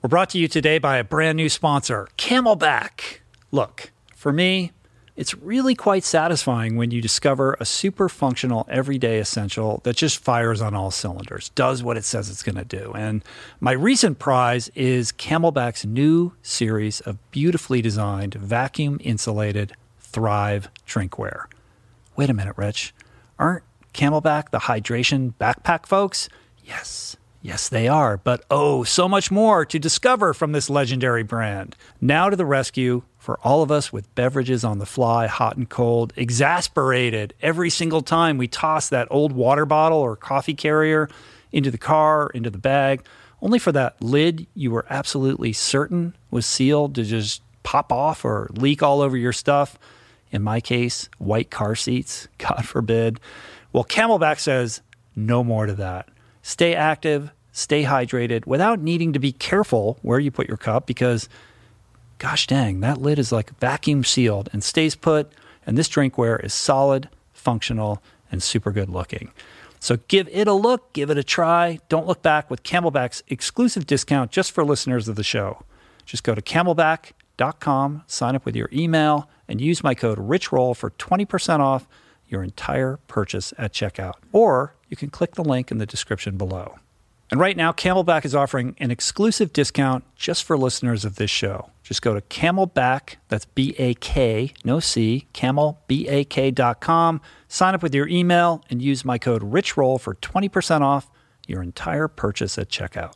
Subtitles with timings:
[0.00, 3.18] We're brought to you today by a brand new sponsor, CamelBak.
[3.50, 4.70] Look, for me,
[5.16, 10.62] it's really quite satisfying when you discover a super functional everyday essential that just fires
[10.62, 12.92] on all cylinders, does what it says it's going to do.
[12.94, 13.24] And
[13.58, 21.46] my recent prize is CamelBak's new series of beautifully designed, vacuum insulated Thrive drinkware.
[22.14, 22.94] Wait a minute, Rich.
[23.36, 26.28] Aren't CamelBak the hydration backpack folks?
[26.64, 27.16] Yes.
[27.40, 31.76] Yes, they are, but oh, so much more to discover from this legendary brand.
[32.00, 35.68] Now to the rescue for all of us with beverages on the fly, hot and
[35.68, 41.08] cold, exasperated every single time we toss that old water bottle or coffee carrier
[41.52, 43.04] into the car, into the bag,
[43.40, 48.50] only for that lid you were absolutely certain was sealed to just pop off or
[48.54, 49.78] leak all over your stuff.
[50.30, 53.20] In my case, white car seats, God forbid.
[53.72, 54.82] Well, CamelBak says
[55.14, 56.08] no more to that.
[56.42, 61.28] Stay active, stay hydrated without needing to be careful where you put your cup because,
[62.18, 65.30] gosh dang, that lid is like vacuum sealed and stays put.
[65.66, 69.32] And this drinkware is solid, functional, and super good looking.
[69.80, 71.78] So give it a look, give it a try.
[71.88, 75.62] Don't look back with CamelBak's exclusive discount just for listeners of the show.
[76.04, 80.90] Just go to camelbak.com, sign up with your email, and use my code RICHROLL for
[80.90, 81.86] 20% off
[82.28, 84.14] your entire purchase at checkout.
[84.32, 86.76] Or you can click the link in the description below.
[87.30, 91.70] And right now, CamelBak is offering an exclusive discount just for listeners of this show.
[91.82, 98.08] Just go to CamelBak, that's B A K, no C, camelbak.com, sign up with your
[98.08, 101.10] email, and use my code RICHROLL for 20% off
[101.46, 103.12] your entire purchase at checkout.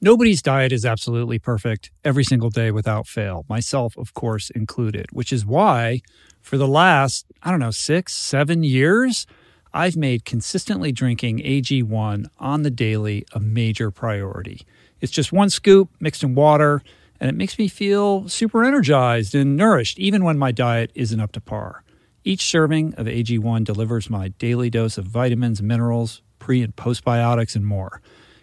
[0.00, 5.32] Nobody's diet is absolutely perfect every single day without fail, myself, of course, included, which
[5.32, 6.00] is why
[6.46, 9.26] for the last, I don't know, six, seven years,
[9.74, 14.64] I've made consistently drinking AG1 on the daily a major priority.
[15.00, 16.82] It's just one scoop mixed in water,
[17.18, 21.32] and it makes me feel super energized and nourished, even when my diet isn't up
[21.32, 21.82] to par.
[22.22, 27.66] Each serving of AG1 delivers my daily dose of vitamins, minerals, pre and postbiotics, and
[27.66, 28.00] more.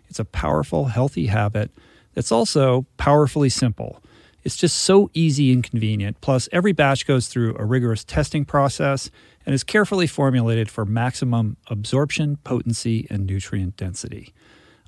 [0.10, 1.72] It's a powerful, healthy habit
[2.16, 4.04] that's also powerfully simple.
[4.44, 6.20] It's just so easy and convenient.
[6.22, 9.10] Plus, every batch goes through a rigorous testing process
[9.46, 14.34] and is carefully formulated for maximum absorption, potency, and nutrient density.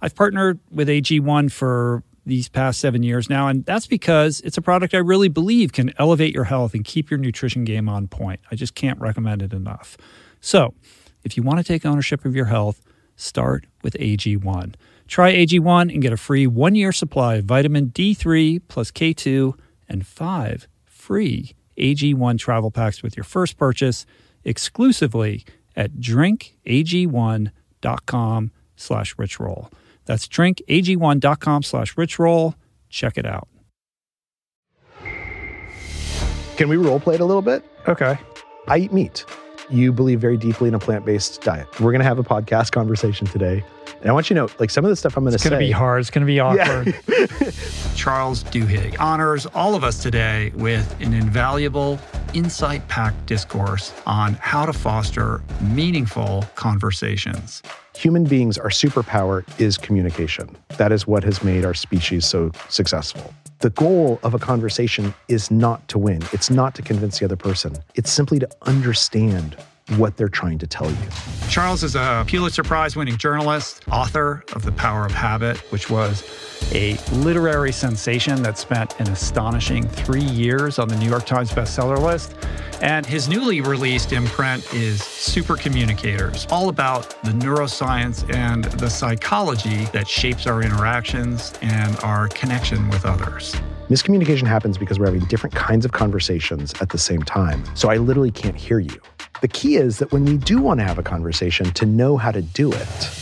[0.02, 4.62] I've partnered with AG1 for these past seven years now, and that's because it's a
[4.62, 8.40] product I really believe can elevate your health and keep your nutrition game on point.
[8.52, 9.96] I just can't recommend it enough.
[10.42, 10.74] So,
[11.24, 12.82] if you want to take ownership of your health,
[13.16, 14.76] start with AG1.
[15.08, 19.58] Try AG1 and get a free one year supply of vitamin D3 plus K2
[19.88, 24.06] and five free AG1 travel packs with your first purchase
[24.44, 25.46] exclusively
[25.76, 29.72] at drinkag1.com slash richroll.
[30.06, 32.56] That's drinkag1.com slash richroll.
[32.90, 33.48] Check it out.
[36.58, 37.64] Can we role play it a little bit?
[37.88, 38.18] Okay.
[38.68, 39.26] I eat meat.
[39.70, 41.68] You believe very deeply in a plant based diet.
[41.80, 43.64] We're going to have a podcast conversation today.
[44.06, 45.48] And I want you to know, like some of the stuff I'm going to say.
[45.48, 46.00] It's going to be hard.
[46.02, 46.94] It's going to be awkward.
[47.08, 47.26] Yeah.
[47.96, 51.98] Charles Duhigg honors all of us today with an invaluable,
[52.36, 57.64] insight packed discourse on how to foster meaningful conversations.
[57.98, 60.56] Human beings, our superpower is communication.
[60.78, 63.34] That is what has made our species so successful.
[63.62, 67.38] The goal of a conversation is not to win, it's not to convince the other
[67.38, 69.58] person, it's simply to understand
[69.98, 70.98] what they're trying to tell you.
[71.50, 76.28] Charles is a Pulitzer Prize winning journalist, author of The Power of Habit, which was
[76.74, 82.02] a literary sensation that spent an astonishing three years on the New York Times bestseller
[82.02, 82.36] list.
[82.82, 89.86] And his newly released imprint is Super Communicators, all about the neuroscience and the psychology
[89.86, 93.56] that shapes our interactions and our connection with others.
[93.90, 97.64] Miscommunication happens because we're having different kinds of conversations at the same time.
[97.76, 99.00] So I literally can't hear you.
[99.46, 102.32] The key is that when we do want to have a conversation, to know how
[102.32, 103.22] to do it.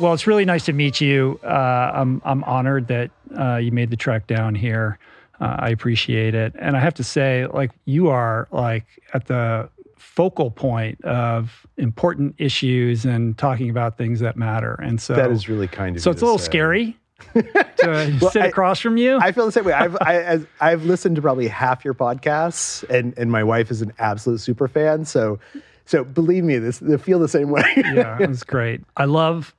[0.00, 1.38] Well, it's really nice to meet you.
[1.44, 4.98] Uh, I'm I'm honored that uh, you made the trek down here.
[5.38, 9.68] Uh, I appreciate it, and I have to say, like you are like at the
[9.98, 14.76] focal point of important issues and talking about things that matter.
[14.82, 16.44] And so That is really kind of so it's a little say.
[16.46, 16.96] scary
[17.34, 19.18] to Well, sit I- across from you.
[19.18, 19.72] I feel the same way.
[19.72, 23.82] I've I, as, I've listened to probably half your podcasts, and and my wife is
[23.82, 25.04] an absolute super fan.
[25.04, 25.38] So
[25.84, 27.64] so believe me, this they feel the same way.
[27.76, 28.82] yeah, it's great.
[28.96, 29.54] I love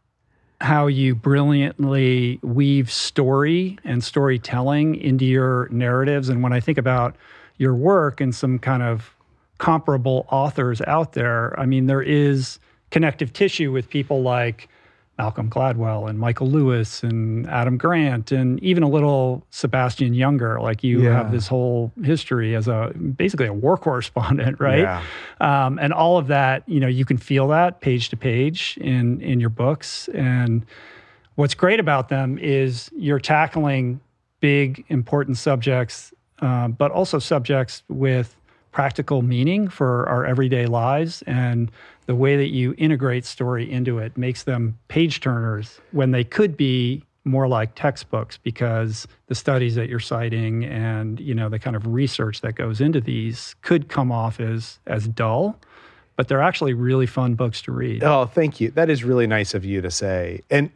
[0.62, 6.30] how you brilliantly weave story and storytelling into your narratives.
[6.30, 7.16] And when I think about
[7.58, 9.16] your work and some kind of
[9.60, 12.58] comparable authors out there, I mean, there is
[12.90, 14.68] connective tissue with people like
[15.18, 20.62] Malcolm Gladwell and Michael Lewis and Adam Grant and even a little Sebastian Junger.
[20.62, 21.14] Like you Yeah.
[21.14, 24.82] have this whole history as a basically a war correspondent, right?
[24.82, 25.02] Yeah.
[25.42, 29.20] Um, and all of that, you know, you can feel that page to page in
[29.22, 30.08] in your books.
[30.14, 30.66] And
[31.36, 34.00] what's great about them is you're tackling
[34.40, 38.36] big, important subjects, uh, but also subjects with
[38.72, 41.24] practical meaning for our everyday lives.
[41.26, 41.72] And
[42.08, 46.58] the way that you integrate story into it makes them page turners when they could
[46.58, 51.76] be more like textbooks because the studies that you're citing and you know the kind
[51.76, 55.60] of research that goes into these could come off as as dull
[56.16, 58.72] but they're actually really fun books to read Oh, thank you.
[58.72, 60.42] That is really nice of you to say.
[60.50, 60.72] And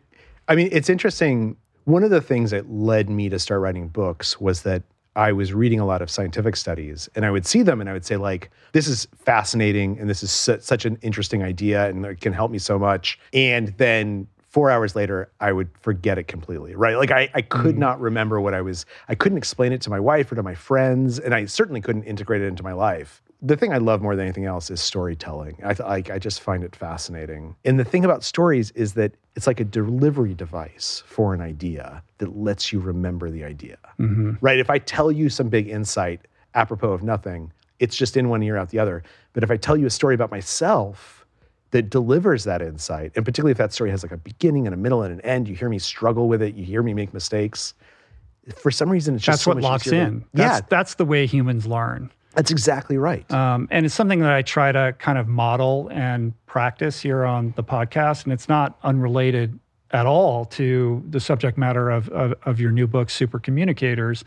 [0.48, 1.58] I mean, it's interesting.
[1.86, 4.84] One of the things that led me to start writing books was that
[5.16, 7.94] I was reading a lot of scientific studies and I would see them and I
[7.94, 12.06] would say, like, this is fascinating and this is su- such an interesting idea and
[12.06, 13.20] it can help me so much.
[13.34, 16.98] And then four hours later, I would forget it completely, right?
[16.98, 17.80] Like, I, I could mm.
[17.80, 20.56] not remember what I was, I couldn't explain it to my wife or to my
[20.56, 24.16] friends, and I certainly couldn't integrate it into my life the thing I love more
[24.16, 25.58] than anything else is storytelling.
[25.66, 27.56] I like I just find it fascinating.
[27.66, 32.04] And the thing about stories is that it's like a delivery device for an idea
[32.20, 33.78] that lets you remember the idea.
[34.00, 34.34] Mm-hmm.
[34.42, 34.60] Right?
[34.60, 36.22] If I tell you some big insight
[36.54, 39.04] apropos of nothing, it's just in one ear out the other.
[39.34, 41.21] But if I tell you a story about myself
[41.72, 44.78] that delivers that insight, and particularly if that story has like a beginning and a
[44.78, 47.74] middle and an end, you hear me struggle with it, you hear me make mistakes.
[48.58, 50.96] For some reason, it's just that's so what much locks easier in that's, yeah, that's
[50.96, 53.30] the way humans learn that's exactly right.
[53.32, 57.54] Um, and it's something that I try to kind of model and practice here on
[57.58, 58.24] the podcast.
[58.24, 59.60] And it's not unrelated
[59.92, 64.24] at all to the subject matter of, of, of your new book, Super Communicators.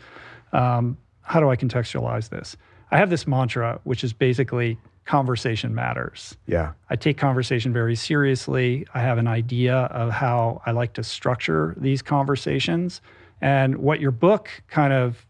[0.53, 2.55] Um, how do I contextualize this?
[2.91, 6.35] I have this mantra, which is basically conversation matters.
[6.47, 6.73] yeah.
[6.89, 8.85] I take conversation very seriously.
[8.93, 13.01] I have an idea of how I like to structure these conversations.
[13.39, 15.25] And what your book kind of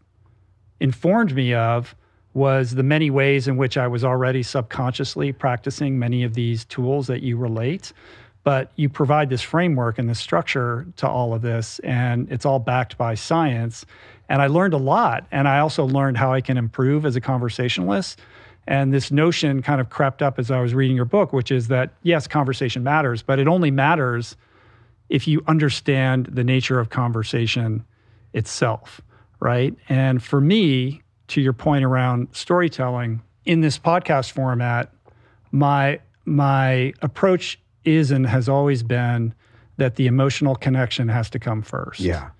[0.80, 1.94] informed me of
[2.32, 7.06] was the many ways in which I was already subconsciously practicing many of these tools
[7.06, 7.92] that you relate.
[8.44, 12.60] But you provide this framework and this structure to all of this, and it's all
[12.60, 13.84] backed by science.
[14.28, 15.26] And I learned a lot.
[15.32, 18.20] And I also learned how I can improve as a conversationalist.
[18.66, 21.68] And this notion kind of crept up as I was reading your book, which is
[21.68, 24.36] that yes, conversation matters, but it only matters
[25.08, 27.84] if you understand the nature of conversation
[28.32, 29.00] itself,
[29.40, 29.74] right?
[29.88, 34.92] And for me, to your point around storytelling, in this podcast format,
[35.52, 39.32] my my approach is and has always been
[39.76, 42.30] that the emotional connection has to come first Yeah.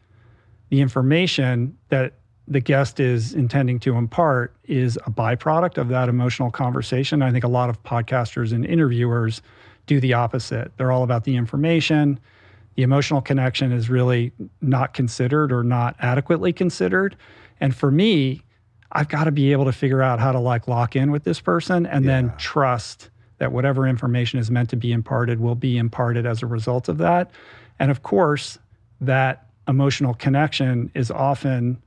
[0.71, 2.15] the information that
[2.49, 7.23] the guest is intending to impart is a byproduct of that emotional conversation.
[7.23, 9.43] I think a lot of podcasters and interviewers
[9.87, 10.73] do the opposite.
[10.77, 12.21] They're all about the information.
[12.77, 17.17] The emotional connection is really not considered or not adequately considered.
[17.61, 18.43] And for me,
[18.93, 21.41] I've got to be able to figure out how to like lock in with this
[21.41, 26.27] person and then trust that whatever information is meant to be imparted will be imparted
[26.27, 27.31] as a result of that.
[27.79, 28.59] And of course,
[29.01, 31.83] that emotional connection is often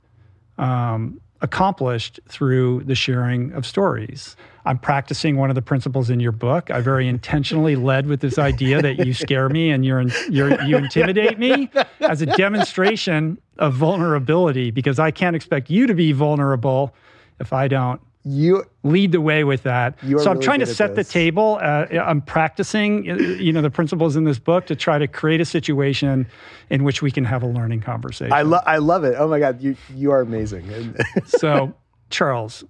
[0.60, 4.36] um, accomplished through the sharing of stories.
[4.66, 6.70] I'm practicing one of the principles in your book.
[6.70, 10.76] I very intentionally led with this idea that you scare me and you're, you're you
[10.76, 16.94] intimidate me as a demonstration of vulnerability because I can't expect you to be vulnerable
[17.40, 19.98] if I don't You lead the way with that.
[20.00, 21.58] So I'm really trying to good at set the table.
[21.62, 25.40] Uh, I'm practicing, uh, you know, the principles in this book to try to create
[25.40, 26.26] a situation
[26.68, 28.32] in which we can have a learning conversation.
[28.32, 29.14] I love I love it.
[29.18, 30.94] Oh my god, you you are amazing.
[31.24, 31.72] So,
[32.10, 32.64] Charles,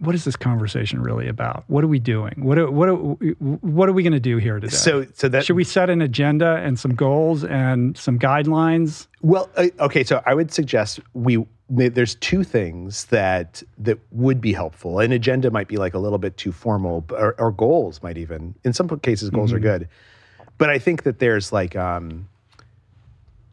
[0.00, 1.64] what is this conversation really about?
[1.66, 2.34] What are we doing?
[2.38, 4.74] What are, what are, what are we going to do here today?
[4.74, 9.06] so so that should we set an agenda and some goals and some guidelines?
[9.20, 14.52] Well, uh, okay, so I would suggest we there's two things that that would be
[14.52, 14.98] helpful.
[14.98, 18.54] An agenda might be like a little bit too formal, or, or goals might even.
[18.64, 19.88] In some cases, goals are good,
[20.58, 22.28] but I think that there's like um,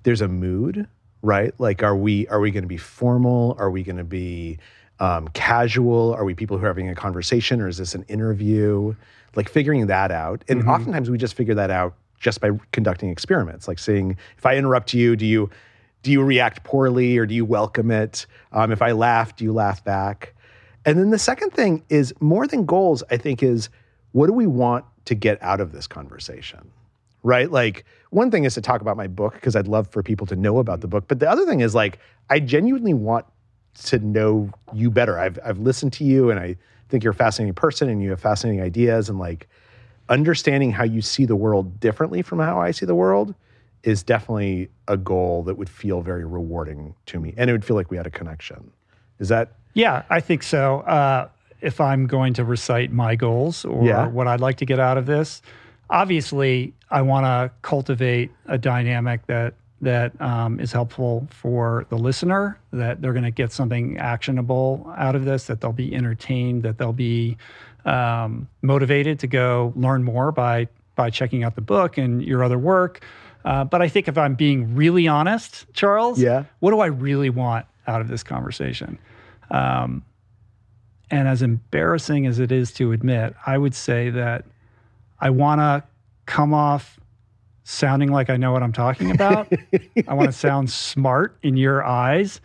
[0.04, 0.88] there's a mood,
[1.22, 1.54] right?
[1.60, 3.56] Like, are we are we going to be formal?
[3.60, 4.58] Are we going to be
[5.00, 6.14] um, casual?
[6.16, 8.96] Are we people who are having a conversation, or is this an interview?
[9.36, 13.68] Like figuring that out, and oftentimes we just figure that out just by conducting experiments,
[13.68, 15.52] like seeing if I interrupt you, do you
[16.04, 18.26] do you react poorly or do you welcome it?
[18.52, 20.34] Um, if I laugh, do you laugh back?
[20.86, 23.04] And then the second thing is more than goals.
[23.10, 23.70] I think is
[24.14, 26.72] what do we want to get out of this conversation?
[27.28, 27.52] right?
[27.52, 30.36] Like one thing is to talk about my book because I'd love for people to
[30.36, 32.00] know about the book, but the other thing is like
[32.30, 33.26] I genuinely want
[33.86, 35.20] to know you better.
[35.20, 36.56] I've I've listened to you and I
[36.88, 39.50] think you're a fascinating person and you have fascinating ideas and like
[40.08, 43.36] understanding how you see the world differently from how I see the world
[43.84, 47.34] is definitely a goal that would feel very rewarding to me.
[47.38, 48.72] And it would feel like we had a connection.
[49.20, 49.54] Is that?
[49.74, 50.80] Yeah, I think so.
[50.82, 51.30] Uh,
[51.62, 54.08] if I'm going to recite my goals or Yeah.
[54.08, 55.42] what I'd like to get out of this,
[55.90, 62.58] obviously I want to cultivate a dynamic that that um, is helpful for the listener.
[62.74, 65.46] That they're going to get something actionable out of this.
[65.46, 66.64] That they'll be entertained.
[66.64, 67.38] That they'll be
[67.86, 72.58] um, motivated to go learn more by by checking out the book and your other
[72.58, 73.06] work.
[73.46, 76.44] Uh, but I think if I'm being really honest, Charles, Yeah.
[76.60, 78.98] what do I really want out of this conversation?
[79.52, 80.04] Um,
[81.10, 84.44] and as embarrassing as it is to admit, I would say that
[85.20, 85.84] I want to
[86.26, 87.00] come off
[87.64, 89.52] sounding like I know what I'm talking about.
[90.08, 92.42] I want to sound smart in your eyes.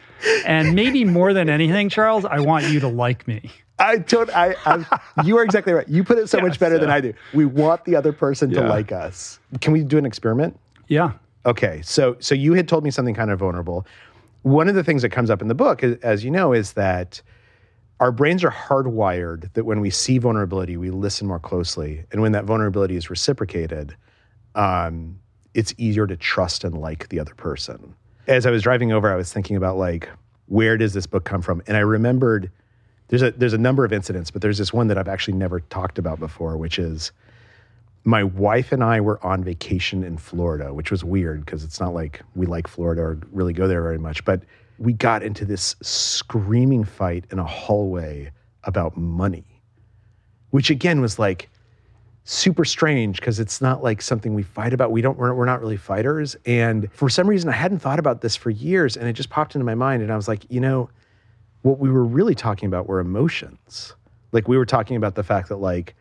[0.47, 3.51] And maybe more than anything, Charles, I want you to like me.
[3.79, 4.31] I don't.
[4.31, 5.01] I, I.
[5.25, 5.89] You are exactly right.
[5.89, 7.15] You put it so Yeah, much better than I do.
[7.35, 9.41] We want the other person to like us.
[9.61, 10.59] Can we do an experiment?
[10.93, 11.13] Yeah.
[11.47, 11.81] Okay.
[11.83, 13.87] So, so you had told me something kind of vulnerable.
[14.43, 17.23] One of the things that comes up in the book, as you know, is that
[17.99, 22.33] our brains are hardwired that when we see vulnerability, we listen more closely, and when
[22.33, 23.97] that vulnerability is reciprocated,
[24.55, 25.19] um,
[25.55, 27.95] it's easier to trust and like the other person.
[28.27, 30.11] As I was driving over, I was thinking about like,
[30.47, 31.63] where does this book come from?
[31.67, 32.51] And I remembered
[33.09, 35.61] there's a there's a number of incidents, but there's this one that I've actually never
[35.61, 37.13] talked about before, which is
[38.05, 41.95] my wife and I were on vacation in Florida, which was weird because it's not
[41.95, 44.25] like we like Florida or really go there very much.
[44.25, 44.43] But
[44.79, 48.33] we got into this screaming fight in a hallway
[48.65, 49.45] about money,
[50.51, 51.49] which again was like
[52.25, 54.91] super strange because it's not like something we fight about.
[54.91, 56.37] We don't, we're, we're not really fighters.
[56.47, 59.55] And for some reason, I hadn't thought about this for years and it just popped
[59.55, 60.03] into my mind.
[60.03, 60.91] And I was like, you know,
[61.63, 63.95] what we were really talking about were emotions.
[64.33, 65.95] Like we were talking about the fact that like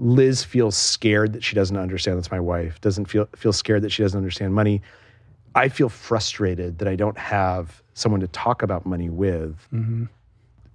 [0.00, 3.90] Liz feels scared that she doesn't understand that's my wife, doesn't feel feel scared that
[3.90, 4.80] she doesn't understand money.
[5.54, 9.56] I feel frustrated that I don't have someone to talk about money with.
[9.72, 10.04] Mm-hmm.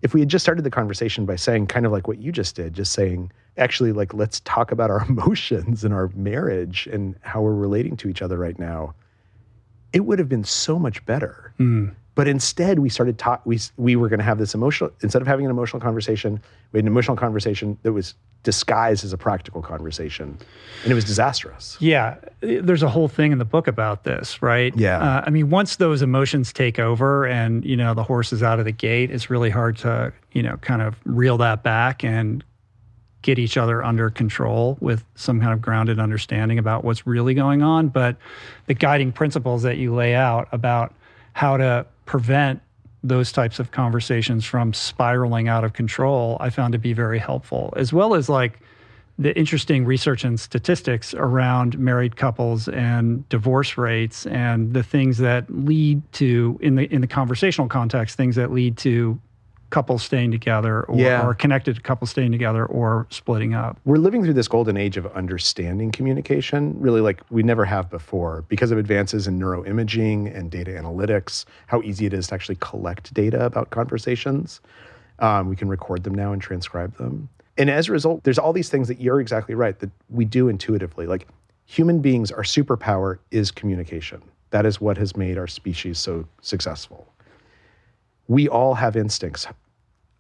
[0.04, 2.56] If we had just started the conversation by saying kind of like what you just
[2.56, 7.42] did, just saying actually like let's talk about our emotions and our marriage and how
[7.42, 8.94] we're relating to each other right now,
[9.92, 11.52] it would have been so much better.
[11.60, 11.96] Mm.
[12.14, 13.42] But instead, we started talk.
[13.44, 14.92] We we were going to have this emotional.
[15.02, 16.40] Instead of having an emotional conversation,
[16.72, 18.14] we had an emotional conversation that was
[18.46, 20.38] disguised as a practical conversation,
[20.84, 21.76] and it was disastrous.
[21.82, 24.74] Yeah, there's a whole thing in the book about this, right?
[24.78, 25.00] Yeah.
[25.00, 28.60] Uh, I mean, once those emotions take over and, you know, the horse is out
[28.60, 32.44] of the gate, it's really hard to, you know, kind of reel that back and
[33.24, 37.64] get each other under control with some kind of grounded understanding about what's really going
[37.64, 37.88] on.
[37.88, 38.16] But
[38.68, 40.94] the guiding principles that you lay out about
[41.34, 42.62] how to prevent
[43.08, 47.74] those types of conversations from spiraling out of control, I found to be very helpful,
[47.78, 48.60] as well as like
[49.18, 55.50] the interesting research and statistics around married couples and divorce rates and the things that
[55.50, 59.18] lead to in the in the conversational context things that lead to
[59.70, 61.26] couples staying together or, Yeah.
[61.26, 65.06] or connected couples staying together or splitting up We're living through this golden age of
[65.08, 70.72] understanding communication, really like we never have before, because of advances in neuroimaging and data
[70.72, 71.46] analytics.
[71.68, 74.62] How easy it is to actually collect data about conversations.
[75.20, 77.30] Um, we can record them now and transcribe them.
[77.58, 80.50] And as a result, there's all these things that you're exactly right that we do
[80.50, 81.08] intuitively.
[81.08, 81.28] Like
[81.66, 84.22] human beings, our superpower is communication.
[84.52, 87.12] That is what has made our species so successful.
[88.28, 89.48] We all have instincts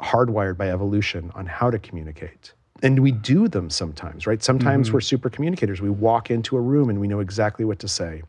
[0.01, 2.53] hardwired by evolution on how to communicate.
[2.83, 4.43] And we do them sometimes, right?
[4.43, 4.95] Sometimes mm-hmm.
[4.95, 5.81] we're super communicators.
[5.81, 8.21] We walk into a room and we know exactly what to say.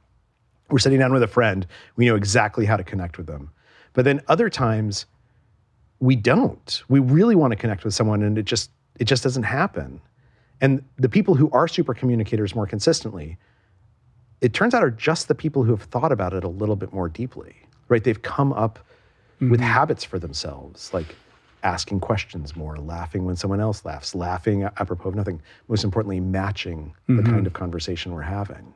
[0.70, 1.66] We're sitting down with a friend,
[1.96, 3.50] we know exactly how to connect with them.
[3.92, 5.06] But then other times
[6.00, 6.82] we don't.
[6.88, 10.00] We really want to connect with someone and it just it just doesn't happen.
[10.60, 13.36] And the people who are super communicators more consistently,
[14.40, 16.92] it turns out are just the people who have thought about it a little bit
[16.92, 17.56] more deeply.
[17.88, 18.02] Right?
[18.02, 18.78] They've come up
[19.40, 21.14] with habits for themselves, like
[21.62, 25.40] asking questions more, laughing when someone else laughs, laughing apropos of nothing.
[25.68, 28.72] Most importantly, matching the kind of conversation we're having.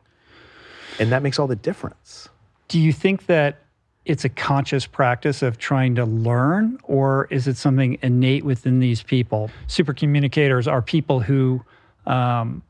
[0.99, 2.29] And that makes all the difference.
[2.69, 3.59] do you think that
[4.07, 9.03] it's a conscious practice of trying to learn or is it something innate within these
[9.03, 11.63] people super communicators are people who
[12.07, 12.63] um,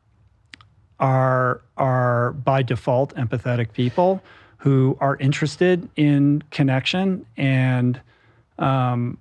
[0.99, 4.21] are are by default empathetic people
[4.61, 7.99] who are interested in connection and
[8.59, 9.17] um,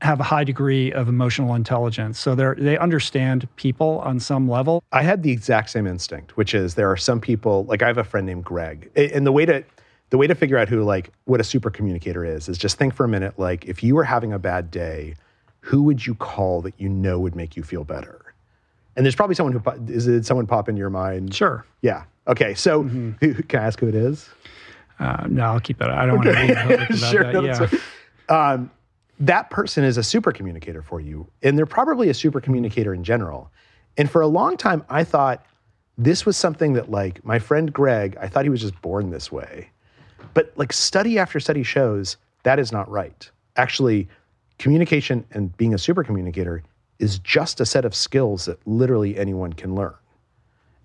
[0.00, 2.20] have a high degree of emotional intelligence.
[2.20, 4.84] So they they understand people on some level.
[4.92, 7.98] I had the exact same instinct, which is there are some people like I have
[7.98, 9.64] a friend named Greg, and the way to
[10.10, 12.94] the way to figure out who like what a super communicator is is just think
[12.94, 15.16] for a minute like if you were having a bad day,
[15.62, 18.22] who would you call that you know would make you feel better?
[18.94, 21.34] And there's probably someone who is it someone pop in your mind?
[21.34, 21.64] Sure.
[21.82, 22.04] Yeah.
[22.28, 22.54] Okay.
[22.54, 23.10] So Mm-hmm.
[23.20, 24.28] who, can I ask who it is?
[24.98, 25.90] Uh, no, I'll keep that.
[25.90, 27.42] I don't want to be Sure, that.
[27.44, 27.78] yeah.
[28.28, 28.70] fine.
[29.20, 31.26] that person is a super communicator for you.
[31.42, 33.50] And they're probably a super communicator in general.
[33.96, 35.44] And for a long time, I thought
[35.98, 39.32] this was something that, like, my friend Greg, I thought he was just born this
[39.32, 39.70] way.
[40.34, 43.30] But, like, study after study shows that is not right.
[43.56, 44.06] Actually,
[44.58, 46.62] communication and being a super communicator
[46.98, 49.94] is just a set of skills that literally anyone can learn.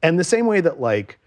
[0.02, 1.20] And the same way that, like,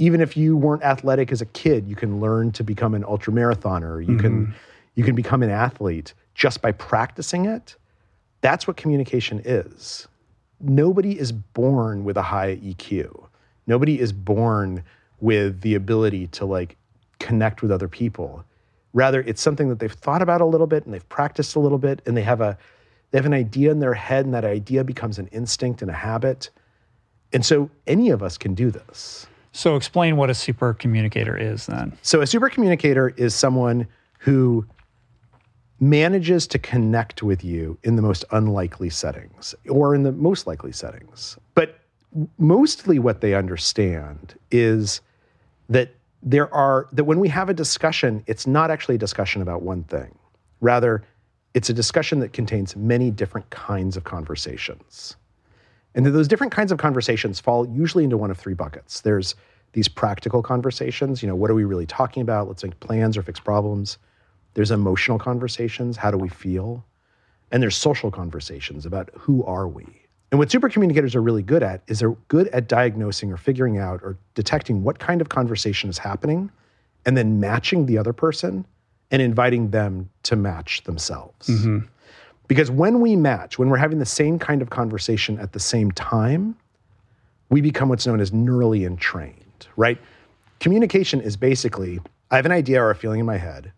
[0.00, 4.00] even if you weren't athletic as a kid, you can learn to become an ultramarathoner.
[4.04, 4.52] You can mm-hmm.
[4.94, 7.76] you can become an athlete just by practicing it.
[8.40, 10.08] That's what communication is.
[10.58, 13.26] Nobody is born with a high EQ.
[13.66, 14.82] Nobody is born
[15.20, 16.78] with the ability to like
[17.18, 18.42] connect with other people.
[18.94, 21.78] Rather, it's something that they've thought about a little bit and they've practiced a little
[21.78, 22.56] bit and they have a
[23.10, 25.94] they have an idea in their head and that idea becomes an instinct and a
[25.94, 26.48] habit.
[27.34, 29.26] And so any of us can do this.
[29.52, 31.96] So explain what a super communicator is then.
[32.02, 33.86] So a super communicator is someone
[34.18, 34.66] who
[35.80, 40.72] manages to connect with you in the most unlikely settings or in the most likely
[40.72, 41.38] settings.
[41.54, 41.80] But
[42.38, 45.00] mostly what they understand is
[45.68, 49.62] that there are that when we have a discussion, it's not actually a discussion about
[49.62, 50.16] one thing.
[50.60, 51.02] Rather,
[51.54, 55.16] it's a discussion that contains many different kinds of conversations.
[55.94, 59.00] And those different kinds of conversations fall usually into one of three buckets.
[59.00, 59.34] There's
[59.72, 62.48] these practical conversations, you know, what are we really talking about?
[62.48, 63.98] Let's make plans or fix problems.
[64.54, 66.84] There's emotional conversations, how do we feel?
[67.52, 69.86] And there's social conversations about who are we?
[70.30, 73.78] And what super communicators are really good at is they're good at diagnosing or figuring
[73.78, 76.50] out or detecting what kind of conversation is happening
[77.04, 78.64] and then matching the other person
[79.10, 81.48] and inviting them to match themselves.
[81.48, 81.78] Mm-hmm.
[82.50, 85.92] Because when we match, when we're having the same kind of conversation at the same
[85.92, 86.56] time,
[87.48, 89.98] we become what's known as neurally entrained, right?
[90.58, 93.70] Communication is basically I have an idea or a feeling in my head.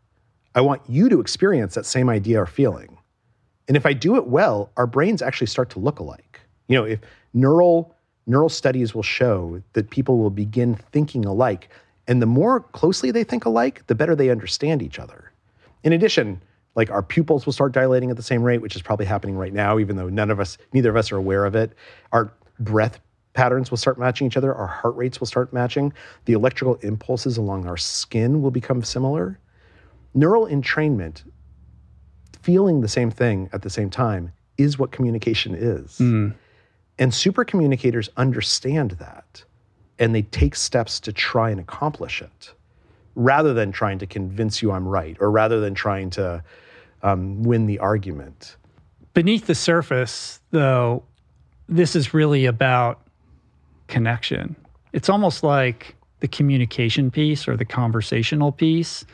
[0.55, 2.97] I want you to experience that same idea or feeling.
[3.69, 6.41] And if I do it well, our brains actually start to look alike.
[6.69, 7.01] You know, if
[7.35, 7.95] neural
[8.27, 11.69] neural studies will show that people will begin thinking alike,
[12.09, 15.31] and the more closely they think alike, the better they understand each other.
[15.85, 16.41] In addition,
[16.75, 19.53] like our pupils will start dilating at the same rate, which is probably happening right
[19.53, 21.73] now, even though none of us, neither of us are aware of it.
[22.13, 23.01] Our breath
[23.35, 24.55] patterns will start matching each other.
[24.55, 25.93] Our heart rates will start matching.
[26.25, 29.39] The electrical impulses along our skin will become similar.
[30.15, 31.25] Neural entrainment,
[32.43, 35.99] feeling the same thing at the same time, is what communication is.
[35.99, 36.31] Hmm.
[36.99, 39.45] And super communicators understand that
[39.99, 42.53] and they take steps to try and accomplish it
[43.15, 46.43] rather than trying to convince you I'm right or rather than trying to
[47.03, 48.57] um, win the argument.
[49.15, 51.03] Beneath the surface, though,
[51.69, 53.01] this is really about
[53.89, 54.57] connection.
[54.93, 59.05] It's almost like the communication piece or the conversational piece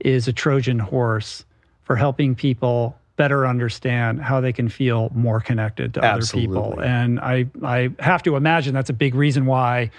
[0.00, 1.44] is a Trojan horse
[1.84, 6.58] for helping people better understand how they can feel more connected to other people.
[6.58, 6.86] Absolutely.
[6.86, 9.90] And I, I have to imagine that's a big reason why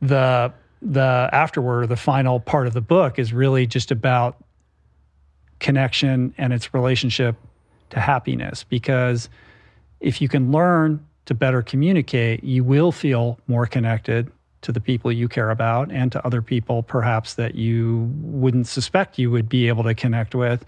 [0.00, 0.52] the
[0.84, 4.36] the afterword, the final part of the book, is really just about
[5.62, 7.36] connection and its relationship
[7.90, 8.64] to happiness.
[8.64, 9.30] Because
[10.00, 14.30] if you can learn to better communicate, you will feel more connected
[14.62, 19.18] to the people you care about and to other people perhaps that you wouldn't suspect
[19.18, 20.64] you would be able to connect with.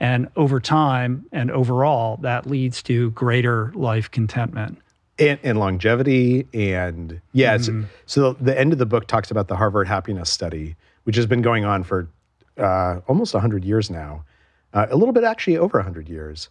[0.00, 4.78] And over time and overall, that leads to greater life contentment.
[5.18, 7.70] and, and longevity and yeah it's,
[8.04, 11.26] so the, the end of the book talks about the harvard happiness study which has
[11.26, 12.08] been going on for
[12.58, 14.22] uh, almost 100 years now
[14.76, 16.50] uh, a little bit actually over 100 years.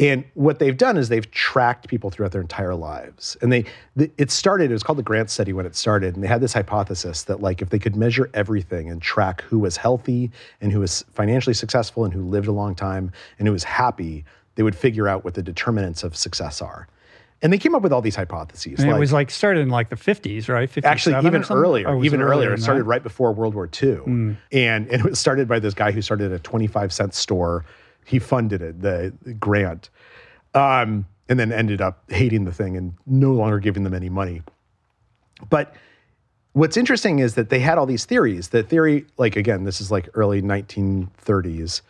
[0.00, 3.36] And what they've done is they've tracked people throughout their entire lives.
[3.40, 3.64] And they
[3.94, 6.40] the, it started it was called the grant study when it started and they had
[6.40, 10.72] this hypothesis that like if they could measure everything and track who was healthy and
[10.72, 14.24] who was financially successful and who lived a long time and who was happy
[14.56, 16.88] they would figure out what the determinants of success are
[17.44, 18.80] and they came up with all these hypotheses.
[18.80, 20.68] And like, it was like started in like the 50s, right?
[20.82, 22.54] actually even earlier, even it earlier.
[22.54, 22.88] It started that?
[22.88, 26.32] Right before World War II, and, and it was started by this guy who started
[26.32, 27.66] a 25 cent store.
[28.06, 29.90] He funded it, the, the grant,
[30.54, 34.42] um, and then ended up hating the thing and no longer giving them any money.
[35.50, 35.74] But
[36.54, 38.48] what's interesting is that they had all these theories.
[38.48, 41.82] The theory, like again, this is like early 1930s,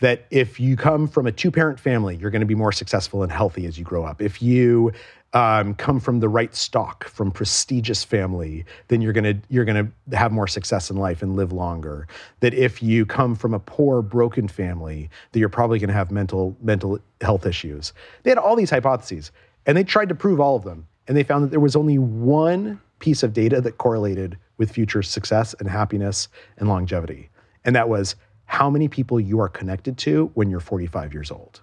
[0.00, 3.22] that if you come from a two parent family, you're going to be more successful
[3.22, 4.20] and healthy as you grow up.
[4.20, 4.92] If you
[5.32, 10.16] um, come from the right stock, from prestigious family, then you're to you're going to
[10.16, 12.06] have more success in life and live longer.
[12.40, 16.10] That if you come from a poor, broken family, that you're probably going to have
[16.10, 17.92] mental mental health issues.
[18.22, 19.30] They had all these hypotheses,
[19.66, 21.98] and they tried to prove all of them, and they found that there was only
[21.98, 27.28] one piece of data that correlated with future success and happiness and longevity.
[27.64, 28.14] And that was
[28.46, 31.60] how many people you are connected to when you're 45 years old.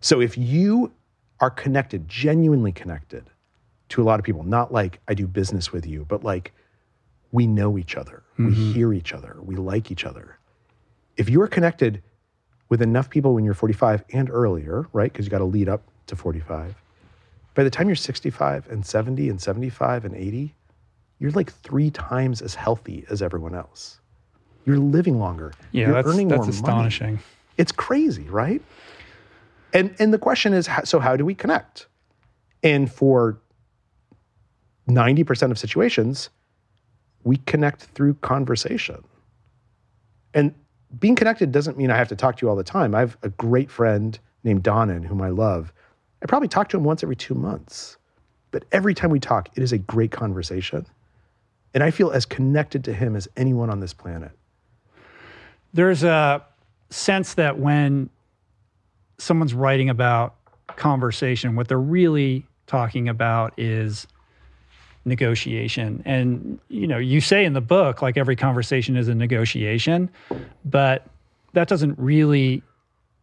[0.00, 0.92] So if you
[1.40, 3.30] are connected, genuinely connected
[3.90, 6.52] to a lot of people, not like I do business with you, but like
[7.32, 8.72] we know each other, we mm-hmm.
[8.72, 10.38] hear each other, we like each other.
[11.16, 12.02] If you are connected
[12.68, 15.10] with enough people when you're 45 and earlier, right?
[15.10, 16.74] Because you got to lead up to 45.
[17.54, 20.54] By the time you're 65 and 70 and 75 and 80,
[21.18, 24.00] you're like three times as healthy as everyone else.
[24.64, 25.52] You're living longer.
[25.72, 26.56] Yeah, you're that's, earning that's more money.
[26.56, 27.18] astonishing.
[27.56, 28.62] It's crazy, right?
[29.72, 31.86] And and the question is, so how do we connect?
[32.62, 33.38] And for
[34.88, 36.30] 90% of situations,
[37.24, 39.04] we connect through conversation.
[40.34, 40.54] And
[40.98, 42.94] being connected doesn't mean I have to talk to you all the time.
[42.94, 45.72] I have a great friend named Donan, whom I love.
[46.22, 47.96] I probably talk to him once every two months.
[48.50, 50.86] But every time we talk, it is a great conversation.
[51.74, 54.32] And I feel as connected to him as anyone on this planet.
[55.78, 56.44] There's a
[56.90, 58.10] sense that when
[59.18, 60.34] someone's writing about
[60.74, 64.08] conversation, what they're really talking about is
[65.04, 66.02] negotiation.
[66.04, 70.10] And you know, you say in the book like every conversation is a negotiation,
[70.64, 71.06] but
[71.52, 72.64] that doesn't really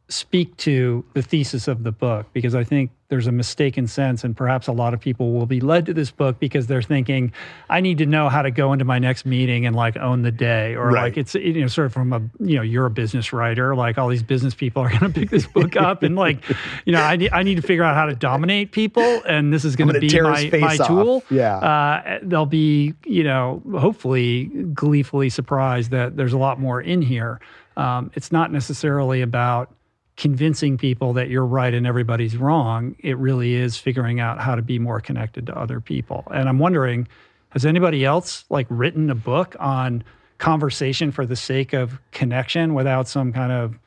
[0.08, 4.36] speak to the thesis of the book because I think there's a mistaken sense, and
[4.36, 7.32] perhaps a lot of people will be led to this book because they're thinking,
[7.70, 10.32] I need to know how to go into my next meeting and like own the
[10.32, 11.04] day, or Right.
[11.04, 13.98] like it's you know sort of from a you know you're a business writer, like
[14.00, 16.44] all these business people are going to pick this book up, and like
[16.86, 19.66] you know I need I need to figure out how to dominate people, and this
[19.66, 20.88] is going to be my my off.
[20.88, 21.24] tool.
[21.30, 21.58] Yeah.
[21.58, 27.40] uh, they'll be you know hopefully gleefully surprised that there's a lot more in here.
[27.78, 29.70] Um, it's not necessarily about
[30.18, 32.96] convincing people that you're right and everybody's wrong.
[33.00, 36.24] It really is figuring out how to be more connected to other people.
[36.34, 37.08] And I'm wondering,
[37.50, 40.04] has anybody else like written a book on
[40.38, 43.78] conversation for the sake of connection without some kind of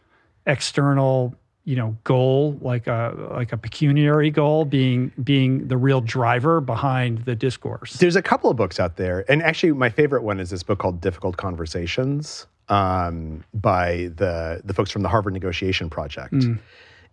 [0.47, 6.61] external, you know, goal like a like a pecuniary goal being being the real driver
[6.61, 7.95] behind the discourse?
[7.95, 10.79] There's a couple of books out there, and actually, my favorite one is this book
[10.79, 16.35] called "Difficult Conversations" um, by the the folks from the Harvard Negotiation Project.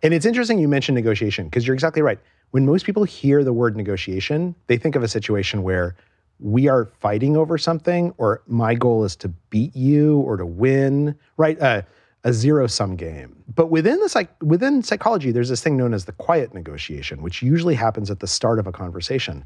[0.02, 2.18] And it's interesting you mentioned negotiation because you're exactly right.
[2.50, 5.96] When most people hear the word negotiation, they think of a situation where
[6.38, 11.16] we are fighting over something, or my goal is to beat you or to win,
[11.38, 11.60] right?
[11.60, 11.82] Uh,
[12.24, 13.42] a zero sum game.
[13.54, 17.40] But within the psych- within psychology, there's this thing known as the quiet negotiation, which
[17.40, 19.44] usually happens at the start of a conversation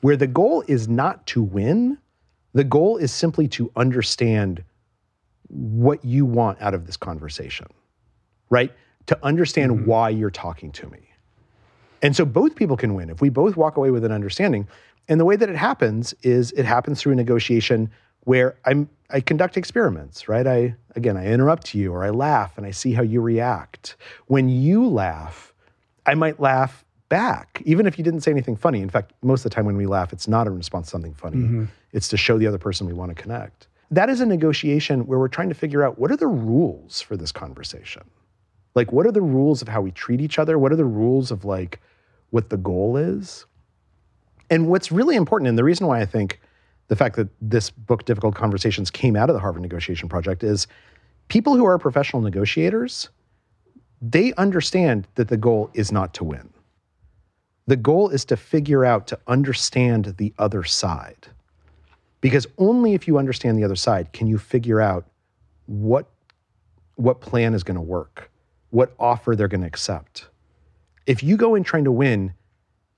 [0.00, 1.96] where the goal is not to win,
[2.52, 4.64] the goal is simply to understand
[5.52, 7.66] what you want out of this conversation,
[8.50, 8.72] right?
[9.06, 9.84] To understand mm-hmm.
[9.86, 10.98] why you're talking to me.
[12.02, 14.66] And so both people can win if we both walk away with an understanding.
[15.08, 17.90] And the way that it happens is it happens through a negotiation
[18.24, 20.46] where I'm I conduct experiments, right?
[20.46, 23.96] I again I interrupt you or I laugh and I see how you react.
[24.26, 25.52] When you laugh,
[26.06, 28.80] I might laugh back, even if you didn't say anything funny.
[28.80, 31.14] In fact, most of the time when we laugh, it's not in response to something
[31.14, 31.36] funny.
[31.36, 31.64] Mm-hmm.
[31.92, 33.68] It's to show the other person we want to connect.
[33.92, 37.14] That is a negotiation where we're trying to figure out what are the rules for
[37.14, 38.02] this conversation?
[38.74, 40.58] Like, what are the rules of how we treat each other?
[40.58, 41.78] What are the rules of like
[42.30, 43.44] what the goal is?
[44.48, 46.40] And what's really important, and the reason why I think
[46.88, 50.66] the fact that this book, Difficult Conversations, came out of the Harvard Negotiation Project is
[51.28, 53.10] people who are professional negotiators,
[54.00, 56.48] they understand that the goal is not to win.
[57.66, 61.28] The goal is to figure out to understand the other side.
[62.22, 65.04] Because only if you understand the other side can you figure out
[65.66, 66.06] what,
[66.94, 68.30] what plan is going to work,
[68.70, 70.28] what offer they're going to accept.
[71.06, 72.32] If you go in trying to win,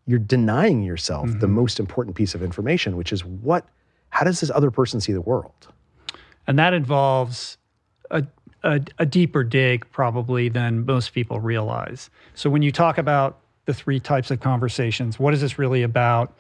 [0.06, 1.54] you're denying yourself the mm-hmm.
[1.54, 3.66] most important piece of information, which is what,
[4.10, 5.68] how does this other person see the world?
[6.46, 7.56] And that involves
[8.10, 8.24] a,
[8.62, 12.10] a, a deeper dig, probably, than most people realize.
[12.34, 16.36] So, when you talk about the three types of conversations, what is this really about?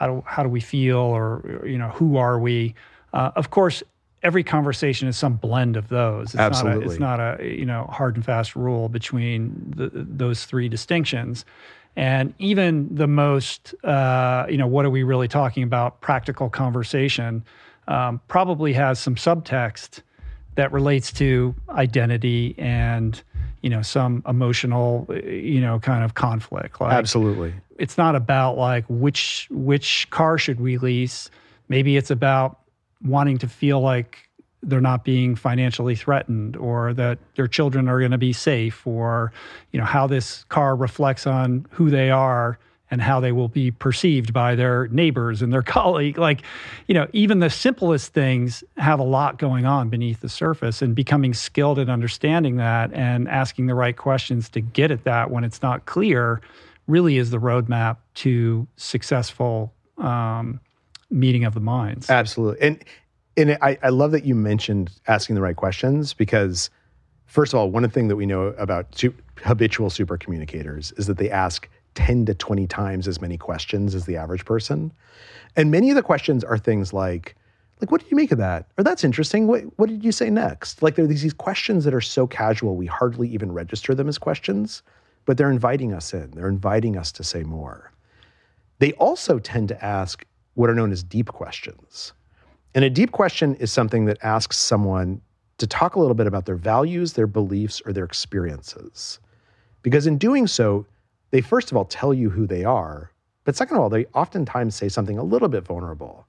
[0.00, 2.74] How do, how do we feel, or you know, who are we?
[3.12, 3.82] Uh, of course,
[4.22, 6.28] every conversation is some blend of those.
[6.28, 6.98] It's Absolutely.
[6.98, 10.68] Not a, it's not a you know hard and fast rule between the, those three
[10.68, 11.44] distinctions.
[11.96, 16.00] And even the most, uh, you know, what are we really talking about?
[16.00, 17.44] Practical conversation
[17.88, 20.00] um, probably has some subtext
[20.54, 23.22] that relates to identity and,
[23.62, 26.80] you know, some emotional, uh, you know, kind of conflict.
[26.80, 27.54] Like, Absolutely.
[27.78, 31.30] it's not about like which which car should we lease.
[31.68, 32.60] Maybe it's about
[33.02, 34.28] wanting to feel like
[34.62, 39.32] they're not being financially threatened or that their children are going to be safe or
[39.72, 42.58] you know how this car reflects on who they are
[42.90, 46.18] and how they will be perceived by their neighbors and their colleague.
[46.18, 46.42] Like,
[46.86, 50.94] you know, even the simplest things have a lot going on beneath the surface and
[50.94, 55.44] becoming skilled at understanding that and asking the right questions to get at that when
[55.44, 56.40] it's not clear
[56.86, 60.60] really is the roadmap to successful um,
[61.10, 62.10] meeting of the minds.
[62.10, 62.60] Absolutely.
[62.66, 62.84] And
[63.36, 66.68] and I, I love that you mentioned asking the right questions because
[67.26, 69.02] first of all, one thing that we know about
[69.44, 74.06] habitual super communicators is that they ask 10 to 20 times as many questions as
[74.06, 74.92] the average person.
[75.56, 77.36] And many of the questions are things like,
[77.80, 78.66] like, what did you make of that?
[78.76, 79.46] Or that's interesting.
[79.46, 80.82] What, what did you say next?
[80.82, 84.08] Like, there are these, these questions that are so casual, we hardly even register them
[84.08, 84.82] as questions,
[85.24, 86.30] but they're inviting us in.
[86.32, 87.90] They're inviting us to say more.
[88.78, 92.12] They also tend to ask what are known as deep questions.
[92.74, 95.20] And a deep question is something that asks someone
[95.58, 99.18] to talk a little bit about their values, their beliefs, or their experiences.
[99.82, 100.86] Because in doing so,
[101.30, 103.10] they first of all tell you who they are,
[103.44, 106.26] but second of all, they oftentimes say something a little bit vulnerable.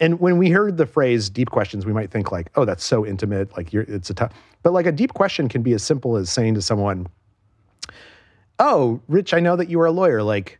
[0.00, 3.04] And when we heard the phrase deep questions, we might think like, oh, that's so
[3.04, 6.16] intimate, like you're, it's a tough, but like a deep question can be as simple
[6.16, 7.06] as saying to someone,
[8.58, 10.22] oh, Rich, I know that you are a lawyer.
[10.22, 10.58] Like,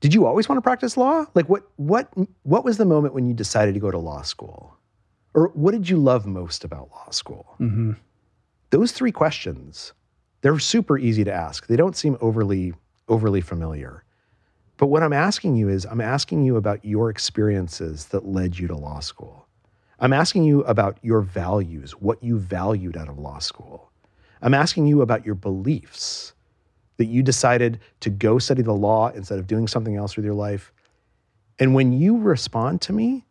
[0.00, 1.24] did you always want to practice law?
[1.34, 4.76] Like, what, what, what was the moment when you decided to go to law school?
[5.34, 7.56] Or what did you love most about law school?
[7.60, 7.92] Mm-hmm.
[8.70, 9.92] Those three questions,
[10.40, 11.66] they're super easy to ask.
[11.66, 12.74] They don't seem overly
[13.08, 14.04] overly familiar.
[14.76, 18.66] But what I'm asking you is I'm asking you about your experiences that led you
[18.68, 19.46] to law school.
[19.98, 23.90] I'm asking you about your values, what you valued out of law school.
[24.42, 26.34] I'm asking you about your beliefs
[26.98, 30.34] that you decided to go study the law instead of doing something else with your
[30.34, 30.72] life.
[31.58, 33.24] And when you respond to me,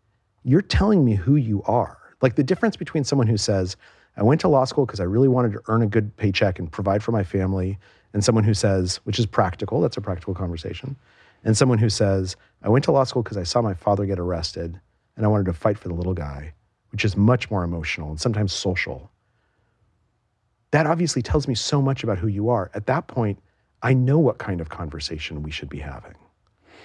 [0.43, 1.97] you're telling me who you are.
[2.21, 3.77] Like the difference between someone who says,
[4.17, 6.71] I went to law school because I really wanted to earn a good paycheck and
[6.71, 7.77] provide for my family
[8.15, 10.95] and someone who says, which is practical, that's a practical conversation,
[11.43, 14.19] and someone who says, I went to law school because I saw my father get
[14.19, 14.79] arrested
[15.17, 16.53] and I wanted to fight for the little guy,
[16.93, 19.11] which is much more emotional and sometimes social.
[20.71, 22.71] That obviously tells me so much about who you are.
[22.73, 23.37] At that point,
[23.83, 26.15] I know what kind of conversation we should be having.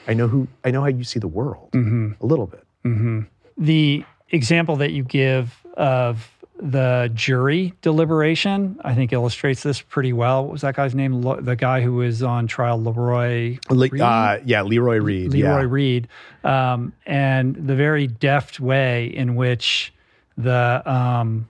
[0.09, 2.13] I know who I know how you see the world mm-hmm.
[2.21, 2.67] a little bit.
[2.85, 3.21] Mm-hmm.
[3.57, 6.29] The example that you give of
[6.63, 10.45] the jury deliberation, I think, illustrates this pretty well.
[10.45, 11.23] What was that guy's name?
[11.23, 13.59] the guy who was on trial, Leroy.
[13.69, 15.33] Le- uh, yeah, Leroy Reed.
[15.33, 15.67] Leroy yeah.
[15.69, 16.09] Reed,
[16.45, 19.93] um, and the very deft way in which
[20.37, 21.49] the um,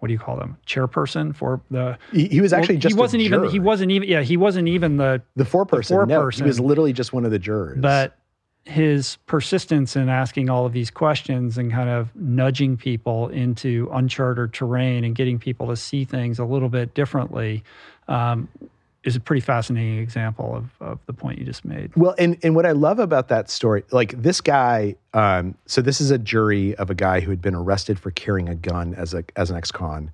[0.00, 0.56] what do you call them?
[0.66, 1.98] Chairperson for the.
[2.10, 2.94] He, he was actually well, just.
[2.94, 3.50] He wasn't even.
[3.50, 4.08] He wasn't even.
[4.08, 5.88] Yeah, he wasn't even the the foreperson.
[5.88, 6.40] The foreperson.
[6.40, 7.78] No, he was literally just one of the jurors.
[7.80, 8.16] But
[8.64, 14.52] his persistence in asking all of these questions and kind of nudging people into uncharted
[14.52, 17.64] terrain and getting people to see things a little bit differently
[18.08, 18.48] um,
[19.02, 21.90] is a pretty fascinating example of, of the point you just made.
[21.96, 26.00] Well, and, and what I love about that story, like this guy, um, so this
[26.00, 29.14] is a jury of a guy who had been arrested for carrying a gun as,
[29.14, 30.10] a, as an ex con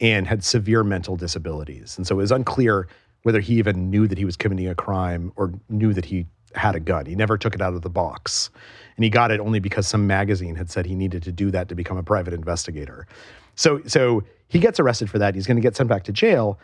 [0.00, 1.96] and had severe mental disabilities.
[1.96, 2.86] And so it was unclear
[3.22, 6.26] whether he even knew that he was committing a crime or knew that he
[6.56, 7.06] had a gun.
[7.06, 8.50] He never took it out of the box.
[8.96, 11.68] And he got it only because some magazine had said he needed to do that
[11.68, 13.06] to become a private investigator.
[13.54, 15.34] So, so he gets arrested for that.
[15.34, 16.58] He's going to get sent back to jail.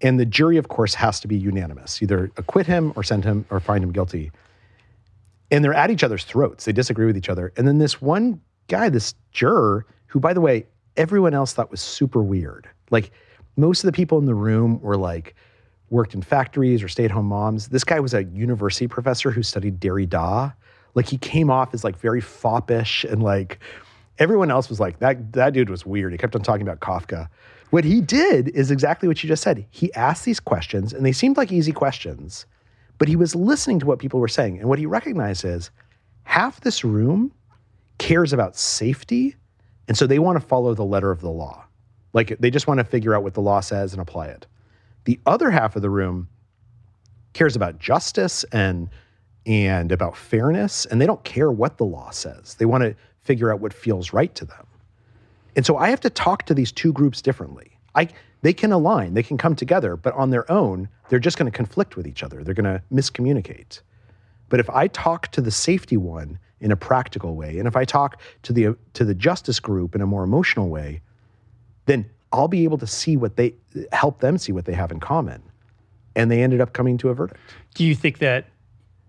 [0.00, 3.46] And the jury, of course, has to be unanimous either acquit him or send him
[3.50, 4.32] or find him guilty.
[5.50, 6.64] And they're at each other's throats.
[6.64, 7.52] They disagree with each other.
[7.56, 11.80] And then this one guy, this juror, who, by the way, everyone else thought was
[11.80, 12.68] super weird.
[12.90, 13.10] Like
[13.56, 15.34] most of the people in the room were like,
[15.94, 17.68] worked in factories or stay at home moms.
[17.68, 20.52] This guy was a university professor who studied Derrida.
[20.94, 23.60] Like he came off as like very foppish and like
[24.18, 26.12] everyone else was like, that, that dude was weird.
[26.12, 27.28] He kept on talking about Kafka.
[27.70, 29.64] What he did is exactly what you just said.
[29.70, 32.44] He asked these questions and they seemed like easy questions,
[32.98, 34.58] but he was listening to what people were saying.
[34.58, 35.70] And what he recognized is
[36.24, 37.32] half this room
[37.98, 39.36] cares about safety.
[39.86, 41.64] And so they want to follow the letter of the law.
[42.12, 44.46] Like they just want to figure out what the law says and apply it.
[45.04, 46.28] The other half of the room
[47.32, 48.88] cares about justice and
[49.46, 52.54] and about fairness, and they don't care what the law says.
[52.54, 54.66] They want to figure out what feels right to them.
[55.54, 57.76] And so I have to talk to these two groups differently.
[57.94, 58.08] I
[58.42, 61.56] they can align, they can come together, but on their own, they're just going to
[61.56, 62.44] conflict with each other.
[62.44, 63.80] They're going to miscommunicate.
[64.50, 67.84] But if I talk to the safety one in a practical way, and if I
[67.84, 71.00] talk to the to the justice group in a more emotional way,
[71.86, 73.54] then I'll be able to see what they
[73.92, 75.40] help them see what they have in common.
[76.16, 77.40] And they ended up coming to a verdict.
[77.74, 78.46] Do you think that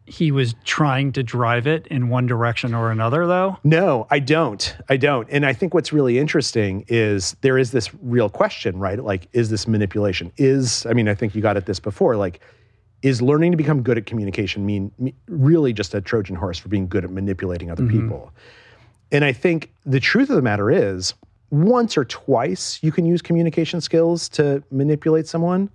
[0.06, 3.58] he was trying to drive it in one direction or another though?
[3.64, 4.78] No, I don't.
[4.90, 5.28] I don't.
[5.32, 9.04] And I think what's really interesting is there is this real question, right?
[9.04, 10.32] Like is this manipulation?
[10.38, 12.42] Is I mean, I think you got at this before, like
[13.02, 14.92] is learning to become good at communication mean
[15.28, 18.02] really just a Trojan horse for being good at manipulating other mm-hmm.
[18.02, 18.32] people.
[19.12, 21.14] And I think the truth of the matter is,
[21.52, 25.70] once or twice you can use communication skills to manipulate someone,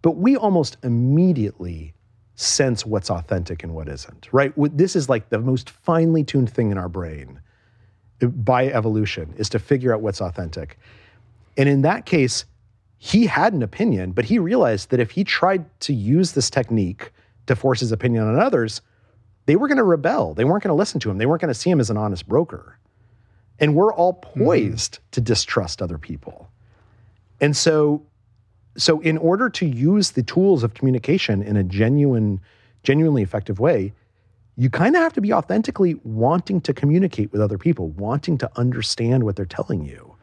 [0.00, 1.94] but we almost immediately
[2.34, 4.52] sense what's authentic and what isn't, right?
[4.76, 7.40] This is like the most finely tuned thing in our brain
[8.22, 10.78] uh, by evolution is to figure out what's authentic.
[11.56, 12.44] And in that case,
[12.98, 17.12] he had an opinion, but he realized that if he tried to use this technique
[17.46, 18.80] to force his opinion on others,
[19.46, 20.34] they were going to rebel.
[20.34, 21.18] They weren't going to listen to him.
[21.18, 22.78] They weren't going to see him as an honest broker.
[23.62, 24.44] And we're all hmm.
[24.44, 26.50] poised to distrust other people.
[27.40, 28.02] And so
[28.76, 32.40] so in order to use the tools of communication in a genuine
[32.82, 33.92] genuinely effective way,
[34.56, 38.50] you kind of have to be authentically wanting to communicate with other people, wanting to
[38.56, 40.14] understand what they're telling you.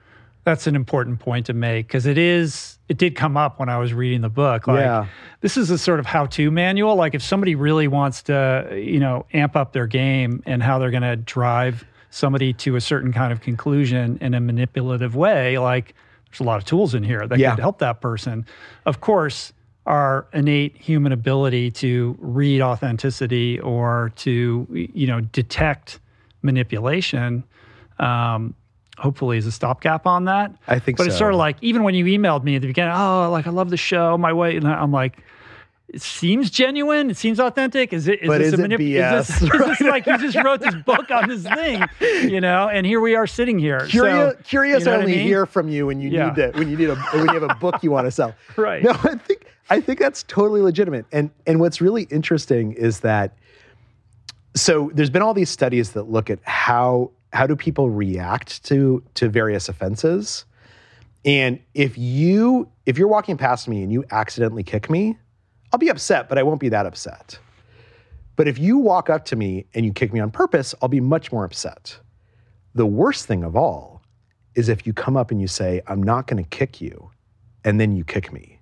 [0.44, 2.78] That's an important point to make because it is.
[2.88, 4.68] It did come up when I was reading the book.
[4.68, 5.06] Like, Yeah.
[5.42, 6.96] this is a sort of how-to manual.
[6.96, 10.90] Like, if somebody really wants to, you know, amp up their game and how they're
[10.90, 15.94] going to drive somebody to a certain kind of conclusion in a manipulative way, like
[16.30, 17.52] there's a lot of tools in here that Yeah.
[17.52, 18.46] could help that person.
[18.86, 19.54] Of course,
[19.86, 26.00] our innate human ability to read authenticity or to, you know, detect
[26.42, 27.44] manipulation.
[28.00, 28.54] Um,
[28.98, 30.52] hopefully is a stopgap on that.
[30.68, 32.94] I think But it's sort of like even when you emailed me at the beginning,
[32.96, 35.18] oh, like I love the show, my way, and I'm like,
[35.94, 37.94] it seems genuine, it seems authentic.
[37.94, 38.22] Is it?
[38.22, 39.62] Is But this is a it manip- Is this, BS?
[39.72, 41.84] is this like you just wrote this book on this thing,
[42.30, 42.70] you know?
[42.70, 43.86] And here we are sitting here.
[43.88, 45.26] Curious, so, curious you know what I only mean?
[45.26, 46.28] hear from you when you Yeah.
[46.28, 48.36] need to when you need a when you have a book you want to sell.
[48.58, 48.84] Right.
[48.84, 51.06] No, I think I think that's totally legitimate.
[51.12, 53.36] And and what's really interesting is that
[54.56, 59.04] so there's been all these studies that look at how how do people react to
[59.16, 60.46] to various offenses.
[61.26, 65.18] And if you if you're walking past me and you accidentally kick me,
[65.72, 67.40] I'll be upset, but I won't be that upset.
[68.36, 71.02] But if you walk up to me and you kick me on purpose, I'll be
[71.02, 72.00] much more upset.
[72.74, 74.02] The worst thing of all
[74.56, 77.12] is if you come up and you say, I'm not going to kick you,
[77.64, 78.60] and then you kick me.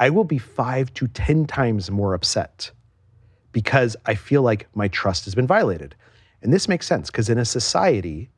[0.00, 2.70] I will be five to 10 times more upset
[3.52, 5.94] because I feel like my trust has been violated.
[6.42, 8.30] And this makes sense because in a society,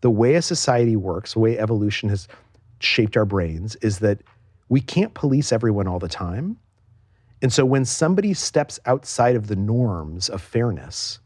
[0.00, 2.28] the way a society works, the way evolution has
[2.78, 4.22] shaped our brains, is that
[4.68, 6.56] we can't police everyone all the time.
[7.40, 11.20] And so when somebody steps outside of the norms of fairness,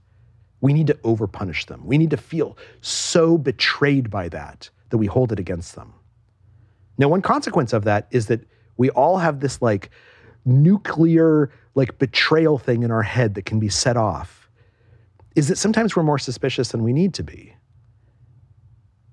[0.60, 1.84] we need to overpunish them.
[1.86, 5.94] We need to feel so betrayed by that that we hold it against them.
[6.98, 8.40] Now, one consequence of that is that
[8.76, 9.90] we all have this like
[10.44, 14.50] nuclear like betrayal thing in our head that can be set off.
[15.34, 17.54] Is that sometimes we're more suspicious than we need to be.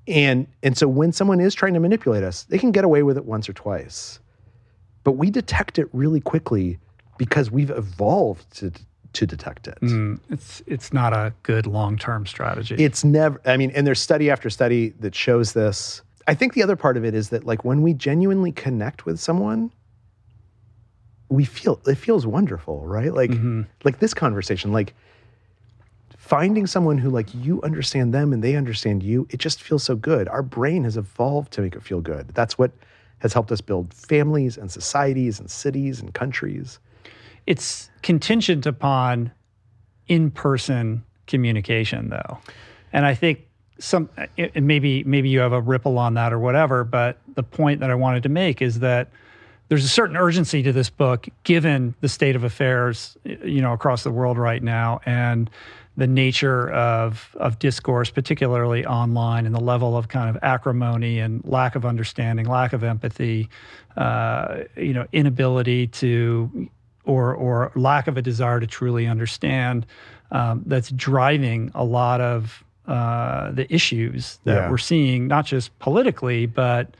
[0.08, 3.18] And and so when someone is trying to manipulate us, they can get away with
[3.18, 4.20] it once or twice.
[5.04, 6.78] But we detect it really quickly
[7.20, 8.72] because we've evolved to
[9.14, 9.78] to detect it.
[9.82, 12.76] Mm, it's it's not a good long term strategy.
[12.80, 16.02] It's never, I mean, and there's study after study that shows this.
[16.28, 19.20] I think the other part of it is that, like, when we genuinely connect with
[19.20, 19.72] someone,
[21.28, 23.14] we feel it feels wonderful, right?
[23.14, 23.32] Like,
[23.84, 24.94] like this conversation, like
[26.18, 29.96] finding someone who, like, you understand them and they understand you, it just feels so
[29.96, 30.28] good.
[30.30, 32.30] Our brain has evolved to make it feel good.
[32.36, 32.72] That's what
[33.20, 36.80] has helped us build families and societies and cities and countries.
[37.50, 39.32] It's contingent upon
[40.08, 42.38] in-person communication though.
[42.94, 43.42] And i think
[43.80, 47.80] some and maybe maybe you have a ripple on that or whatever but the point
[47.80, 49.10] that i wanted to make is that
[49.70, 54.04] there's a certain urgency to this book given the state of affairs you know across
[54.04, 55.50] the world right now and
[55.96, 61.46] the nature of of discourse particularly online and the level of kind of acrimony and
[61.46, 63.50] lack of understanding lack of empathy
[63.96, 66.70] uh, you know inability to
[67.10, 69.86] or or lack of a desire to truly understand
[70.32, 74.70] um, that's driving a lot of uh, the issues that Yeah.
[74.70, 76.96] we're seeing, not just politically, but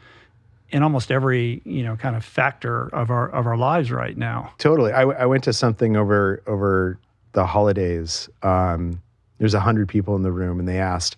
[0.72, 4.52] in almost every you know kind of factor of our of our lives right now.
[4.58, 4.92] Totally.
[4.92, 6.98] I, I went to something over over
[7.34, 8.30] the holidays.
[8.44, 9.02] Um,
[9.38, 11.16] there's a hundred people in the room, and they asked,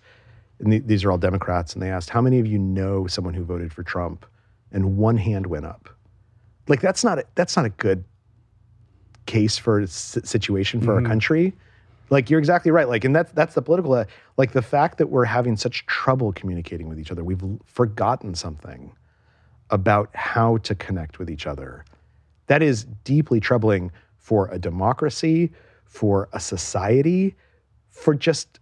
[0.60, 3.34] and th- these are all Democrats, and they asked, "How many of you know someone
[3.34, 4.24] who voted for Trump?"
[4.70, 5.88] And one hand went up.
[6.68, 8.04] Like that's not a, that's not a good
[9.26, 11.54] case for situation for our country.
[12.10, 12.88] Like you're exactly right.
[12.88, 13.92] Like, and that's that's the political.
[13.94, 14.04] uh,
[14.36, 18.92] Like the fact that we're having such trouble communicating with each other, we've forgotten something
[19.70, 21.84] about how to connect with each other.
[22.48, 25.52] That is deeply troubling for a democracy,
[25.84, 27.34] for a society,
[27.88, 28.60] for just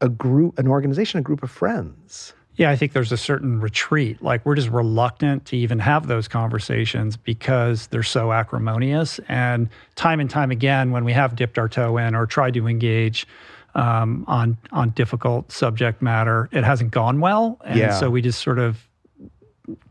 [0.00, 2.32] a group, an organization, a group of friends.
[2.56, 4.22] Yeah, I think there's a certain retreat.
[4.22, 9.20] Like we're just reluctant to even have those conversations because they're so acrimonious.
[9.28, 12.66] And time and time again, when we have dipped our toe in or tried to
[12.66, 13.26] engage
[13.74, 17.60] um, on on difficult subject matter, it hasn't gone well.
[17.64, 17.90] And Yeah.
[17.90, 18.88] so we just sort of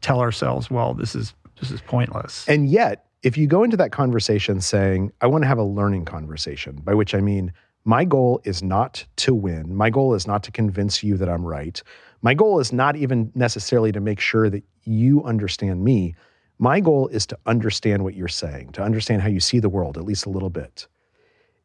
[0.02, 2.48] tell ourselves, well, this is this is pointless.
[2.48, 6.06] And yet, if you go into that conversation saying, I want to have a learning
[6.06, 7.54] conversation, by which I mean,
[7.86, 9.76] my goal is not to win.
[9.76, 11.82] My goal is not to convince you that I'm right.
[12.26, 16.16] My goal is not even necessarily to make sure that you understand me.
[16.58, 19.96] My goal is to understand what you're saying, to understand how you see the world,
[19.96, 20.88] at least a little bit.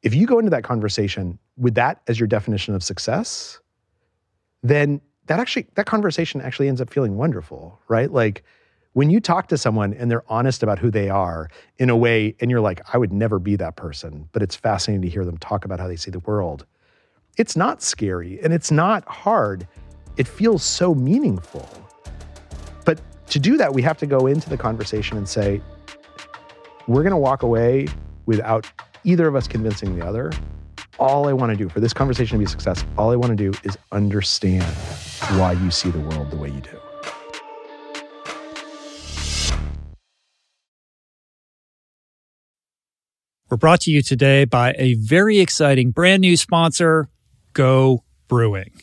[0.03, 3.59] If you go into that conversation with that as your definition of success,
[4.63, 8.13] then that actually that conversation actually ends up feeling wonderful, right?
[8.13, 8.45] Like
[8.93, 11.49] when you talk to someone and they're honest about who they are
[11.79, 15.01] in a way and you're like, I would never be that person, but it's fascinating
[15.01, 16.67] to hear them talk about how they see the world.
[17.39, 19.67] It's not scary and it's not hard.
[20.21, 21.67] It feels so meaningful.
[22.85, 23.01] But
[23.31, 25.63] to do that, we have to go into the conversation and say,
[26.87, 27.89] we're going to walk away
[28.27, 28.71] without
[29.03, 30.31] either of us convincing the other.
[30.99, 33.51] All I want to do for this conversation to be successful, all I want to
[33.51, 34.63] do is understand
[35.39, 36.79] why you see the world the way you do.
[43.49, 47.09] We're brought to you today by a very exciting brand new sponsor,
[47.55, 48.83] Go Brewing.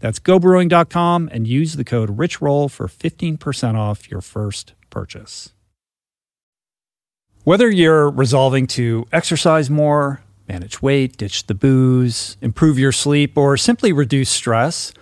[0.00, 5.52] That's gobrewing.com and use the code RICHROLL for 15% off your first purchase.
[7.44, 13.56] Whether you're resolving to exercise more, manage weight, ditch the booze, improve your sleep, or
[13.56, 14.92] simply reduce stress,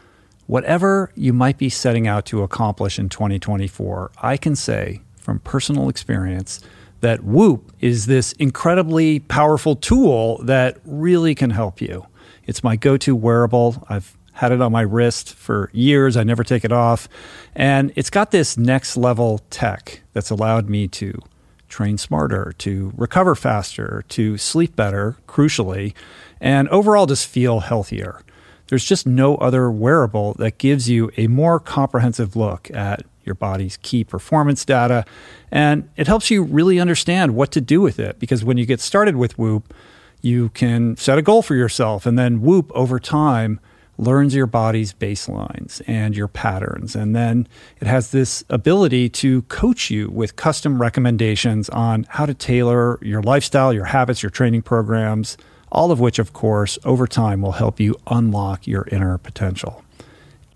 [0.47, 5.89] whatever you might be setting out to accomplish in 2024, I can say from personal
[5.89, 6.61] experience
[7.01, 12.07] that Whoop is this incredibly powerful tool that really can help you.
[12.47, 13.87] It's my go to wearable.
[13.89, 16.17] I've had it on my wrist for years.
[16.17, 17.09] I never take it off.
[17.57, 21.21] And it's got this next level tech that's allowed me to
[21.69, 25.93] train smarter, to recover faster, to sleep better, crucially,
[26.41, 28.23] and overall just feel healthier.
[28.69, 33.77] There's just no other wearable that gives you a more comprehensive look at your body's
[33.79, 35.05] key performance data.
[35.51, 38.81] And it helps you really understand what to do with it because when you get
[38.81, 39.75] started with Whoop,
[40.23, 43.59] you can set a goal for yourself and then Whoop over time
[43.99, 46.95] learns your body's baselines and your patterns.
[46.95, 47.49] And then
[47.81, 53.23] it has this ability to coach you with custom recommendations on how to tailor your
[53.23, 55.37] lifestyle, your habits, your training programs,
[55.71, 59.85] all of which, of course, over time will help you unlock your inner potential.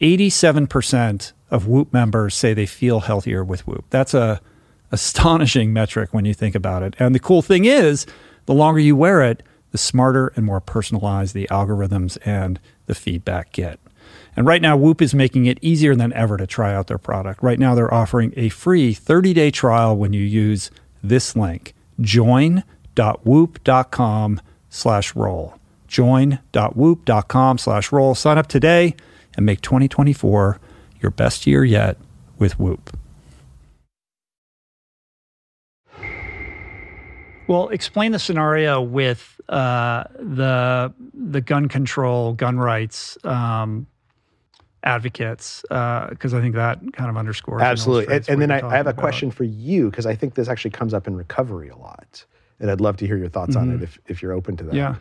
[0.00, 3.84] 87% of Whoop members say they feel healthier with Whoop.
[3.90, 4.40] That's a
[4.90, 6.94] astonishing metric when you think about it.
[6.98, 8.06] And the cool thing is,
[8.46, 13.52] the longer you wear it, the smarter and more personalized the algorithms and the feedback
[13.52, 13.78] get.
[14.34, 17.42] And right now, Whoop is making it easier than ever to try out their product.
[17.42, 20.70] Right now, they're offering a free 30 day trial when you use
[21.02, 25.54] this link join.whoop.com slash roll.
[25.86, 28.14] Join.whoop.com slash roll.
[28.14, 28.96] Sign up today
[29.36, 30.58] and make 2024
[31.00, 31.98] your best year yet
[32.38, 32.96] with Whoop.
[37.46, 43.86] Well, explain the scenario with uh, the the gun control, gun rights um,
[44.84, 47.62] advocates, because uh, I think that kind of underscores.
[47.62, 49.00] Absolutely, and, and then I, I, have a about.
[49.00, 52.24] question for you because I think this actually comes up in recovery a lot,
[52.60, 53.70] and I'd love to hear your thoughts mm-hmm.
[53.70, 54.74] on it if if you're open to that.
[54.74, 54.96] Yeah.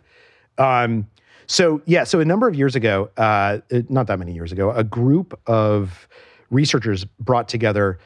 [0.58, 1.08] Um,
[1.48, 4.84] so yeah, so a number of years ago, uh, not that many years ago, a
[4.84, 6.08] group of
[6.50, 8.00] researchers brought together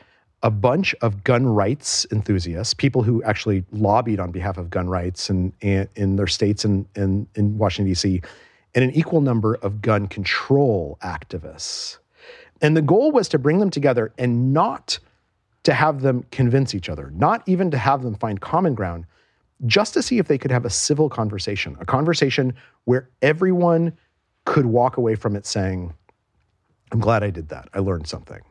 [0.46, 5.28] a bunch of gun rights enthusiasts, people who actually lobbied on behalf of gun rights
[5.28, 8.22] and in, in, their states and in, in Washington D.C.,
[8.76, 11.98] and an equal number of gun control activists.
[12.62, 15.00] And the goal was to bring them together and not
[15.64, 19.06] to have them convince each other, not even to have them find common ground,
[19.66, 23.98] just to see if they could have a civil conversation, a conversation where everyone
[24.46, 25.92] could walk away from it saying,
[26.92, 27.68] I'm glad I did that.
[27.74, 28.42] I learned something.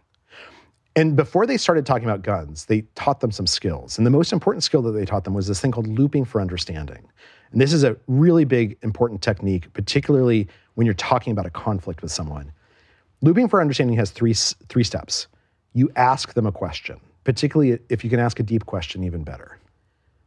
[0.97, 3.99] And before they started talking about guns, they taught them some skills.
[3.99, 6.41] And the most important skill that they taught them was this thing called looping for
[6.41, 7.05] understanding.
[7.51, 12.01] And this is a really big, important technique, particularly when you're talking about a conflict
[12.01, 12.53] with someone.
[13.23, 15.27] Looping for understanding has three, three steps.
[15.73, 19.59] You ask them a question, particularly if you can ask a deep question, even better.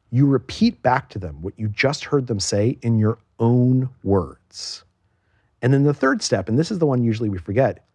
[0.09, 4.83] You repeat back to them what you just heard them say in your own words.
[5.61, 7.85] And then the third step, and this is the one usually we forget,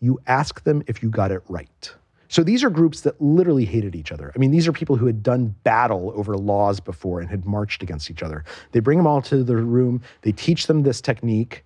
[0.00, 1.94] you ask them if you got it right.
[2.28, 4.32] So these are groups that literally hated each other.
[4.34, 7.82] I mean, these are people who had done battle over laws before and had marched
[7.82, 8.44] against each other.
[8.72, 11.64] They bring them all to the room, they teach them this technique,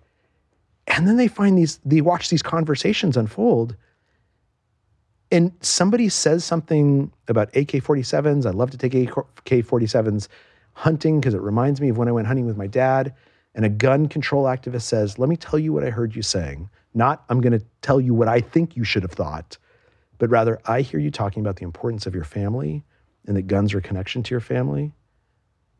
[0.87, 3.75] and then they find these, they watch these conversations unfold.
[5.31, 8.47] And somebody says something about AK 47s.
[8.47, 10.27] I love to take AK 47s
[10.73, 13.13] hunting because it reminds me of when I went hunting with my dad.
[13.53, 16.69] And a gun control activist says, Let me tell you what I heard you saying.
[16.95, 19.57] Not, I'm going to tell you what I think you should have thought
[20.19, 22.83] but rather I hear you talking about the importance of your family
[23.25, 24.93] and that guns are a connection to your family.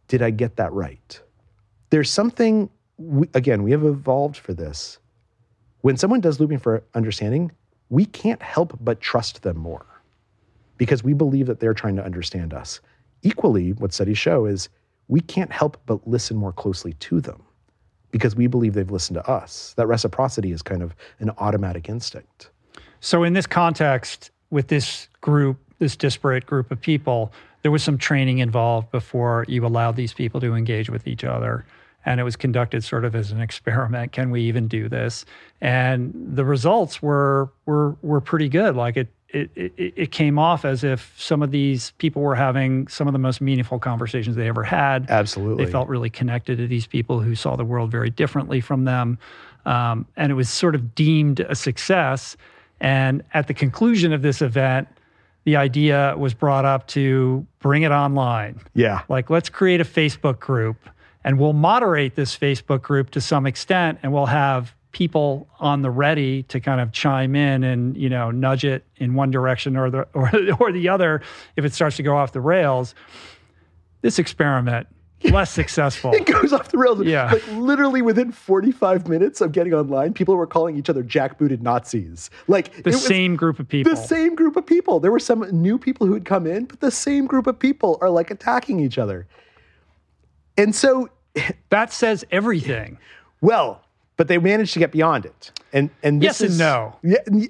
[0.07, 1.21] Did I get that right?
[1.91, 4.97] There's something, we, again, we have evolved for this.
[5.81, 7.51] When someone does looping for understanding,
[7.89, 9.85] we can't help but trust them more
[10.77, 12.79] because we believe that they're trying to understand us.
[13.21, 14.69] Equally, what studies show is
[15.07, 17.43] we can't help but listen more closely to them
[18.11, 19.73] because we believe they've listened to us.
[19.75, 22.51] That reciprocity is kind of an automatic instinct.
[23.01, 27.31] So, in this context, with this group, this disparate group of people,
[27.61, 31.65] there was some training involved before you allowed these people to engage with each other.
[32.05, 34.13] And it was conducted sort of as an experiment.
[34.13, 35.25] Can we even do this?
[35.61, 38.75] And the results were were were pretty good.
[38.75, 42.87] Like it it, it, it came off as if some of these people were having
[42.87, 45.09] some of the most meaningful conversations they ever had.
[45.09, 45.65] Absolutely.
[45.65, 49.19] They felt really connected to these people who saw the world very differently from them.
[49.65, 52.37] Um, and it was sort of deemed a success.
[52.81, 54.87] And at the conclusion of this event,
[55.43, 58.61] the idea was brought up to bring it online.
[58.73, 59.01] Yeah.
[59.09, 60.77] Like, let's create a Facebook group
[61.23, 65.91] and we'll moderate this Facebook group to some extent and we'll have people on the
[65.91, 69.89] ready to kind of chime in and you know nudge it in one direction or
[69.89, 71.21] the or, or the other
[71.55, 72.95] if it starts to go off the rails
[74.01, 74.87] this experiment
[75.23, 76.11] less successful.
[76.13, 77.03] it goes off the rails.
[77.03, 77.31] Yeah.
[77.31, 82.29] Like literally within 45 minutes of getting online, people were calling each other jackbooted Nazis.
[82.47, 83.93] Like the same group of people.
[83.93, 84.99] The same group of people.
[84.99, 87.97] There were some new people who had come in, but the same group of people
[88.01, 89.27] are like attacking each other.
[90.57, 91.09] And so
[91.69, 92.97] that says everything.
[93.41, 93.81] Well,
[94.17, 95.51] but they managed to get beyond it.
[95.71, 96.95] And and yes is, and no.
[97.03, 97.47] Yeah.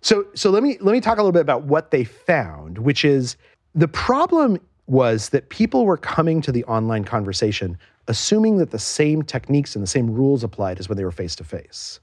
[0.00, 3.04] So so let me let me talk a little bit about what they found, which
[3.04, 3.36] is
[3.74, 7.76] the problem was that people were coming to the online conversation
[8.08, 11.34] assuming that the same techniques and the same rules applied as when they were face
[11.36, 12.00] to face.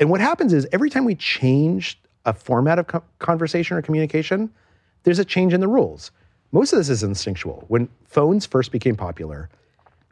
[0.00, 4.50] And what happens is every time we change a format of co- conversation or communication,
[5.02, 6.10] there's a change in the rules.
[6.52, 7.64] Most of this is instinctual.
[7.68, 9.48] When phones first became popular,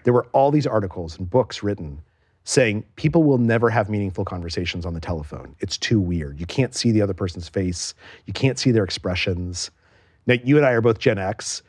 [0.04, 2.02] there were all these articles and books written
[2.44, 5.56] saying people will never have meaningful conversations on the telephone.
[5.58, 6.38] It's too weird.
[6.38, 7.94] You can't see the other person's face,
[8.26, 9.70] you can't see their expressions.
[10.26, 11.62] Now, you and I are both Gen X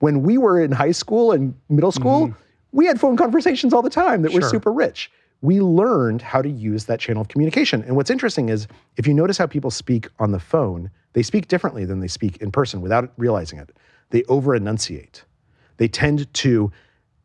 [0.00, 2.38] when we were in high school and middle school, mm-hmm.
[2.72, 4.40] we had phone conversations all the time that sure.
[4.40, 5.10] were super rich.
[5.42, 7.82] We learned how to use that channel of communication.
[7.84, 11.48] And what's interesting is if you notice how people speak on the phone, they speak
[11.48, 13.70] differently than they speak in person without realizing it.
[14.10, 15.24] They over enunciate.
[15.76, 16.70] They tend to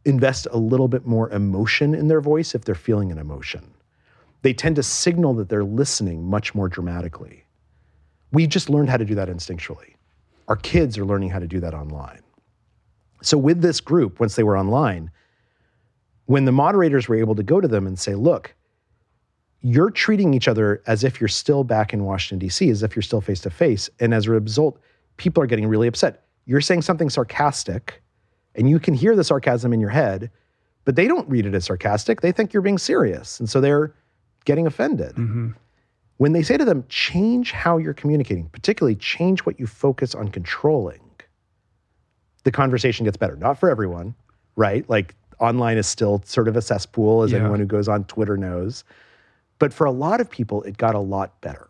[0.05, 3.73] invest a little bit more emotion in their voice if they're feeling an emotion.
[4.43, 7.45] They tend to signal that they're listening much more dramatically.
[8.32, 9.95] We just learned how to do that instinctually.
[10.47, 12.21] Our kids are learning how to do that online.
[13.26, 15.09] So, with this group, once they were online,
[16.26, 18.53] when the moderators were able to go to them and say, look,
[19.61, 23.03] you're treating each other as if you're still back in Washington, D.C., as if you're
[23.03, 23.89] still face to face.
[23.99, 24.80] And as a result,
[25.17, 26.23] people are getting really upset.
[26.45, 28.03] You're saying something sarcastic,
[28.53, 30.30] and you can hear the sarcasm in your head,
[30.84, 32.21] but they don't read it as sarcastic.
[32.21, 33.39] They think you're being serious.
[33.39, 33.95] And so they're
[34.45, 35.15] getting offended.
[35.15, 35.49] Mm-hmm.
[36.17, 40.28] When they say to them, change how you're communicating, particularly change what you focus on
[40.28, 40.99] controlling,
[42.45, 43.35] the conversation gets better.
[43.35, 44.15] Not for everyone,
[44.55, 44.89] right?
[44.89, 47.39] Like online is still sort of a cesspool, as Yeah.
[47.39, 48.85] anyone who goes on Twitter knows.
[49.59, 51.67] But for a lot of people, it got a lot better.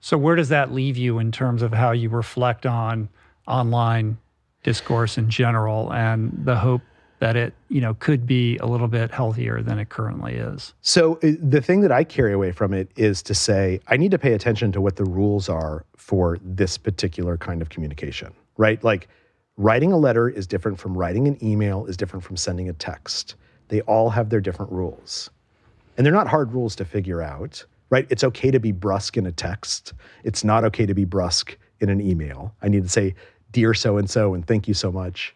[0.00, 3.08] So where does that leave you in terms of how you reflect on
[3.46, 4.16] online
[4.62, 6.82] discourse in general and the hope
[7.18, 10.72] that it, you know, could be a little bit healthier than it currently is?
[10.82, 14.10] So uh, the thing that I carry away from it is to say I need
[14.12, 18.82] to pay attention to what the rules are for this particular kind of communication, right?
[18.82, 19.08] Like
[19.56, 23.36] writing a letter is different from writing an email is different from sending a text.
[23.68, 25.30] They all have their different rules.
[25.96, 28.06] And they're not hard rules to figure out, right?
[28.10, 29.92] It's okay to be brusque in a text.
[30.24, 32.54] It's not okay to be brusque in an email.
[32.62, 33.14] I need to say
[33.50, 35.34] dear so and so and thank you so much.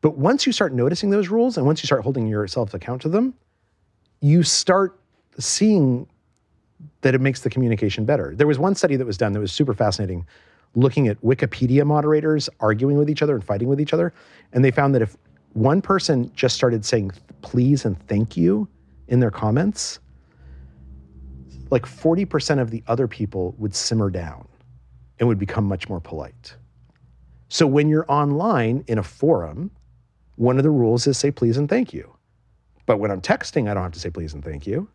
[0.00, 3.08] But once you start noticing those rules and once you start holding yourself account to
[3.08, 3.34] them,
[4.20, 4.98] you start
[5.38, 6.08] seeing
[7.02, 8.34] that it makes the communication better.
[8.34, 10.26] There was one study that was done that was super fascinating
[10.74, 14.12] looking at Wikipedia moderators arguing with each other and fighting with each other.
[14.52, 15.16] And they found that if
[15.52, 17.12] one person just started saying
[17.42, 18.68] please and thank you
[19.08, 19.98] in their comments,
[21.70, 24.46] like 40% of the other people would simmer down
[25.18, 26.54] and would become much more polite.
[27.48, 29.70] So when you're online in a forum,
[30.36, 32.16] one of the rules is say please and thank you.
[32.86, 34.88] But when I'm texting, I don't have to say please and thank you.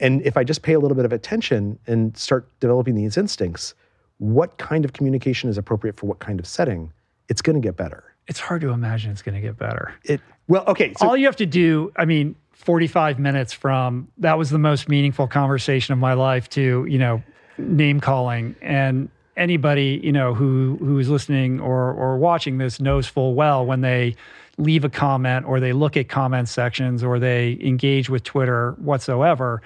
[0.00, 3.74] And if I just pay a little bit of attention and start developing these instincts,
[4.18, 6.92] what kind of communication is appropriate for what kind of setting,
[7.28, 8.04] it's going to get better.
[8.26, 9.94] It's hard to imagine it's going to get better.
[10.04, 10.92] It well, okay.
[10.98, 14.88] So All you have to do, I mean, 45 minutes from that was the most
[14.88, 17.22] meaningful conversation of my life to, you know,
[17.56, 23.34] name calling and anybody, you know, who who's listening or or watching this knows full
[23.34, 24.16] well when they
[24.58, 29.62] leave a comment or they look at comment sections or they engage with Twitter whatsoever,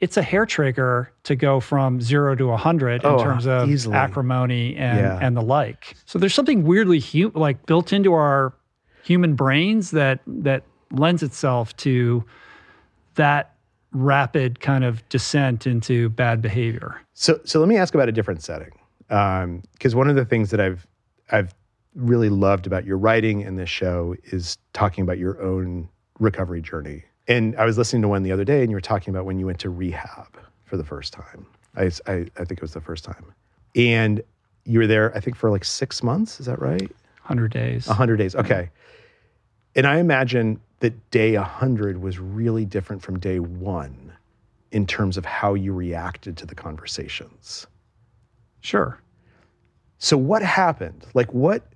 [0.00, 3.96] it's a hair trigger to go from 0 to 100 in Oh, terms of easily.
[3.96, 5.18] acrimony and Yeah.
[5.20, 5.94] and the like.
[6.06, 8.54] So there's something weirdly hu- like built into our
[9.02, 12.24] human brains that that lends itself to
[13.14, 13.54] that
[13.92, 17.00] rapid kind of descent into bad behavior.
[17.14, 18.70] So, so let me ask about a different setting,
[19.10, 20.86] um, because one of the things that I've
[21.32, 21.54] I've
[21.94, 25.88] really loved about your writing in this show is talking about your own
[26.20, 27.02] recovery journey.
[27.28, 29.38] And I was listening to one the other day, and you were talking about when
[29.38, 31.46] you went to rehab for the first time.
[31.76, 33.32] I, I, I think it was the first time,
[33.76, 34.22] and
[34.64, 35.14] you were there.
[35.16, 36.40] I think for like six months.
[36.40, 36.90] Is that right?
[37.20, 37.86] 100 days.
[37.86, 38.34] 100 days.
[38.34, 38.70] Okay.
[39.76, 44.12] And I imagine that day 100 was really different from day one
[44.72, 47.66] in terms of how you reacted to the conversations.
[48.60, 49.00] Sure.
[49.98, 51.06] So, what happened?
[51.14, 51.66] Like, what?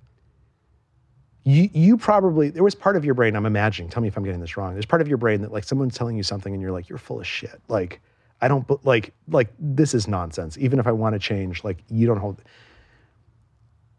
[1.45, 4.23] You, you probably, there was part of your brain, I'm imagining, tell me if I'm
[4.23, 4.73] getting this wrong.
[4.73, 6.97] There's part of your brain that, like, someone's telling you something and you're like, you're
[6.97, 7.59] full of shit.
[7.67, 7.99] Like,
[8.41, 10.57] I don't, like, like, this is nonsense.
[10.57, 12.41] Even if I want to change, like, you don't hold,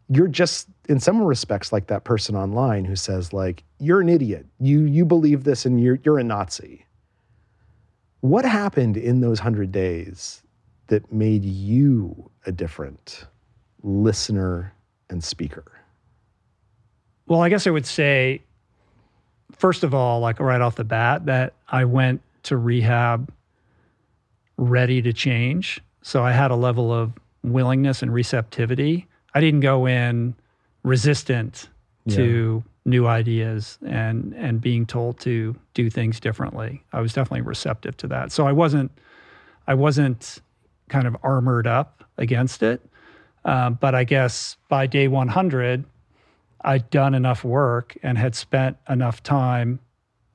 [0.09, 4.45] you're just in some respects like that person online who says like you're an idiot
[4.59, 6.85] you you believe this and you're you're a nazi
[8.21, 10.43] what happened in those 100 days
[10.87, 13.25] that made you a different
[13.81, 14.73] listener
[15.09, 15.74] and speaker
[17.27, 18.41] Well, I guess I would say,
[19.51, 23.31] first of all, like right off the bat, that I went to rehab
[24.57, 25.81] ready to change.
[26.01, 27.13] So I had a level of
[27.43, 29.07] willingness and receptivity.
[29.33, 30.35] I didn't go in
[30.83, 31.69] resistant
[32.07, 36.83] to new ideas and and being told to do things differently.
[36.93, 38.31] I was definitely receptive to that.
[38.31, 38.91] So I wasn't
[39.67, 40.39] I wasn't
[40.87, 42.81] kind of armored up against it.
[43.43, 45.83] Um, but I guess by day 100,
[46.65, 49.79] I'd done enough work and had spent enough time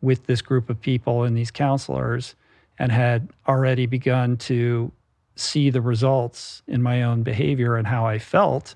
[0.01, 2.37] with this group of people and these counselors
[2.79, 4.93] and had already begun to
[5.35, 8.75] see the results in my own behavior and how I felt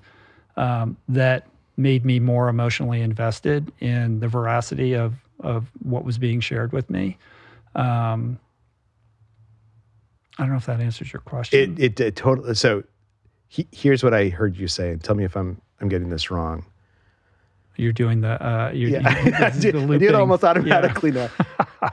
[0.57, 1.47] um, that
[1.77, 6.89] made me more emotionally invested in the veracity of, of what was being shared with
[6.89, 7.17] me.
[7.73, 8.37] Um,
[10.37, 11.77] I don't know if that answers your question.
[11.77, 12.83] it it, it totally so
[13.47, 16.29] he, here's what i heard you say and tell me if i'm i'm getting this
[16.29, 16.65] wrong
[17.77, 19.23] you're doing the, uh, you're, Yeah,
[19.55, 20.49] you- the I almost Yeah.
[20.49, 21.29] automatically now.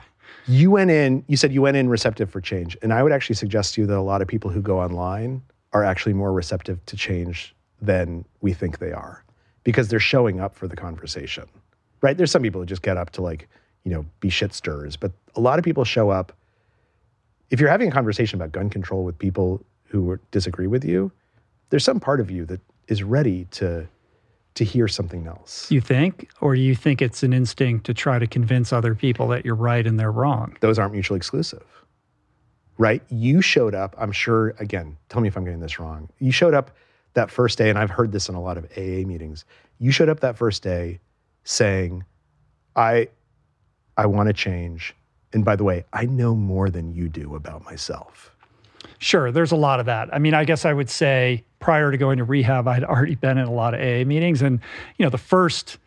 [0.47, 2.77] you went in, you said you went in receptive for change.
[2.81, 5.41] And I would actually suggest to you that a lot of people who go online
[5.73, 9.23] are actually more receptive to change than we think they are
[9.63, 11.45] because they're showing up for the conversation.
[12.01, 12.17] right?
[12.17, 13.47] There's some people who just get up to like,
[13.85, 16.33] you know, be shit stirrers, but a lot of people show up.
[17.49, 21.11] If you're having a conversation about gun control with people who disagree with you,
[21.69, 23.87] there's some part of you that is ready to
[24.55, 25.69] to hear something else.
[25.71, 29.45] You think, or you think it's an instinct to try to convince other people that
[29.45, 30.57] you're right and they're wrong?
[30.61, 31.63] Those aren't mutually exclusive.
[32.77, 33.03] Right?
[33.09, 36.09] You showed up, I'm sure, again, tell me if I'm getting this wrong.
[36.19, 36.71] You showed up
[37.13, 39.45] that first day, and I've heard this in a lot of AA meetings.
[39.79, 40.99] You showed up that first day
[41.43, 42.03] saying,
[42.75, 43.09] I
[43.97, 44.95] I want to change.
[45.33, 48.32] And by the way, I know more than you do about myself.
[49.03, 50.13] Sure, there's a lot of that.
[50.13, 53.37] I mean, I guess I would say prior to going to rehab, I'd already been
[53.37, 54.61] in a lot of AA meetings, and
[54.97, 55.77] you know, the first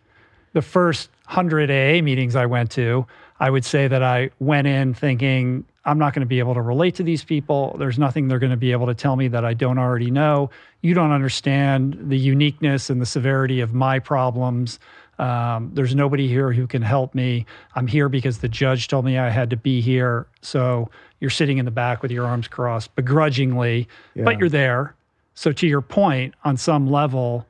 [0.53, 3.07] the first hundred AA meetings I went to,
[3.41, 6.61] I would say that I went in thinking I'm not going to be able to
[6.61, 7.75] relate to these people.
[7.79, 10.51] There's nothing they're going to be able to tell me that I don't already know.
[10.83, 14.79] You don't understand the uniqueness and the severity of my problems.
[15.19, 17.47] Um, there's nobody here who can help me.
[17.75, 20.27] I'm here because the judge told me I had to be here.
[20.43, 20.91] So
[21.21, 24.25] you're sitting in the back with your arms crossed, begrudgingly, yeah.
[24.25, 24.95] but you're there.
[25.35, 27.47] So, to your point, on some level,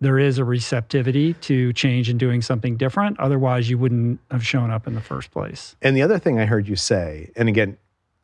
[0.00, 3.18] there is a receptivity to change and doing something different.
[3.20, 5.76] Otherwise, you wouldn't have shown up in the first place.
[5.80, 7.76] And the other thing I heard you say, and again,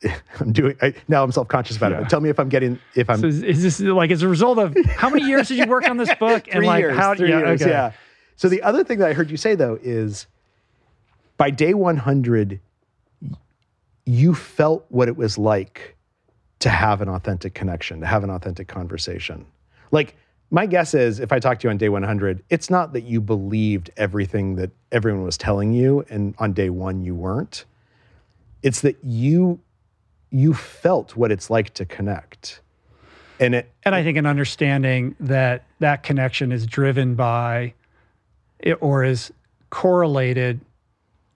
[0.40, 1.22] I'm doing I, now.
[1.22, 1.98] I'm self conscious about yeah.
[1.98, 2.00] it.
[2.02, 3.20] But tell me if I'm getting if I'm.
[3.20, 5.88] So is, is, this like as a result of how many years did you work
[5.88, 6.46] on this book?
[6.52, 7.14] and like years, how?
[7.14, 7.70] Three yeah, years, okay.
[7.70, 7.92] yeah.
[8.36, 10.26] So the other thing that I heard you say though is
[11.36, 12.60] by day 100,
[14.06, 15.96] you felt what it was like
[16.60, 19.44] to have an authentic connection, to have an authentic conversation.
[19.90, 20.16] Like,
[20.50, 23.20] my guess is if I talked to you on day 100, it's not that you
[23.20, 27.64] believed everything that everyone was telling you and on day 1 you weren't.
[28.62, 29.60] It's that you
[30.30, 32.60] you felt what it's like to connect.
[33.38, 37.74] And it and I think an understanding that that connection is driven by
[38.80, 39.32] or is
[39.70, 40.60] correlated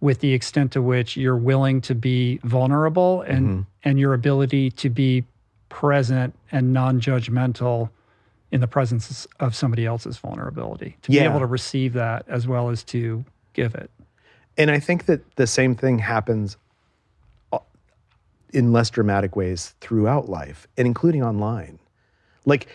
[0.01, 3.61] with the extent to which you're willing to be vulnerable and mm-hmm.
[3.85, 5.25] and your ability to be
[5.69, 7.91] present and non-judgmental
[8.51, 11.23] in the presence of somebody else's vulnerability to yeah.
[11.23, 13.91] be able to receive that as well as to give it
[14.57, 16.57] and i think that the same thing happens
[17.53, 17.59] uh,
[18.53, 21.79] in less dramatic ways throughout life and including online
[22.47, 22.69] like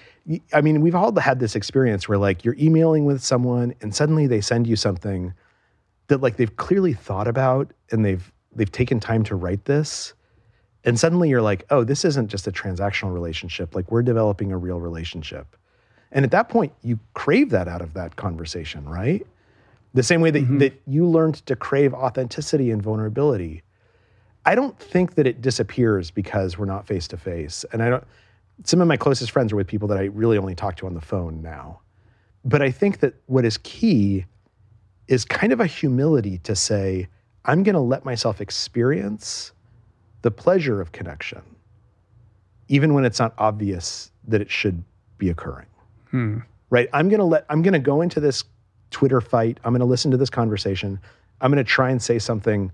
[0.54, 4.28] I mean, we've all had this experience where like you're emailing with someone and suddenly
[4.28, 5.34] they send you something
[6.08, 10.14] that like they've clearly thought about and they've they've taken time to write this.
[10.86, 13.76] And suddenly you're like, "Oh, this isn't just a transactional relationship.
[13.76, 15.56] Like we're developing a real relationship."
[16.12, 19.26] And at that point, you crave that out of that conversation, right?
[19.94, 20.60] The same way that, mm-hmm.
[20.60, 23.64] that you learned to crave authenticity and vulnerability.
[24.46, 27.66] I don't think that it disappears because we're not face to face.
[27.72, 28.04] And I don't
[28.64, 30.94] some of my closest friends are with people that I really only talk to on
[30.94, 31.80] the phone now.
[32.46, 34.26] But I think that what is key
[35.08, 37.08] is kind of a humility to say,
[37.46, 39.52] I'm going to let myself experience
[40.22, 41.42] the pleasure of connection,
[42.68, 44.84] even when it's not obvious that it should
[45.18, 45.68] be occurring.
[46.12, 46.40] Hmm.
[46.70, 46.90] Right?
[46.94, 48.44] I'm going to let, I'm going to go into this
[48.92, 49.60] Twitter fight.
[49.64, 51.00] I'm going to listen to this conversation.
[51.42, 52.72] I'm going to try and say something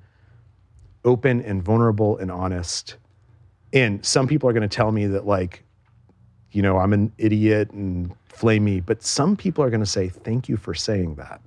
[1.04, 2.98] open and vulnerable and honest.
[3.74, 5.64] And some people are going to tell me that, like,
[6.52, 8.80] you know, I'm an idiot and flame me.
[8.80, 11.42] But some people are going to say, thank you for saying that.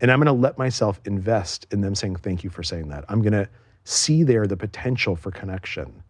[0.00, 3.04] And I'm going to let myself invest in them saying, thank you for saying that.
[3.08, 3.48] I'm going to
[3.84, 6.02] see there the potential for connection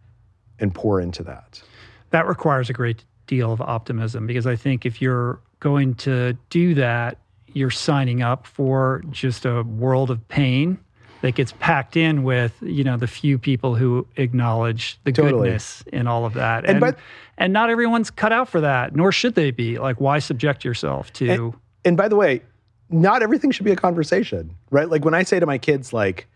[0.59, 1.61] and pour into that.
[2.09, 6.73] That requires a great deal of optimism because I think if you're going to do
[6.75, 7.19] that,
[7.53, 10.79] you're signing up for just a world of pain
[11.21, 15.47] that gets packed in with you know the few people who acknowledge the totally.
[15.47, 16.97] goodness in all of that and and, but,
[17.37, 21.11] and, not everyone's cut out for that nor should they be like why subject yourself
[21.13, 21.53] to and,
[21.85, 22.41] and by the way
[22.89, 26.27] not everything should be a conversation right like when i say to my kids like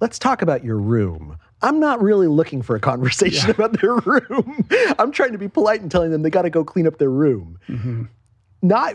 [0.00, 3.54] let's talk about your room I'm not really looking for a conversation yeah.
[3.54, 4.64] about their room.
[4.98, 7.10] I'm trying to be polite and telling them they got to go clean up their
[7.10, 7.58] room.
[7.68, 8.04] Mm-hmm.
[8.62, 8.94] Not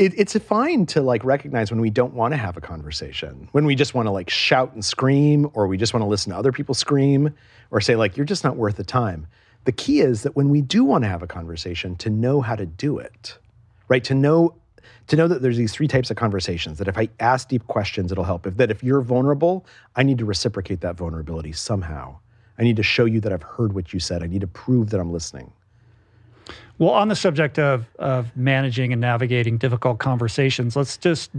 [0.00, 3.66] it, it's fine to like recognize when we don't want to have a conversation, when
[3.66, 6.38] we just want to like shout and scream, or we just want to listen to
[6.38, 7.34] other people scream,
[7.70, 9.26] or say like you're just not worth the time.
[9.64, 12.56] The key is that when we do want to have a conversation, to know how
[12.56, 13.36] to do it,
[13.88, 14.02] right?
[14.04, 14.54] To know
[15.08, 18.10] to know that there's these three types of conversations that if I ask deep questions,
[18.10, 18.46] it'll help.
[18.46, 22.16] If that if you're vulnerable, I need to reciprocate that vulnerability somehow.
[22.58, 24.22] I need to show you that I've heard what you said.
[24.22, 25.52] I need to prove that I'm listening.
[26.80, 31.30] Well, on the subject of, of managing and navigating difficult conversations, let's just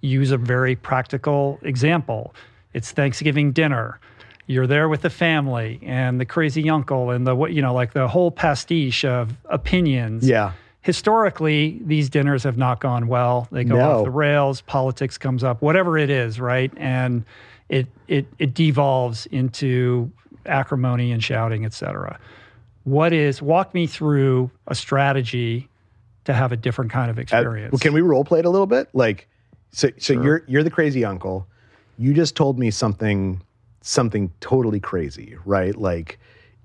[0.00, 2.34] use a very practical example.
[2.72, 4.00] It's Thanksgiving dinner.
[4.46, 7.92] You're there with the family and the crazy uncle and the what you know, like
[7.92, 10.26] the whole pastiche of opinions.
[10.26, 10.52] Yeah.
[10.80, 13.46] historically, these dinners have not gone well.
[13.52, 13.90] They go No.
[13.98, 14.62] off the rails.
[14.62, 16.72] Politics comes up, whatever it is, right?
[16.78, 17.24] And
[17.68, 20.10] it it it devolves into
[20.46, 22.18] acrimony and shouting, et cetera.
[22.84, 25.68] What is walk me through a strategy
[26.24, 27.72] to have a different kind of Uh, experience?
[27.72, 28.88] well, can we role play it a little bit?
[28.92, 29.28] Like,
[29.72, 31.46] so, so you're you're the crazy uncle.
[31.98, 33.40] You just told me something
[33.80, 35.76] something totally crazy, right?
[35.76, 36.18] Like,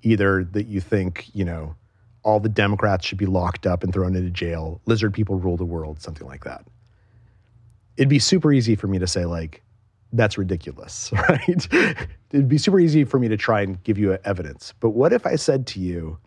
[0.04, 1.76] either that you think you know
[2.24, 5.64] all the Democrats should be locked up and thrown into jail, lizard people rule the
[5.66, 6.66] world, something like that.
[7.96, 9.64] It'd be super easy for me to say like,
[10.12, 11.68] that's ridiculous, right?
[12.32, 14.74] It'd be super easy for me to try and give you evidence.
[14.80, 16.18] But what if I said to you,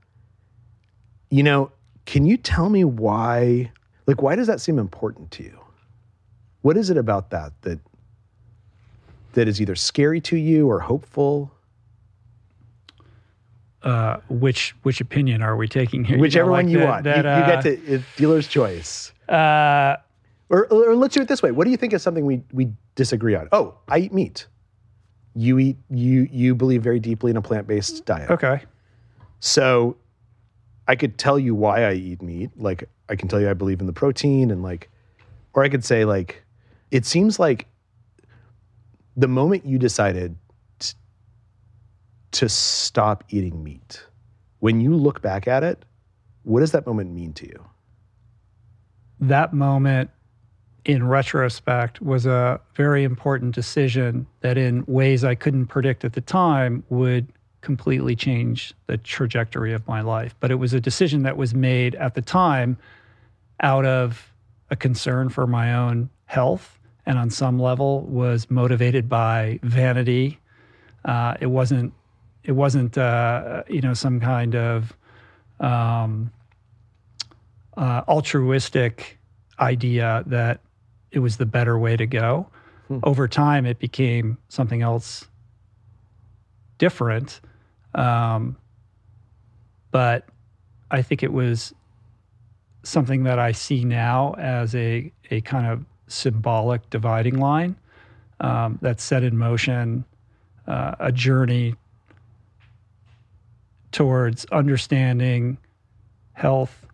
[1.31, 1.71] you know,
[2.07, 3.71] can you tell me why?
[4.07, 5.59] Like, why does that seem important to you?
[6.63, 7.79] What is it about that that
[9.35, 11.53] that is either scary to you or hopeful?
[13.83, 16.19] uh, which which opinion are we taking here?
[16.19, 17.05] Whichever know, like one you that- want.
[17.05, 19.13] that, you, you get uh, to it's dealer's choice.
[19.29, 19.97] Uh,
[20.51, 21.53] Or, or let's do it this way.
[21.53, 23.49] What do you think is something we we disagree on?
[23.53, 24.49] Oh, I eat meat.
[25.35, 28.31] You eat you you believe very deeply in a plant based diet.
[28.31, 28.63] okay.
[29.41, 29.97] So
[30.89, 32.51] I could tell you why I eat meat.
[32.57, 34.91] Like I can tell you I believe in the protein and like
[35.55, 36.43] or I could say like
[36.91, 37.67] it seems like
[39.17, 40.37] the moment you decided
[40.79, 40.95] t-
[42.33, 44.05] to stop eating meat,
[44.59, 45.85] when you look back at it,
[46.43, 47.65] what does that moment mean to you?
[49.21, 50.11] that moment
[50.85, 56.21] in retrospect was a very important decision that in ways I couldn't predict at the
[56.21, 57.29] time would
[57.61, 60.35] completely change the trajectory of my life.
[60.41, 62.79] But it was a decision that was made at the time
[63.61, 64.33] out of
[64.71, 70.39] a concern for my own health and on some level was motivated by vanity.
[71.05, 71.93] Uh, it wasn't
[72.45, 74.97] it wasn't uh, you know some kind of
[75.59, 76.31] um,
[77.77, 79.19] uh, altruistic
[79.59, 80.61] idea that
[81.13, 82.49] it was the better way to go.
[83.05, 85.29] Over time, it became something else
[86.79, 87.41] different.
[87.95, 88.57] Um,
[89.93, 90.27] but
[90.91, 91.73] I think it was
[92.83, 97.77] something that I see now as a, a kind of symbolic dividing line
[98.41, 100.05] um, that set in motion
[100.67, 101.77] uh, a journey
[103.93, 105.59] towards understanding
[106.33, 106.87] health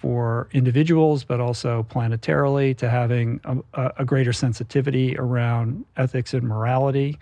[0.00, 3.40] for individuals, but also planetarily, to having
[3.74, 7.18] a, a greater sensitivity around ethics and morality.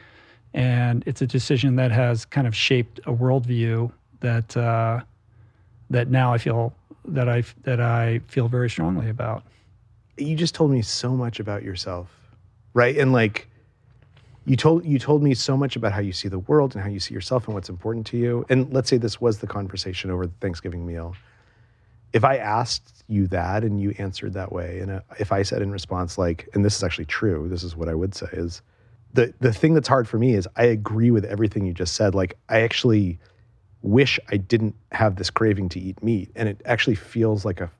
[0.54, 5.00] And it's a decision that has kind of shaped a worldview that uh,
[5.90, 6.72] that now I feel
[7.04, 9.42] that I that I feel very strongly about.
[10.16, 12.10] you just told me so much about yourself
[12.74, 13.48] right and like
[14.46, 16.90] you told you told me so much about how you see the world and how
[16.90, 20.10] you see yourself and what's important to you and let's say this was the conversation
[20.10, 21.14] over the thanksgiving meal
[22.12, 25.62] if i asked you that and you answered that way and uh, if i said
[25.62, 28.62] in response like and this is actually true this is what i would say is
[29.14, 32.14] the the thing that's hard for me is i agree with everything you just said
[32.14, 33.18] like i actually
[33.82, 37.70] wish i didn't have this craving to eat meat and it actually feels like a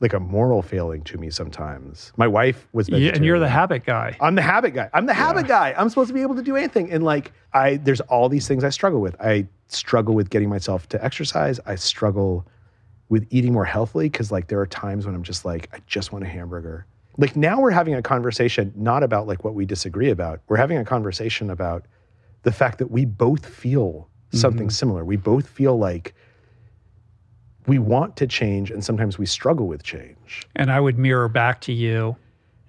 [0.00, 2.12] like a moral failing to me sometimes.
[2.16, 4.16] My wife was Yeah, and you're the habit guy.
[4.20, 4.88] I'm the habit guy.
[4.92, 5.74] I'm the habit guy.
[5.76, 6.90] I'm supposed to be able to do anything.
[6.92, 9.16] And like I there's all these things I struggle with.
[9.20, 11.58] I struggle with getting myself to exercise.
[11.66, 12.46] I struggle
[13.08, 16.12] with eating more healthily cuz like there are times when I'm just like I just
[16.12, 16.86] want a hamburger.
[17.16, 20.40] Like now we're having a conversation not about like what we disagree about.
[20.48, 21.84] We're having a conversation about
[22.42, 24.70] the fact that we both feel something mm-hmm.
[24.70, 25.04] similar.
[25.04, 26.14] We both feel like
[27.66, 30.48] we want to change and sometimes we struggle with change.
[30.56, 32.16] and I would mirror back to you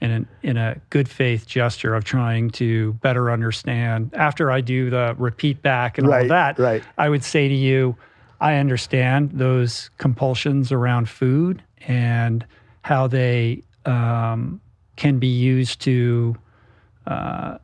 [0.01, 4.11] in an, in a good faith gesture of trying to better understand.
[4.13, 6.83] After I do the repeat back and all Right, of that, right.
[6.97, 7.95] I would say to you,
[8.41, 12.45] I understand those compulsions around food and
[12.81, 14.61] how they um,
[14.95, 16.35] can be used to
[17.07, 17.57] uh,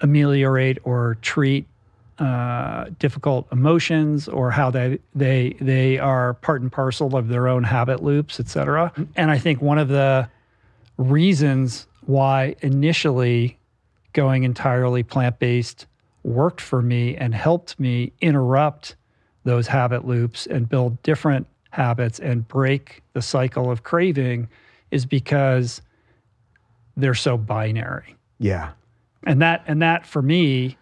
[0.00, 1.66] ameliorate or treat
[2.18, 7.62] uh, difficult emotions or how they they they are part and parcel of their own
[7.62, 8.92] habit loops, et cetera.
[9.14, 10.28] And I think one of the
[10.96, 13.56] reasons why initially
[14.14, 15.86] going entirely plant based
[16.24, 18.96] worked for me and helped me interrupt
[19.48, 24.48] those habit loops and build different habits and break the cycle of craving
[24.90, 25.80] is because
[26.96, 28.14] they're so binary.
[28.38, 28.70] Yeah.
[29.24, 30.76] and that and that for me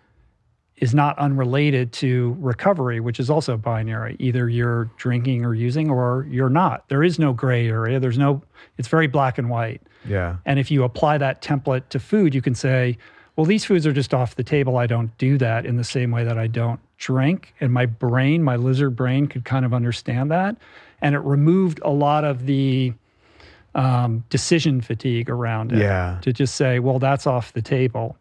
[0.76, 4.16] is not unrelated to recovery which is also binary.
[4.18, 6.88] Either you're drinking or using or you're not.
[6.88, 7.98] There is no gray area.
[8.00, 8.42] There's no
[8.78, 9.80] it's very black and white.
[10.04, 10.36] Yeah.
[10.44, 12.98] and if you apply that template to food you can say
[13.36, 14.76] well these foods are just off the table.
[14.76, 18.42] I don't do that in the same way that i don't drink and my brain
[18.42, 20.56] my lizard brain could kind of understand that
[21.02, 22.92] and it removed a lot of the
[23.76, 25.78] um, decision fatigue around it.
[25.78, 26.18] Yeah.
[26.22, 28.16] To just say, well, that's off the table.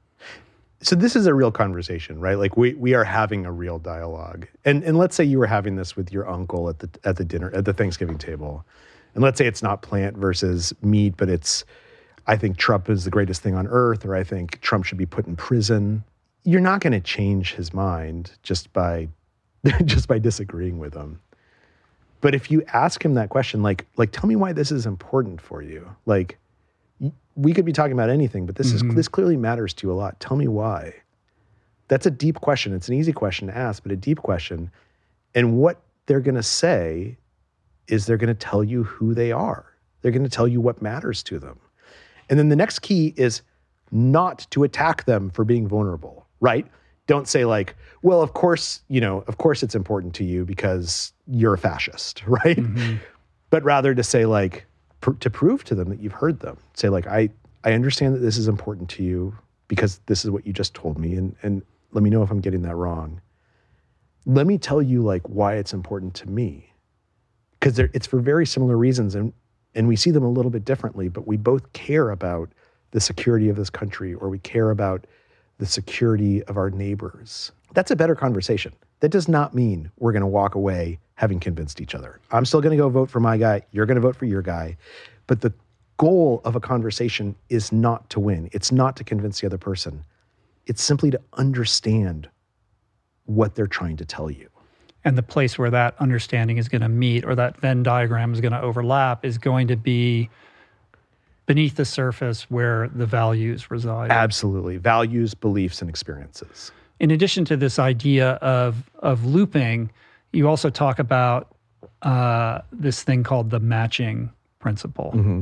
[0.81, 2.37] So this is a real conversation, right?
[2.37, 4.47] Like we we are having a real dialogue.
[4.65, 7.23] And and let's say you were having this with your uncle at the at the
[7.23, 8.65] dinner at the Thanksgiving table.
[9.15, 11.63] And let's say it's not plant versus meat, but it's
[12.27, 15.05] I think Trump is the greatest thing on earth, or I think Trump should be
[15.05, 16.03] put in prison.
[16.45, 19.09] You're not going to change his mind just by
[19.85, 21.19] just by disagreeing with him.
[22.21, 25.41] But if you ask him that question, like like tell me why this is important
[25.41, 26.37] for you, like
[27.35, 28.91] we could be talking about anything, but this mm-hmm.
[28.91, 30.19] is this clearly matters to you a lot.
[30.19, 30.93] Tell me why.
[31.87, 32.73] That's a deep question.
[32.73, 34.71] It's an easy question to ask, but a deep question.
[35.35, 37.17] And what they're going to say
[37.87, 39.65] is they're going to tell you who they are.
[40.01, 41.59] They're going to tell you what matters to them.
[42.29, 43.41] And then the next key is
[43.91, 46.65] not to attack them for being vulnerable, right?
[47.07, 51.13] Don't say like, well, of course, you know, of course it's important to you because
[51.27, 52.57] you're a fascist, right?
[52.57, 52.95] Mm-hmm.
[53.49, 54.65] But rather to say like,
[55.01, 56.57] pr- to prove to them that you've heard them.
[56.73, 57.29] Say like, I
[57.63, 59.35] I understand that this is important to you
[59.67, 61.61] because this is what you just told me, and and
[61.91, 63.21] let me know if I'm getting that wrong.
[64.25, 66.73] Let me tell you like why it's important to me,
[67.59, 69.31] because it's for very similar reasons, and
[69.75, 72.49] and we see them a little bit differently, but we both care about
[72.91, 75.05] the security of this country, or we care about
[75.57, 77.51] the security of our neighbors.
[77.73, 78.73] That's a better conversation.
[78.99, 82.19] That does not mean we're going to walk away having convinced each other.
[82.31, 83.61] I'm still going to go vote for my guy.
[83.71, 84.77] You're going to vote for your guy.
[85.27, 85.53] But the
[85.97, 90.03] goal of a conversation is not to win, it's not to convince the other person.
[90.65, 92.27] It's simply to understand
[93.25, 94.49] what they're trying to tell you.
[95.03, 98.41] And the place where that understanding is going to meet or that Venn diagram is
[98.41, 100.29] going to overlap is going to be
[101.45, 104.11] beneath the surface where the values reside.
[104.11, 104.77] Absolutely.
[104.77, 106.71] Values, beliefs, and experiences.
[106.99, 109.91] In addition to this idea of, of looping,
[110.31, 111.55] you also talk about
[112.01, 115.11] uh, this thing called the matching principle.
[115.15, 115.41] Mm-hmm.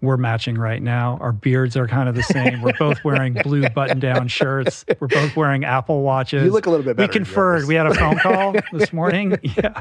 [0.00, 1.18] We're matching right now.
[1.20, 2.62] Our beards are kind of the same.
[2.62, 4.84] We're both wearing blue button-down shirts.
[5.00, 6.44] We're both wearing Apple watches.
[6.44, 7.08] You look a little bit better.
[7.08, 7.66] We conferred.
[7.66, 9.38] We had a phone call this morning.
[9.42, 9.78] Yeah.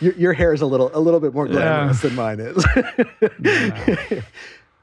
[0.00, 2.08] your, your, hair is a little a little bit more glamorous yeah.
[2.08, 2.64] than mine is.
[3.42, 4.20] yeah.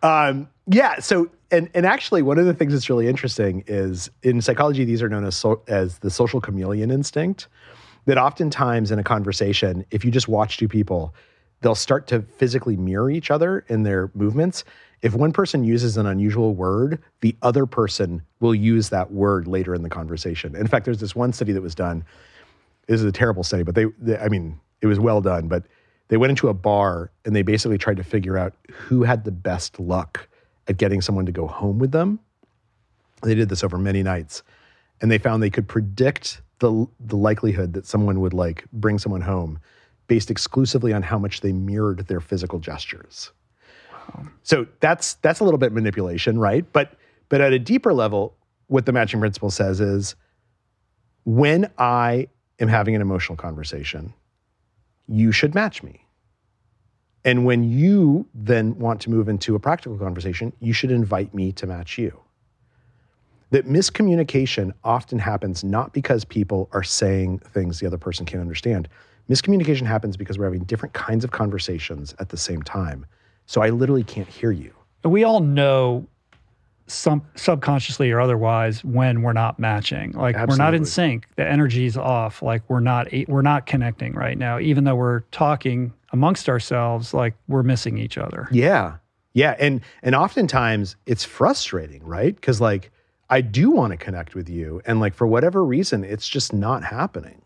[0.03, 0.99] Um, yeah.
[0.99, 5.01] So, and and actually, one of the things that's really interesting is in psychology, these
[5.01, 7.47] are known as so, as the social chameleon instinct.
[8.05, 11.13] That oftentimes in a conversation, if you just watch two people,
[11.61, 14.63] they'll start to physically mirror each other in their movements.
[15.01, 19.75] If one person uses an unusual word, the other person will use that word later
[19.75, 20.55] in the conversation.
[20.55, 22.03] In fact, there's this one study that was done.
[22.87, 25.63] This is a terrible study, but they, they I mean, it was well done, but
[26.07, 29.31] they went into a bar and they basically tried to figure out who had the
[29.31, 30.27] best luck
[30.67, 32.19] at getting someone to go home with them.
[33.23, 34.43] They did this over many nights
[35.01, 39.21] and they found they could predict the, the likelihood that someone would like bring someone
[39.21, 39.59] home
[40.07, 43.31] based exclusively on how much they mirrored their physical gestures.
[43.91, 44.27] Wow.
[44.43, 46.65] So that's that's a little bit manipulation, right?
[46.71, 46.93] But
[47.29, 48.35] but at a deeper level,
[48.67, 50.15] what the matching principle says is
[51.25, 52.27] when I
[52.59, 54.13] am having an emotional conversation,
[55.07, 56.05] you should match me.
[57.25, 61.51] And when you then want to move into a practical conversation, you should invite me
[61.53, 62.17] to match you.
[63.49, 68.87] That miscommunication often happens not because people are saying things the other person can't understand.
[69.29, 73.05] Miscommunication happens because we're having different kinds of conversations at the same time.
[73.45, 74.73] So I literally can't hear you.
[75.03, 76.07] We all know
[76.87, 80.13] some subconsciously or otherwise when we're not matching.
[80.13, 80.53] Like Absolutely.
[80.53, 81.27] we're not in sync.
[81.35, 82.41] The energy's off.
[82.41, 84.59] Like we're not we're not connecting right now.
[84.59, 88.47] Even though we're talking amongst ourselves like we're missing each other.
[88.51, 88.97] Yeah.
[89.33, 89.55] Yeah.
[89.59, 92.33] And and oftentimes it's frustrating right?
[92.33, 92.91] Because like
[93.29, 96.83] i do want to connect with you and like for whatever reason it's just not
[96.83, 97.41] happening.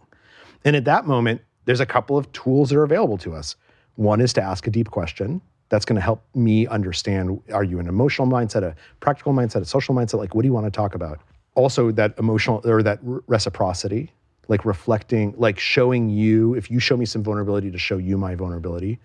[0.64, 3.56] And at that moment there's a couple of tools that are available to us
[3.96, 7.80] one is to ask a deep question that's going to help me understand are you
[7.80, 10.20] an emotional mindset, a practical mindset, a social mindset?
[10.20, 11.22] Like, what do you want to talk about?
[11.56, 14.12] Also, that emotional or that reciprocity,
[14.48, 18.36] like reflecting, like showing you, if you show me some vulnerability, to show you my
[18.36, 19.00] vulnerability.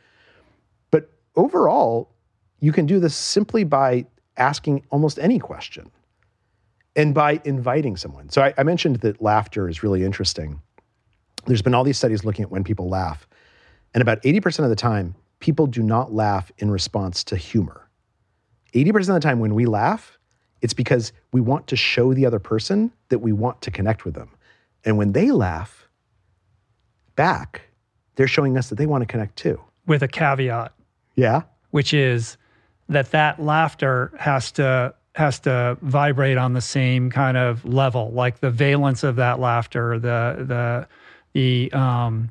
[0.90, 2.10] But overall,
[2.60, 5.90] you can do this simply by asking almost any question
[6.96, 8.28] and by inviting someone.
[8.28, 10.60] So I, I mentioned that laughter is really interesting.
[11.44, 13.26] There's been all these studies looking at when people laugh.
[13.94, 17.88] And about 80% of the time, people do not laugh in response to humor.
[18.74, 20.18] 80% of the time when we laugh,
[20.60, 24.14] it's because we want to show the other person that we want to connect with
[24.14, 24.30] them.
[24.84, 25.88] And when they laugh
[27.14, 27.62] back,
[28.16, 29.60] they're showing us that they want to connect too.
[29.86, 30.72] With a caveat.
[31.14, 31.42] Yeah.
[31.70, 32.36] Which is
[32.88, 38.40] that that laughter has to has to vibrate on the same kind of level, like
[38.40, 40.88] the valence of that laughter, the the
[41.36, 42.30] the um,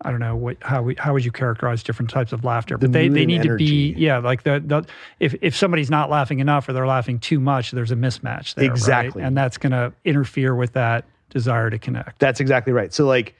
[0.00, 2.86] I don't know what how we, how would you characterize different types of laughter, The
[2.86, 4.86] but they, they need to be yeah like the, the
[5.20, 8.68] if if somebody's not laughing enough or they're laughing too much, there's a mismatch there,
[8.68, 8.72] right?
[8.72, 9.22] Exactly.
[9.22, 12.20] and that's going to interfere with that desire to connect.
[12.20, 12.92] That's exactly right.
[12.92, 13.34] So like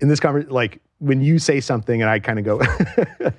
[0.00, 2.62] in this conversation, like when you say something and I kind of go,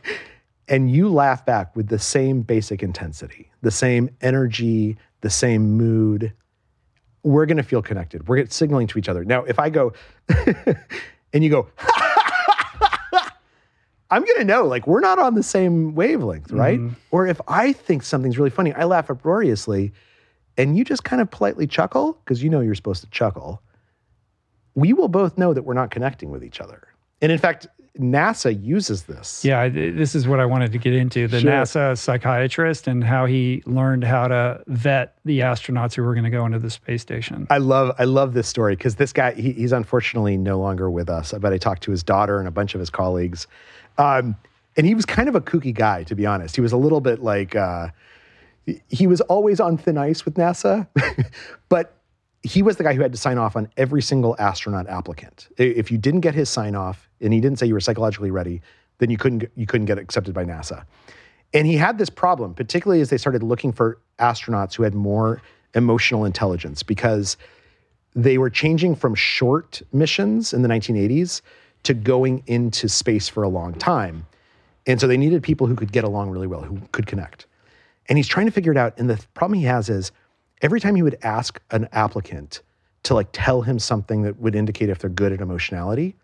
[0.68, 6.32] and you laugh back with the same basic intensity, the same energy, the same mood,
[7.24, 8.28] we're going to feel connected.
[8.28, 9.26] We're signaling to each other.
[9.26, 9.94] Now, if I go
[11.34, 11.68] and you go,
[14.10, 16.80] I'm going to know like we're not on the same wavelength, right?
[16.80, 16.96] Mm-hmm.
[17.12, 19.92] Or if I think something's really funny, I laugh uproariously
[20.58, 23.62] and you just kind of politely chuckle because you know you're supposed to chuckle
[24.78, 26.88] we will both know that we're not connecting with each other.
[27.20, 27.66] And in fact,
[27.98, 29.44] NASA uses this.
[29.44, 31.52] Yeah, this is what I wanted to get into the Sure.
[31.52, 36.30] NASA psychiatrist and how he learned how to vet the astronauts who were going to
[36.30, 37.48] go into the space station.
[37.50, 41.10] I love I love this story because this guy he, he's unfortunately no longer with
[41.10, 41.34] us.
[41.40, 43.48] But I talked to his daughter and a bunch of his colleagues,
[43.98, 44.36] um,
[44.76, 46.56] and he was kind of a kooky guy to be honest.
[46.56, 47.90] He was a little bit like uh,
[48.90, 50.88] he was always on thin ice with NASA,
[51.70, 51.94] but
[52.44, 55.48] he was the guy who had to sign off on every single astronaut applicant.
[55.58, 58.62] If you didn't get his sign off and he didn't say you were psychologically ready,
[59.00, 60.86] then you couldn't you couldn't get accepted by NASA.
[61.54, 65.42] And he had this problem, particularly as they started looking for astronauts who had more
[65.76, 67.38] emotional intelligence because
[68.16, 71.42] they were changing from short missions in the 1980s
[71.84, 74.26] to going into space for a long time.
[74.88, 77.46] And so they needed people who could get along really well, who could connect.
[78.10, 78.98] And he's trying to figure it out.
[78.98, 80.12] And the problem he has is
[80.62, 82.62] every time he would ask an applicant
[83.04, 86.16] to like tell him something that would indicate if they're good at emotionality,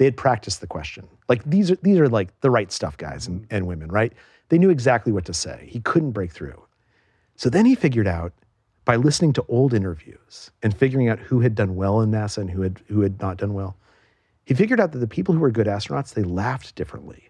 [0.00, 1.06] they had practiced the question.
[1.28, 4.14] Like these are these are like the right stuff, guys and, and women, right?
[4.48, 5.68] They knew exactly what to say.
[5.70, 6.58] He couldn't break through.
[7.36, 8.32] So then he figured out
[8.86, 12.50] by listening to old interviews and figuring out who had done well in NASA and
[12.50, 13.76] who had who had not done well.
[14.46, 17.28] He figured out that the people who were good astronauts, they laughed differently.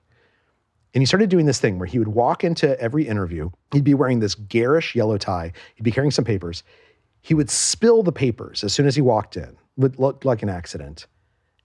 [0.95, 3.51] And he started doing this thing where he would walk into every interview.
[3.73, 5.53] He'd be wearing this garish yellow tie.
[5.75, 6.62] He'd be carrying some papers.
[7.21, 10.49] He would spill the papers as soon as he walked in, would look like an
[10.49, 11.09] accident.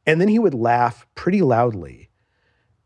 [0.05, 2.09] And then he would laugh pretty loudly.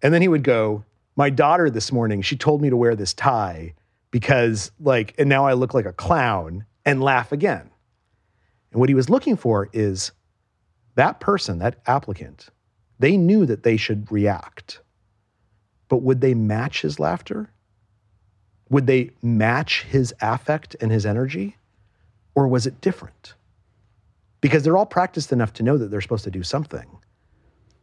[0.02, 3.14] And then he would go, My daughter this morning, she told me to wear this
[3.14, 3.74] tie
[4.12, 7.70] because, like, and now I look like a clown and laugh again.
[8.72, 10.12] And what he was looking for is
[10.96, 12.50] that person, that applicant,
[13.00, 14.82] they knew that they should react.
[15.88, 17.52] But would they match his laughter?
[18.70, 21.58] Would they match his affect and his energy?
[22.36, 23.34] Or was it different?
[24.42, 26.99] Because they're all practiced enough to know that they're supposed to do something.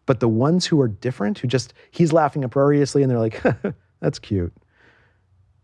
[0.07, 3.43] But the ones who are different, who just, he's laughing uproariously and they're like,
[4.01, 4.53] that's cute.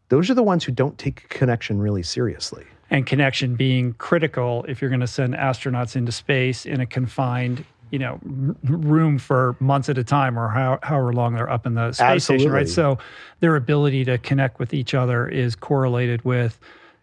[0.09, 2.67] Those are the ones who don't take connection really seriously.
[2.91, 7.65] and connection being critical if you're going to send astronauts into space in a confined
[7.91, 8.19] you know
[8.65, 12.25] room for months at a time or how, however long they're up in the space
[12.25, 12.99] station right so
[13.41, 16.59] their ability to connect with each other is correlated with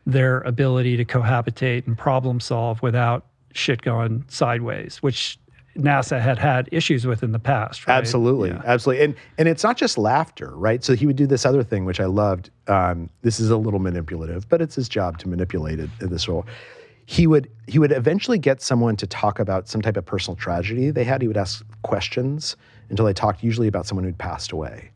[0.06, 5.40] their ability to cohabitate and problem solve without shit going sideways which
[5.80, 7.96] nasa had had issues with in the past right?
[7.98, 8.62] Absolutely, Yeah.
[8.66, 10.84] absolutely, and and it's not just laughter, right?
[10.84, 12.50] So he would do this other thing, which I loved.
[12.68, 16.28] Um, this is a little manipulative, but it's his job to manipulate it in this
[16.28, 16.46] role.
[17.06, 20.92] He would he would eventually get someone to talk about some type of personal tragedy
[20.92, 21.22] they had.
[21.22, 22.56] He would ask questions
[22.90, 24.92] until they talked, usually about someone who'd passed away,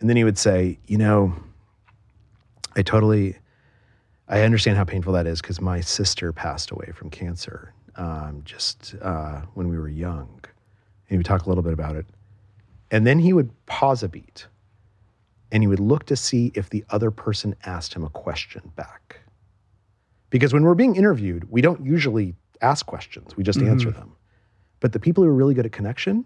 [0.00, 1.34] and then he would say, you know,
[2.76, 3.36] I totally,
[4.28, 8.96] I understand how painful that is because my sister passed away from cancer um, just
[9.02, 10.40] uh, when we were young.
[10.42, 12.06] And he would talk a little bit about it.
[12.90, 14.46] And then he would pause a beat
[15.52, 19.20] and he would look to see if the other person asked him a question back.
[20.30, 24.12] Because when we're being interviewed, we don't usually ask questions, we just answer them.
[24.78, 26.24] But the people who are really good at connection,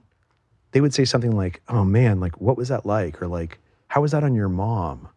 [0.72, 3.20] they would say something like, oh man, like, what was that like?
[3.22, 5.08] Or like, how was that on your mom?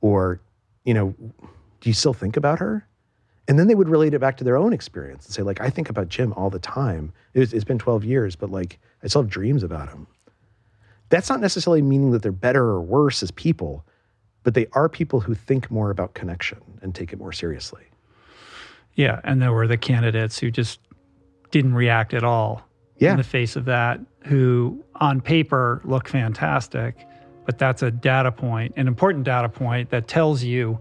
[0.00, 0.40] Or,
[0.84, 2.86] you know, do you still think about her?
[3.46, 5.68] And then they would relate it back to their own experience and say, like, I
[5.68, 7.12] think about Jim all the time.
[7.34, 10.06] It's, it's been 12 years, but like, I still have dreams about him.
[11.10, 13.84] That's not necessarily meaning that they're better or worse as people,
[14.42, 17.84] but they are people who think more about connection and take it more seriously.
[18.94, 20.80] Yeah, and there were the candidates who just
[21.50, 22.62] didn't react at all
[22.98, 23.10] Yeah.
[23.12, 27.06] in the face of that, who on paper look fantastic,
[27.44, 30.80] but that's a data point, an important data point that tells you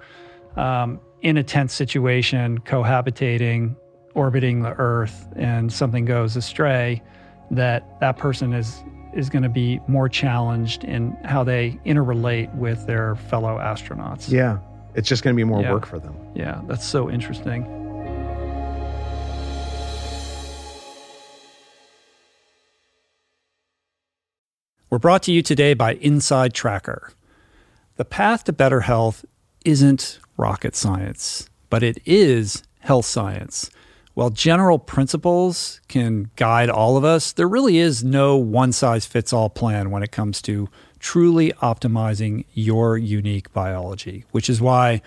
[0.55, 3.75] um, in a tense situation, cohabitating,
[4.13, 7.01] orbiting the Earth, and something goes astray,
[7.49, 8.83] that that person is
[9.15, 14.31] is going to be more challenged in how they interrelate with their fellow astronauts.
[14.31, 14.57] Yeah.
[14.95, 15.71] It's just going to be more Yeah.
[15.71, 16.15] work for them.
[16.33, 17.63] Yeah, that's so interesting.
[24.89, 27.11] We're brought to you today by Inside Tracker.
[27.97, 29.25] The path to better health
[29.63, 33.69] isn't rocket science, but it is health science.
[34.13, 39.33] While general principles can guide all of us, there really is no one size fits
[39.33, 40.69] all plan when it comes to
[40.99, 45.01] truly optimizing your unique biology, which is why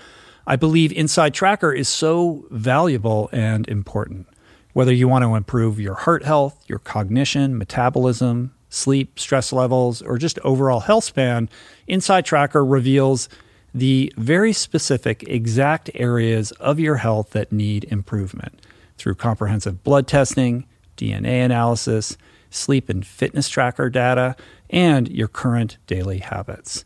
[0.47, 4.27] I believe Inside Tracker is so valuable and important.
[4.73, 10.19] Whether you want to improve your heart health, your cognition, metabolism, sleep, stress levels, or
[10.19, 11.49] just overall health span,
[11.87, 13.29] Inside Tracker reveals
[13.77, 18.59] the very specific exact areas of your health that need improvement
[18.97, 20.67] through comprehensive blood testing,
[20.97, 22.17] DNA analysis,
[22.49, 24.35] sleep and fitness tracker data,
[24.71, 26.85] and your current daily habits.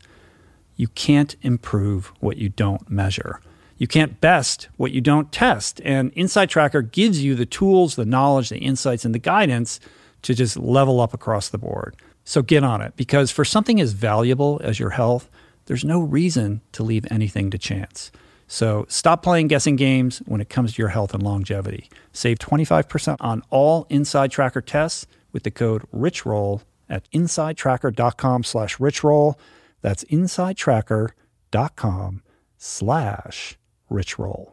[0.75, 3.39] You can't improve what you don't measure.
[3.77, 5.79] You can't best what you don't test.
[5.85, 9.79] And Inside Tracker gives you the tools, the knowledge, the insights, and the guidance
[10.23, 11.95] to just level up across the board.
[12.25, 15.29] So get on it because for something as valuable as your health,
[15.71, 18.11] there's no reason to leave anything to chance.
[18.45, 21.89] So stop playing guessing games when it comes to your health and longevity.
[22.11, 29.35] Save 25% on all Inside Tracker tests with the code RICHROLL at insidetracker.com slash richroll.
[29.79, 32.23] That's insidetracker.com
[32.57, 33.57] slash
[33.89, 34.51] richroll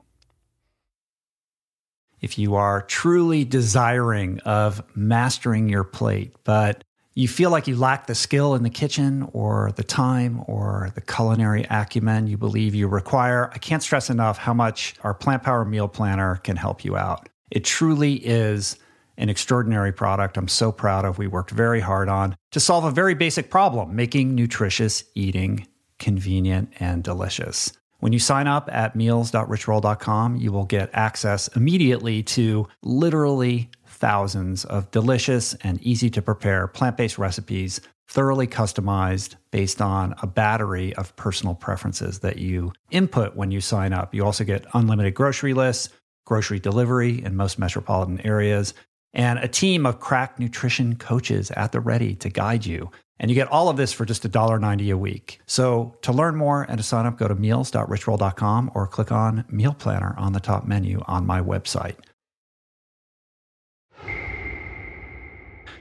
[2.21, 6.83] if you are truly desiring of mastering your plate, but
[7.19, 11.01] you feel like you lack the skill in the kitchen or the time or the
[11.01, 15.65] culinary acumen you believe you require, I can't stress enough how much our Plant Power
[15.65, 17.29] Meal Planner can help you out.
[17.51, 18.77] It truly is
[19.17, 21.19] an extraordinary product I'm so proud of.
[21.19, 25.67] We worked very hard on to solve a very basic problem making nutritious eating
[25.99, 27.73] convenient and delicious.
[27.99, 34.91] When you sign up at meals.richroll.com, you will get access immediately to literally thousands of
[34.91, 41.15] delicious and easy to prepare plant based recipes, thoroughly customized based on a battery of
[41.17, 44.15] personal preferences that you input when you sign up.
[44.15, 45.91] You also get unlimited grocery lists,
[46.25, 48.75] grocery delivery in most metropolitan areas,
[49.13, 52.91] and a team of crack nutrition coaches at the ready to guide you.
[53.21, 55.41] And you get all of this for just $1.90 a week.
[55.47, 59.75] So to learn more and to sign up, go to meals.richroll.com or click on Meal
[59.75, 61.97] Planner on the top menu on my website.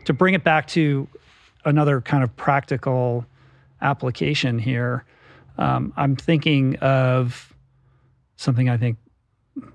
[0.08, 1.06] To bring it back to
[1.66, 3.26] another kind of practical
[3.82, 5.04] application here,
[5.58, 7.54] um, I'm thinking of
[8.38, 8.98] something I think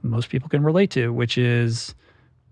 [0.00, 1.94] most people can relate to, which is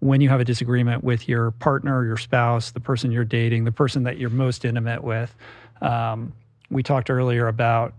[0.01, 3.73] when you have a disagreement with your partner, your spouse, the person you're dating, the
[3.73, 5.35] person that you're most intimate with.
[5.81, 6.35] Um,
[6.71, 7.95] we talked earlier about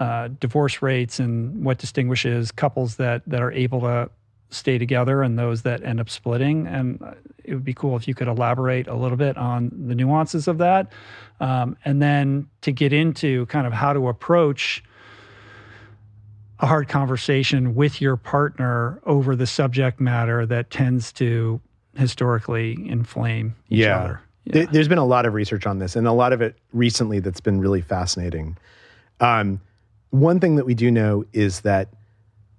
[0.00, 4.08] uh, divorce rates and what distinguishes couples that that are able to
[4.50, 6.66] stay together and those that end up splitting.
[6.66, 7.02] And
[7.44, 10.58] it would be cool if you could elaborate a little bit on the nuances of
[10.58, 10.92] that,
[11.40, 14.82] um, and then to get into kind of how to approach
[16.60, 21.60] a hard conversation with your partner over the subject matter that tends to
[21.96, 23.98] historically inflame each yeah.
[23.98, 24.20] other.
[24.44, 24.66] Yeah.
[24.70, 27.40] There's been a lot of research on this, and a lot of it recently that's
[27.40, 28.56] been really fascinating.
[29.20, 29.60] Um,
[30.10, 31.88] one thing that we do know is that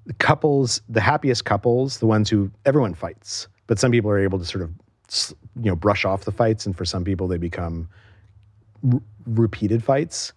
[0.08, 4.40] the couples, the happiest couples, the ones who everyone fights, but some people are able
[4.40, 4.72] to sort of,
[5.62, 7.88] you know, brush off the fights, and for some people they become
[8.92, 10.34] r- repeated fights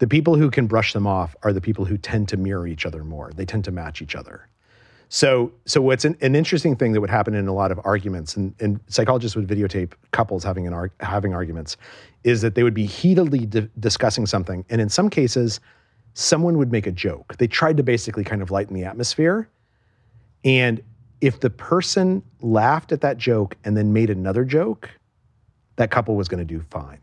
[0.00, 2.84] the people who can brush them off are the people who tend to mirror each
[2.86, 3.30] other more.
[3.36, 4.48] They tend to match each other.
[5.10, 8.34] So, so what's an, an interesting thing that would happen in a lot of arguments,
[8.34, 11.76] and, and psychologists would videotape couples having an ar- having arguments,
[12.24, 15.60] is that they would be heatedly di- discussing something, and in some cases,
[16.14, 17.36] someone would make a joke.
[17.38, 19.48] They tried to basically kind of lighten the atmosphere,
[20.44, 20.82] and
[21.20, 24.90] if the person laughed at that joke and then made another joke,
[25.76, 26.98] that couple was going to do fine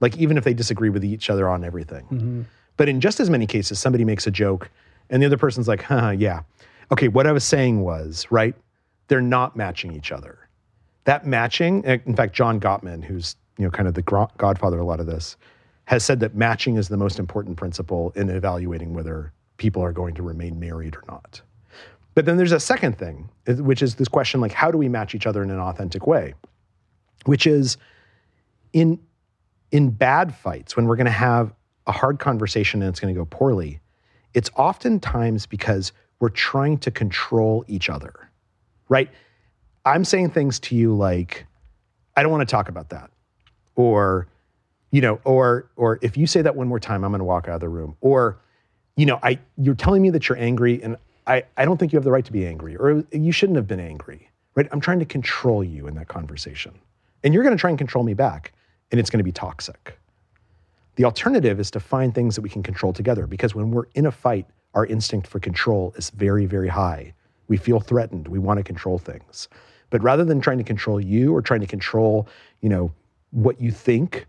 [0.00, 2.04] like even if they disagree with each other on everything.
[2.04, 2.42] Mm-hmm.
[2.76, 4.70] But in just as many cases, somebody makes a joke
[5.10, 6.42] and the other person's like, huh, yeah.
[6.92, 8.54] Okay, what I was saying was, right?
[9.08, 10.38] They're not matching each other.
[11.04, 14.84] That matching, in fact, John Gottman, who's you know kind of the godfather of a
[14.84, 15.36] lot of this,
[15.88, 20.14] has said that matching is the most important principle in evaluating whether people are going
[20.14, 21.40] to remain married or not.
[22.14, 25.14] But then there's a second thing, which is this question like, how do we match
[25.14, 26.34] each other in an authentic way?
[27.24, 27.78] Which is
[28.74, 29.00] in
[29.70, 31.54] in bad fights, when we're going to have
[31.86, 33.80] a hard conversation and it's going to go poorly,
[34.34, 38.30] it's oftentimes because we're trying to control each other,
[38.90, 39.08] right?
[39.86, 41.46] I'm saying things to you like,
[42.14, 43.10] I don't want to talk about that.
[43.74, 44.26] Or,
[44.90, 47.48] you know, or or if you say that one more time, I'm going to walk
[47.48, 47.96] out of the room.
[48.00, 48.38] Or,
[48.96, 50.96] you know, I you're telling me that you're angry and
[51.28, 53.66] I, I don't think you have the right to be angry, or you shouldn't have
[53.66, 54.66] been angry, right?
[54.72, 56.72] I'm trying to control you in that conversation.
[57.22, 58.52] And you're going to try and control me back
[58.90, 59.98] and it's going to be toxic.
[60.96, 64.06] The alternative is to find things that we can control together because when we're in
[64.06, 67.12] a fight, our instinct for control is very, very high.
[67.48, 68.26] We feel threatened.
[68.28, 69.48] We want to control things.
[69.90, 72.26] But rather than trying to control you or trying to control,
[72.62, 72.92] you know,
[73.30, 74.26] what you think,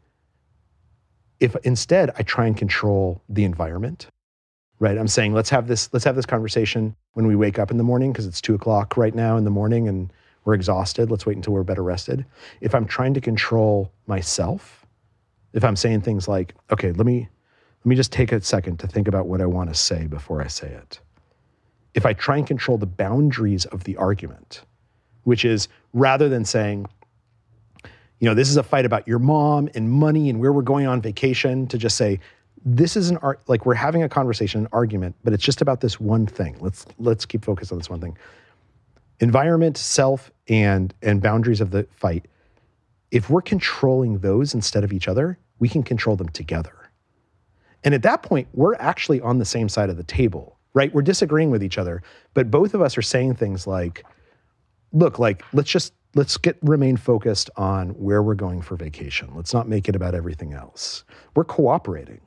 [1.39, 4.07] if instead I try and control the environment,
[4.79, 4.97] right?
[4.97, 7.83] I'm saying let's have this let's have this conversation when we wake up in the
[7.83, 10.11] morning because it's two o'clock right now in the morning and
[10.45, 11.11] we're exhausted.
[11.11, 12.25] Let's wait until we're better rested.
[12.61, 14.85] If I'm trying to control myself,
[15.53, 17.27] if I'm saying things like, okay, let me
[17.79, 20.41] let me just take a second to think about what I want to say before
[20.41, 20.99] I say it.
[21.93, 24.63] If I try and control the boundaries of the argument,
[25.23, 26.85] which is rather than saying,
[28.19, 30.87] you know, this is a fight about your mom and money and where we're going
[30.87, 32.19] on vacation, to just say,
[32.65, 35.79] this is an art like we're having a conversation, an argument, but it's just about
[35.81, 36.57] this one thing.
[36.59, 38.17] Let's let's keep focused on this one thing.
[39.21, 42.25] Environment, self, and and boundaries of the fight.
[43.11, 46.73] If we're controlling those instead of each other, we can control them together.
[47.83, 50.93] And at that point, we're actually on the same side of the table, right?
[50.93, 54.03] We're disagreeing with each other, but both of us are saying things like,
[54.91, 59.29] look, like let's just let's get remain focused on where we're going for vacation.
[59.35, 61.03] Let's not make it about everything else.
[61.35, 62.21] We're cooperating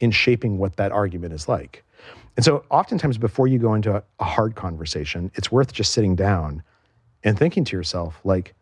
[0.00, 1.84] in shaping what that argument is like.
[2.36, 6.62] And so, oftentimes, before you go into a, hard conversation, it's worth just sitting down
[7.24, 8.54] and thinking to yourself, like,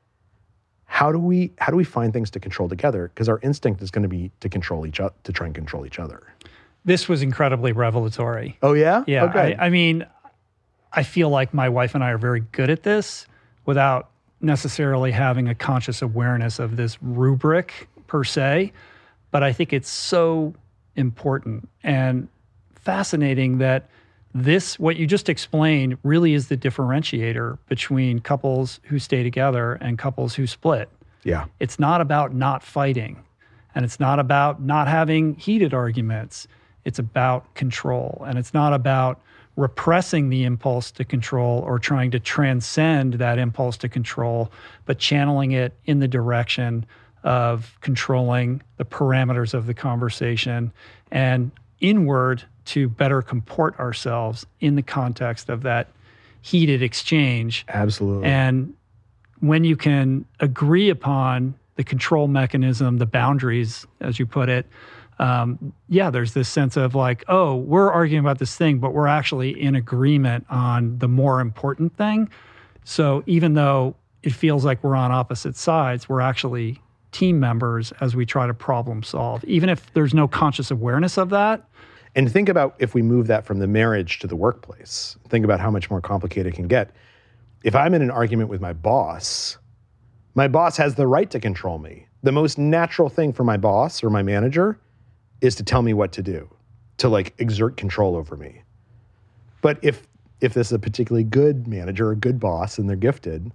[0.85, 3.09] how do we how do we find things to control together?
[3.15, 5.87] Because our instinct is going to be to control each other, to try and control
[5.87, 6.23] each other.
[6.85, 8.59] This was incredibly revelatory.
[8.63, 9.25] Oh yeah, Yeah.
[9.27, 9.55] Okay.
[9.55, 10.05] I, I mean,
[10.93, 13.27] I feel like my wife and I are very good at this
[13.67, 14.11] without
[14.41, 18.73] necessarily having a conscious awareness of this rubric per se.
[19.31, 20.55] But I think it's so
[20.97, 22.29] important and
[22.75, 23.89] fascinating that
[24.35, 29.99] this, what you just explained, really is the differentiator between couples who stay together and
[29.99, 30.89] couples who split.
[31.25, 31.47] yeah.
[31.59, 33.23] It's not about not fighting
[33.75, 36.49] and it's not about not having heated arguments.
[36.85, 39.21] It's about control and it's not about
[39.57, 44.51] repressing the impulse to control or trying to transcend that impulse to control,
[44.87, 46.87] but channeling it in the direction
[47.23, 50.73] of controlling the parameters of the conversation
[51.11, 51.51] and
[51.81, 55.89] inward to better comport ourselves in the context of that
[56.43, 57.65] heated exchange.
[57.69, 58.27] Absolutely.
[58.29, 58.73] And
[59.41, 64.67] when you can agree upon the control mechanism, the boundaries, as you put it,
[65.21, 69.07] um, yeah, there's this sense of like, oh, we're arguing about this thing, but we're
[69.07, 72.31] actually in agreement on the more important thing.
[72.85, 76.81] So even though it feels like we're on opposite sides, we're actually
[77.13, 81.29] team members as we try to problem solve, even if there's no conscious awareness of
[81.31, 81.69] that.
[82.15, 85.17] And think about if we move that from the marriage to the workplace.
[85.29, 86.93] Think about how much more complicated it can get.
[87.63, 89.59] If I'm in an argument with my boss,
[90.35, 92.07] my boss has the right to control me.
[92.23, 94.79] The most natural thing for my boss or my manager
[95.41, 96.49] is to tell me what to do,
[96.99, 98.63] to like exert control over me.
[99.63, 100.07] But if
[100.41, 103.53] if this is a particularly good manager or a good boss and they're gifted,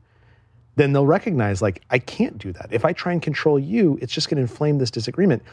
[0.75, 2.69] then they'll recognize like I can't do that.
[2.71, 5.43] If I try and control you, it's just going to inflame this disagreement.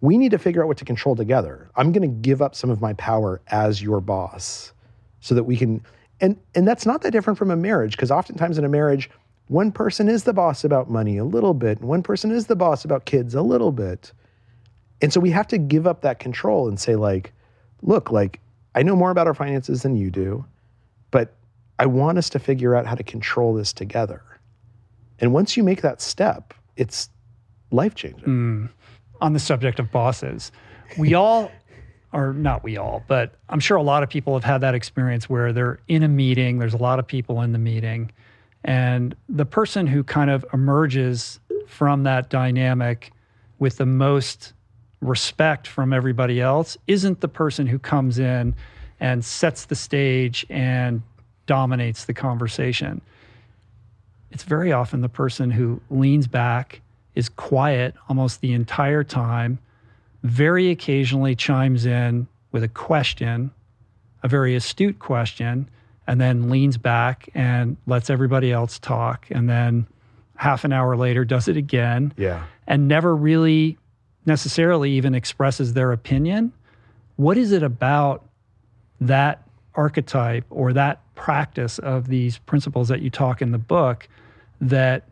[0.00, 1.68] We need to figure out what to control together.
[1.76, 4.72] I'm going to give up some of my power as your boss
[5.20, 5.82] so that we can
[6.20, 9.10] and and that's not that different from a marriage because oftentimes in a marriage
[9.48, 12.56] one person is the boss about money a little bit and one person is the
[12.56, 14.12] boss about kids a little bit.
[15.00, 17.32] And so we have to give up that control and say like
[17.82, 18.40] look, like
[18.74, 20.44] I know more about our finances than you do,
[21.10, 21.34] but
[21.78, 24.22] I want us to figure out how to control this together.
[25.20, 27.08] And once you make that step, it's
[27.70, 28.24] life changing.
[28.24, 28.68] Mm.
[29.20, 30.52] on the subject of bosses.
[30.96, 31.50] We all,
[32.12, 35.28] or not we all, but I'm sure a lot of people have had that experience
[35.28, 38.12] where they're in a meeting, there's a lot of people in the meeting,
[38.62, 43.12] and the person who kind of emerges from that dynamic
[43.58, 44.52] with the most
[45.00, 48.54] respect from everybody else isn't the person who comes in
[49.00, 51.02] and sets the stage and
[51.46, 53.00] dominates the conversation.
[54.30, 56.80] It's very often the person who leans back,
[57.14, 59.58] is quiet almost the entire time,
[60.22, 63.50] very occasionally chimes in with a question,
[64.22, 65.68] a very astute question,
[66.06, 69.26] and then leans back and lets everybody else talk.
[69.30, 69.86] And then
[70.36, 72.44] half an hour later does it again Yeah.
[72.66, 73.78] and never really
[74.28, 76.52] necessarily even expresses their opinion.
[77.16, 78.24] What is it about
[79.00, 79.42] that
[79.74, 84.08] archetype or that practice of these principles that you talk in the book
[84.60, 85.07] that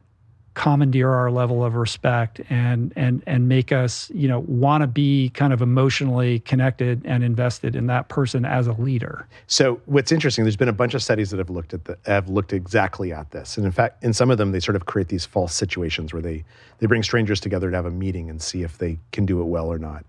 [0.56, 5.28] commandeer our level of respect and and and make us you know want to be
[5.30, 10.44] kind of emotionally connected and invested in that person as a leader So what's interesting,
[10.44, 13.30] there's been a bunch of studies that have looked at the have looked exactly at
[13.30, 13.56] this.
[13.56, 16.22] And in fact, in some of them, they sort of create these false situations where
[16.22, 16.44] they
[16.78, 19.44] they bring strangers together to have a meeting and see if they can do it
[19.44, 20.04] well or not.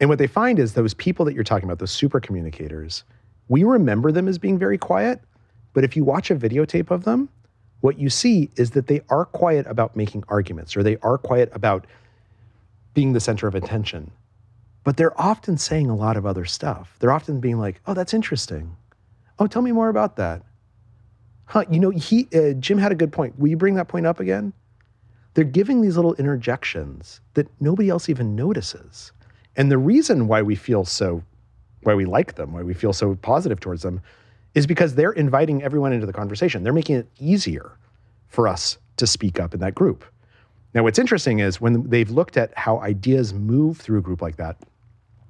[0.00, 3.04] And what they find is those people that you're talking about, those super communicators,
[3.48, 5.20] we remember them as being very quiet.
[5.72, 7.28] But if you watch a videotape of them,
[7.84, 11.50] what you see is that they are quiet about making arguments or they are quiet
[11.52, 11.86] about
[12.94, 14.10] being the center of attention.
[14.84, 16.96] But they're often saying a lot of other stuff.
[16.98, 18.74] They're often being like, oh, that's interesting.
[19.38, 20.40] Oh, tell me more about that.
[21.44, 23.38] Huh, you know, he, uh, Jim had a good point.
[23.38, 24.54] Will you bring that point up again?
[25.34, 29.12] They're giving these little interjections that nobody else even notices.
[29.56, 31.22] And the reason why we feel so,
[31.82, 34.00] why we like them, why we feel so positive towards them,
[34.54, 36.62] is because they're inviting everyone into the conversation.
[36.62, 37.76] They're making it easier
[38.28, 40.04] for us to speak up in that group.
[40.74, 44.36] Now, what's interesting is when they've looked at how ideas move through a group like
[44.36, 44.56] that,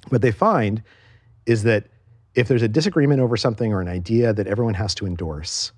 [0.09, 0.83] what they find
[1.47, 1.87] is that
[2.35, 5.73] if there's a disagreement over something or an idea that everyone has to endorse,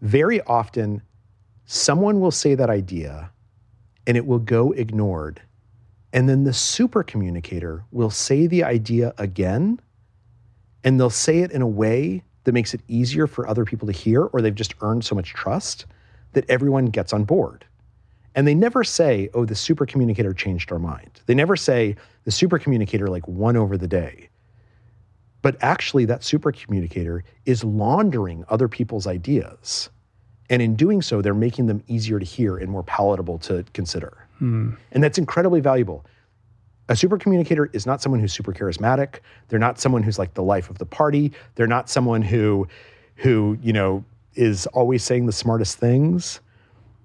[0.00, 1.02] very often
[1.66, 3.30] someone will say that idea
[4.06, 5.42] and it will go ignored.
[6.12, 9.78] And then the super communicator will say the idea again
[10.82, 13.92] and they'll say it in a way that makes it easier for other people to
[13.92, 15.86] hear, or they've just earned so much trust
[16.32, 17.64] that everyone gets on board.
[18.34, 21.20] And they never say, oh, the super communicator changed our mind.
[21.26, 21.94] They never say
[22.24, 24.30] the super communicator like won over the day.
[25.42, 29.88] But actually, that super communicator is laundering other people's ideas.
[30.48, 34.26] And in doing so, they're making them easier to hear and more palatable to consider.
[34.38, 34.70] Hmm.
[34.90, 36.04] And that's incredibly valuable.
[36.90, 39.20] A super communicator is not someone who's super charismatic.
[39.48, 41.32] They're not someone who's like the life of the party.
[41.54, 42.66] They're not someone who,
[43.14, 44.04] who you know,
[44.34, 46.40] is always saying the smartest things.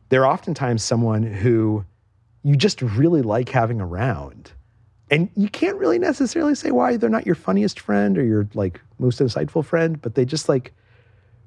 [0.10, 1.86] They're oftentimes someone who
[2.42, 4.52] you just really like having around.
[5.12, 8.82] And you can't really necessarily say why they're not your funniest friend or your like
[8.98, 10.74] most insightful friend, but they just like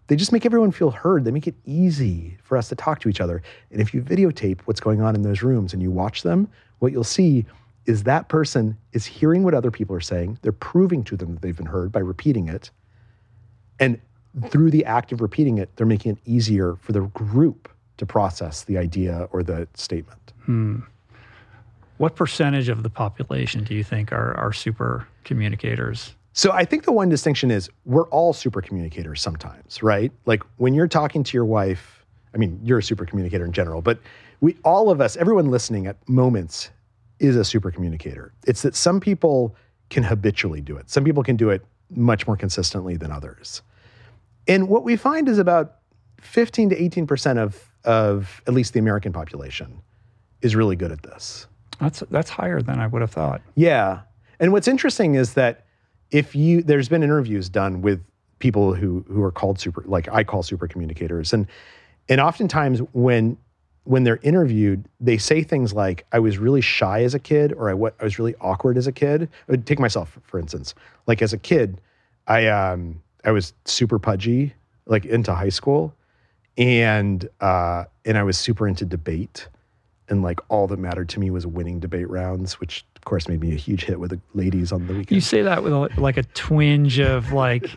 [0.07, 1.25] they just make everyone feel heard.
[1.25, 3.43] They make it easy for us to talk to each other.
[3.73, 6.49] And if you videotape what's going on in those rooms and you watch them,
[6.79, 7.45] what you'll see
[7.89, 10.39] is that person is hearing what other people are saying.
[10.43, 12.71] They're proving to them that they've been heard by repeating it.
[13.81, 13.99] And
[14.51, 18.65] through the act of repeating it, they're making it easier for the group to process
[18.65, 20.35] the idea or the statement.
[20.45, 20.81] Hmm.
[21.97, 26.15] What percentage of the population do you think are, are super communicators?
[26.35, 30.13] So I think the one distinction is we're all super communicators sometimes, right?
[30.27, 32.05] Like when you're talking to your wife,
[32.35, 33.99] I mean, you're a super communicator in general, but
[34.41, 36.71] we all of us, everyone listening at moments
[37.21, 38.33] is a super communicator.
[38.47, 39.57] It's that some people
[39.91, 40.91] can habitually do it.
[40.91, 43.63] Some people can do it much more consistently than others.
[44.47, 45.77] And what we find is about
[46.21, 49.81] 15 to 18% of, of at least the American population
[50.43, 51.47] is really good at this.
[51.81, 53.41] That's, that's higher than I would have thought.
[53.55, 54.01] Yeah.
[54.41, 55.67] And what's interesting is that
[56.11, 58.03] if you, there's been interviews done with
[58.39, 61.33] people who, who are called super, like I call super communicators.
[61.33, 61.47] And,
[62.09, 63.37] and oftentimes when
[63.89, 67.71] when they're interviewed, they say things like, I was really shy as a kid, or
[67.71, 69.31] I, I was really awkward as a kid.
[69.65, 70.75] Take myself, for instance.
[71.07, 71.81] Like as a kid,
[72.27, 74.53] I, um, I was super pudgy,
[74.85, 75.95] like into high school.
[76.59, 79.49] And, uh, and I was super into debate.
[80.11, 83.41] And like all that mattered to me was winning debate rounds, which of course made
[83.41, 85.15] me a huge hit with the ladies on the weekend.
[85.15, 87.71] You say that with a, like a twinge of like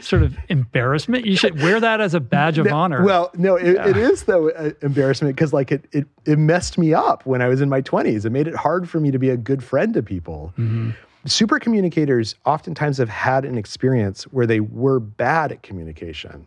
[0.00, 1.26] sort of embarrassment.
[1.26, 3.04] You should wear that as a badge of no, honor.
[3.04, 3.88] Well, no, it, yeah.
[3.88, 7.48] it is though uh, embarrassment because like it, it it messed me up when I
[7.48, 8.24] was in my twenties.
[8.24, 10.52] It made it hard for me to be a good friend to people.
[10.58, 10.90] Mm-hmm.
[11.26, 16.46] Super communicators oftentimes have had an experience where they were bad at communication.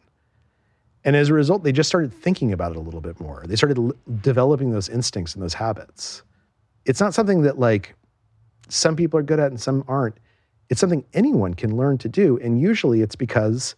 [1.05, 3.43] And as a result, they just started thinking about it a little bit more.
[3.47, 6.23] They started l- developing those instincts and those habits.
[6.85, 7.95] It's not something that like
[8.67, 10.15] some people are good at and some aren't
[10.69, 12.38] it's something anyone can learn to do.
[12.41, 13.76] And usually it's because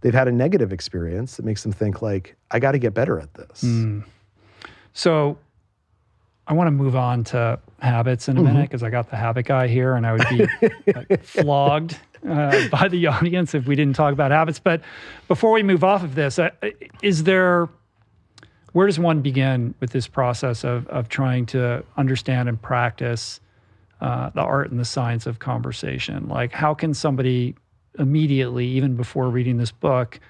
[0.00, 3.18] they've had a negative experience that makes them think like, I got to get better
[3.18, 3.64] at this.
[3.64, 4.04] Mm.
[4.92, 5.36] So
[6.46, 8.52] I want to move on to habits in a mm-hmm.
[8.52, 10.46] minute because I got the habit guy here and I would be
[10.92, 14.58] like, flogged uh, by the audience if we didn't talk about habits.
[14.58, 14.82] But
[15.26, 16.50] before we move off of this, uh,
[17.02, 17.68] is there,
[18.72, 23.40] where does one begin with this process of, of trying to understand and practice
[24.00, 26.28] uh, the art and the science of conversation.
[26.28, 27.56] Like, how can somebody
[27.98, 30.20] immediately, even before reading this book,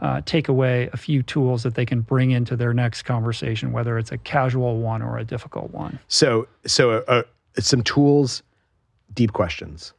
[0.00, 3.96] uh, take away a few tools that they can bring into their next conversation, whether
[3.96, 5.98] it's a casual one or a difficult one?
[6.08, 7.22] So, so uh,
[7.58, 8.42] some tools,
[9.14, 9.94] deep questions.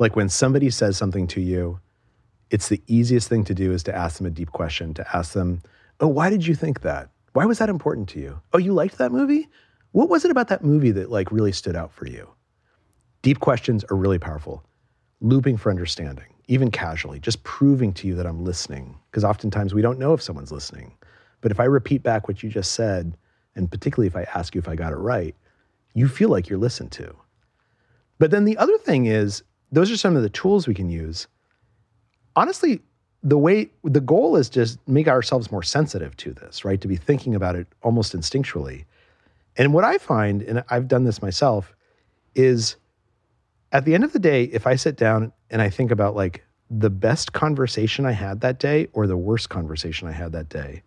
[0.00, 1.78] Like when somebody says something to you,
[2.50, 4.94] it's the easiest thing to do is to ask them a deep question.
[4.94, 5.60] To ask them,
[6.00, 7.10] "Oh, why did you think that?
[7.34, 8.40] Why was that important to you?
[8.54, 9.50] Oh, you liked that movie?
[9.92, 12.30] What was it about that movie that like really stood out for you?"
[13.20, 14.64] Deep questions are really powerful.
[15.20, 18.96] Looping for understanding, even casually, just proving to you that I'm listening.
[19.10, 20.96] Because oftentimes we don't know if someone's listening.
[21.42, 23.18] But if I repeat back what you just said,
[23.54, 25.36] and particularly if I ask you if I got it right,
[25.92, 27.14] you feel like you're listened to.
[28.18, 31.26] But then the other thing is, those are some of the tools we can use.
[32.36, 32.80] Honestly,
[33.22, 36.80] the way the goal is just make ourselves more sensitive to this, right?
[36.80, 38.84] To be thinking about it almost instinctually.
[39.56, 41.74] And what I find, and I've done this myself,
[42.34, 42.76] is
[43.72, 46.44] at the end of the day, if I sit down and I think about like
[46.70, 50.82] the best conversation I had that day or the worst conversation I had that day,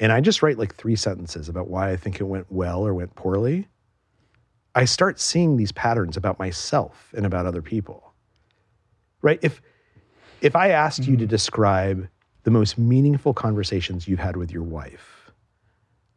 [0.00, 2.94] and I just write like three sentences about why I think it went well or
[2.94, 3.68] went poorly,
[4.74, 8.12] I start seeing these patterns about myself and about other people.
[9.22, 9.38] Right?
[9.42, 9.62] If
[10.40, 11.12] if I asked mm-hmm.
[11.12, 12.08] you to describe
[12.42, 15.30] the most meaningful conversations you've had with your wife,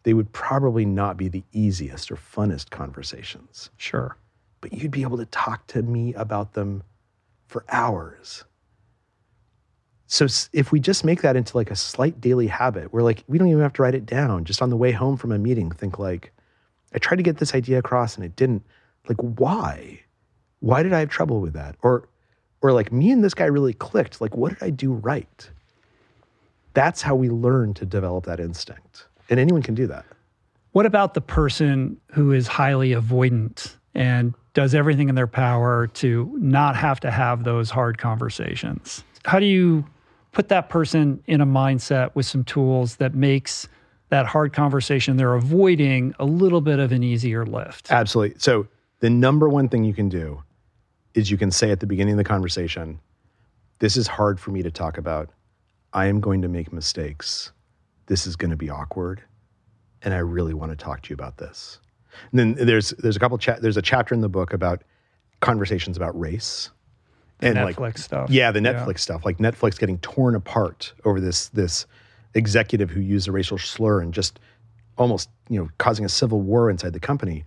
[0.04, 3.70] they would probably not be the easiest or funnest conversations.
[3.78, 4.18] Sure.
[4.60, 6.84] But you'd be able to talk to me about them
[7.48, 8.44] for hours.
[10.08, 13.38] So if we just make that into like a slight daily habit, we're like, we
[13.38, 14.46] don't even have to write it down.
[14.46, 16.34] Just on the way home from a meeting, think like,
[16.98, 18.66] I tried to get this idea across and it didn't.
[19.08, 20.00] Like, why?
[20.62, 21.76] Why did I have trouble with that?
[21.84, 22.10] Or,
[22.64, 24.20] or like me and this guy really clicked.
[24.20, 25.48] Like, what did I do right?
[26.74, 29.06] That's how we learn to develop that instinct.
[29.30, 30.06] And anyone can do that.
[30.72, 36.36] What about the person who is highly avoidant and does everything in their power to
[36.40, 39.04] not have to have those hard conversations?
[39.24, 39.86] How do you
[40.32, 43.68] put that person in a mindset with some tools that makes
[44.10, 47.92] that hard conversation they're avoiding a little bit of an easier lift.
[47.92, 48.40] Absolutely.
[48.40, 48.68] So,
[49.00, 50.44] the number one thing you can do
[51.14, 53.00] is you can say at the beginning of the conversation,
[53.80, 55.30] This is hard for me to talk about.
[55.94, 57.52] I am going to make mistakes.
[58.08, 59.22] This is going to be awkward.
[60.02, 61.80] And I really want to talk to you about this.
[62.32, 64.84] And then there's there's a couple cha- there's a chapter in the book about
[65.40, 66.72] conversations about race
[67.42, 68.30] and Netflix like, stuff.
[68.30, 68.98] Yeah, the Netflix yeah.
[68.98, 71.86] stuff, like Netflix getting torn apart over this this
[72.34, 74.40] executive who used a racial slur and just
[74.98, 77.46] almost you know causing a civil war inside the company.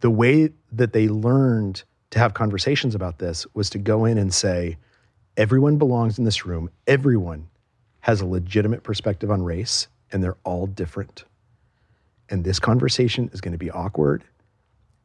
[0.00, 4.34] The way that they learned to have conversations about this was to go in and
[4.34, 4.76] say,
[5.36, 6.70] everyone belongs in this room.
[6.86, 7.48] Everyone
[8.00, 11.24] has a legitimate perspective on race, and they're all different.
[12.28, 14.24] And this conversation is going to be awkward,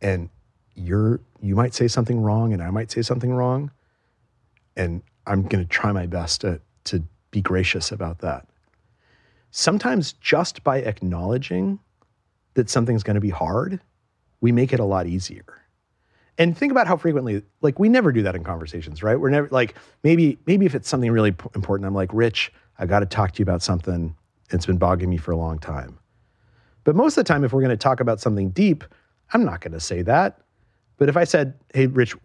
[0.01, 0.29] and
[0.75, 3.71] you're you might say something wrong, and I might say something wrong,
[4.75, 8.47] and I'm going to try my best to to be gracious about that
[9.57, 11.79] sometimes just by acknowledging
[12.53, 13.79] that something's going to be hard,
[14.39, 15.45] we make it a lot easier.
[16.37, 19.19] And think about how frequently, like, we never do that in conversations, right?
[19.19, 19.73] We're never like,
[20.03, 23.39] maybe, maybe if it's something really important, I'm like, Rich, I got to talk to
[23.39, 24.15] you about something.
[24.51, 25.97] It's been bogging me for a long time.
[26.83, 28.83] But most of the time, if we're going to talk about something deep,
[29.33, 30.39] I'm not going to say that.
[30.97, 32.15] But if I said, Hey, Rich,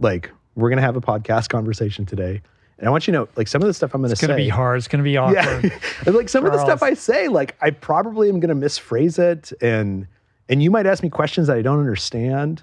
[0.00, 2.42] like, we're going to have a podcast conversation today.
[2.80, 4.24] And I want you to know, like some of the stuff I'm going to say.
[4.24, 4.78] It's going to be hard.
[4.78, 5.70] It's going to be awkward.
[6.06, 6.12] Yeah.
[6.12, 9.52] like some of the stuff I say, like I probably am going to misphrase it,
[9.62, 10.06] and
[10.48, 12.62] and you might ask me questions that I don't understand.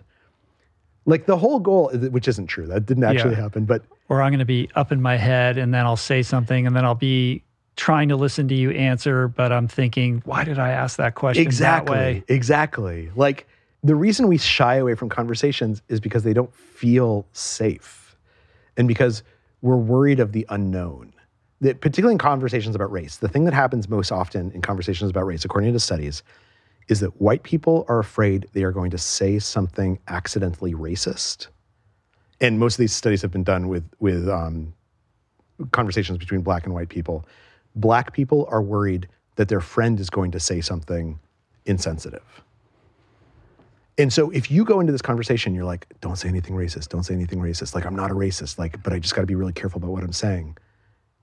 [1.05, 3.41] Like the whole goal, which isn't true, that didn't actually yeah.
[3.41, 6.23] happen, but or I'm going to be up in my head, and then I'll say
[6.23, 7.43] something, and then I'll be
[7.75, 11.43] trying to listen to you answer, but I'm thinking, why did I ask that question
[11.43, 12.23] exactly, that way?
[12.27, 13.11] Exactly.
[13.15, 13.47] Like
[13.83, 18.17] the reason we shy away from conversations is because they don't feel safe,
[18.75, 19.21] and because
[19.61, 21.13] we're worried of the unknown.
[21.61, 25.25] That particularly in conversations about race, the thing that happens most often in conversations about
[25.25, 26.21] race, according to studies,
[26.87, 31.47] is that white people are afraid they are going to say something accidentally racist.
[32.39, 34.73] And most of these studies have been done with with um,
[35.71, 37.25] conversations between black and white people.
[37.75, 41.19] Black people are worried that their friend is going to say something
[41.65, 42.43] insensitive.
[43.97, 47.03] And so if you go into this conversation, you're like, don't say anything racist, don't
[47.03, 47.73] say anything racist.
[47.73, 49.91] Like, I'm not a racist, like, but I just got to be really careful about
[49.91, 50.57] what I'm saying.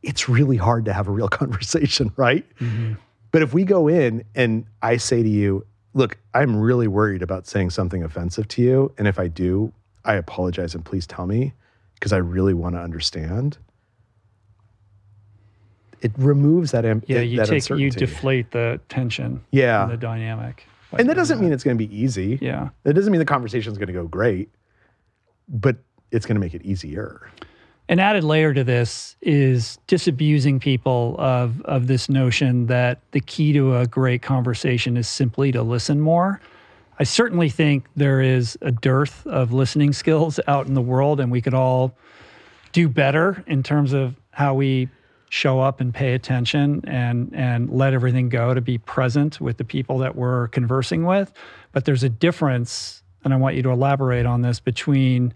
[0.02, 2.44] It's really hard to have a real conversation, right?
[2.59, 2.94] Mm-hmm.
[3.30, 7.46] But if we go in and I say to you, look, I'm really worried about
[7.46, 8.92] saying something offensive to you.
[8.98, 9.72] And if I do,
[10.05, 11.52] I apologize and please tell me
[11.94, 13.56] because I really want to understand.
[16.01, 20.66] It removes that, am- yeah, you that take, you deflate the tension, yeah, the dynamic
[20.99, 22.39] and that doesn't mean it's going to be easy.
[22.41, 22.71] Yeah.
[22.85, 24.51] That doesn't mean the conversation is going to go great,
[25.49, 25.77] but
[26.11, 27.31] it's going to make it easier.
[27.89, 33.53] An added layer to this is disabusing people of, of this notion that the key
[33.53, 36.41] to a great conversation is simply to listen more.
[36.99, 41.31] I certainly think there is a dearth of listening skills out in the world, and
[41.31, 41.95] we could all
[42.73, 44.89] do better in terms of how we
[45.35, 49.65] show up and pay attention and and let everything go to be present with the
[49.65, 51.32] people that we're conversing with
[51.73, 55.35] but there's a difference and I want you to elaborate on this between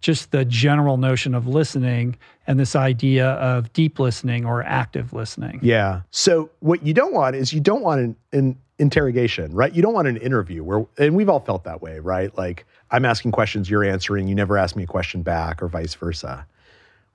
[0.00, 2.16] just the general notion of listening
[2.46, 5.60] and this idea of deep listening or active listening.
[5.62, 6.02] Yeah.
[6.10, 9.72] So what you don't want is you don't want an, an interrogation, right?
[9.72, 12.36] You don't want an interview where, and we've all felt that way, right?
[12.36, 15.94] Like I'm asking questions, you're answering, you never ask me a question back, or vice
[15.94, 16.46] versa.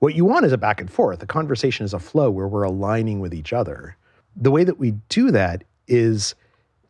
[0.03, 1.23] What you want is a back and forth.
[1.23, 3.95] A conversation is a flow where we're aligning with each other.
[4.35, 6.35] The way that we do that is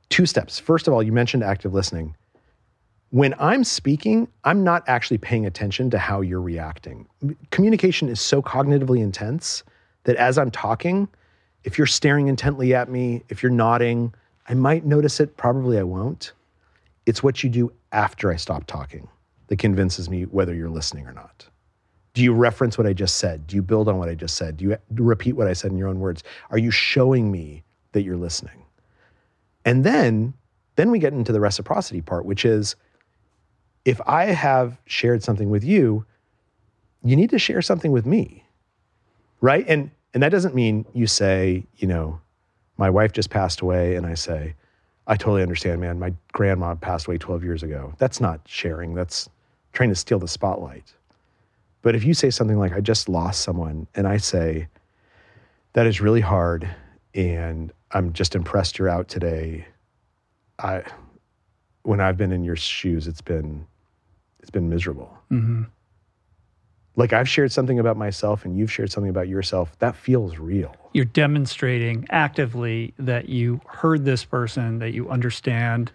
[0.09, 0.57] two steps.
[0.57, 2.15] First of all, you mentioned active listening.
[3.11, 7.07] When I'm speaking, I'm not actually paying attention to how you're reacting.
[7.51, 9.61] Communication is so cognitively intense
[10.05, 11.07] that as I'm talking,
[11.65, 14.11] if you're staring intently at me, if you're nodding,
[14.49, 16.31] I might notice it, probably I won't.
[17.05, 19.07] It's what you do after I stop talking
[19.49, 21.47] that convinces me whether you're listening or not.
[22.13, 23.47] Do you reference what I just said?
[23.47, 24.57] Do you build on what I just said?
[24.57, 26.23] Do you repeat what I said in your own words?
[26.51, 27.63] Are you showing me
[27.93, 28.63] that you're listening?
[29.65, 30.33] And then
[30.75, 32.75] then we get into the reciprocity part, which is
[33.85, 36.05] if I have shared something with you,
[37.03, 38.45] you need to share something with me.
[39.41, 39.65] Right?
[39.67, 42.19] And and that doesn't mean you say, you know,
[42.77, 44.55] my wife just passed away and I say,
[45.07, 45.99] I totally understand, man.
[45.99, 47.93] My grandma passed away 12 years ago.
[47.97, 48.93] That's not sharing.
[48.93, 49.29] That's
[49.73, 50.93] trying to steal the spotlight.
[51.83, 54.69] But if you say something like, I just lost someone, and I say,
[55.73, 56.67] that is really hard,
[57.13, 59.67] and I'm just impressed you're out today.
[60.57, 60.83] I,
[61.83, 63.67] when I've been in your shoes, it's been,
[64.39, 65.15] it's been miserable.
[65.29, 65.63] Mm-hmm.
[66.95, 69.77] Like I've shared something about myself, and you've shared something about yourself.
[69.79, 70.75] That feels real.
[70.93, 75.91] You're demonstrating actively that you heard this person, that you understand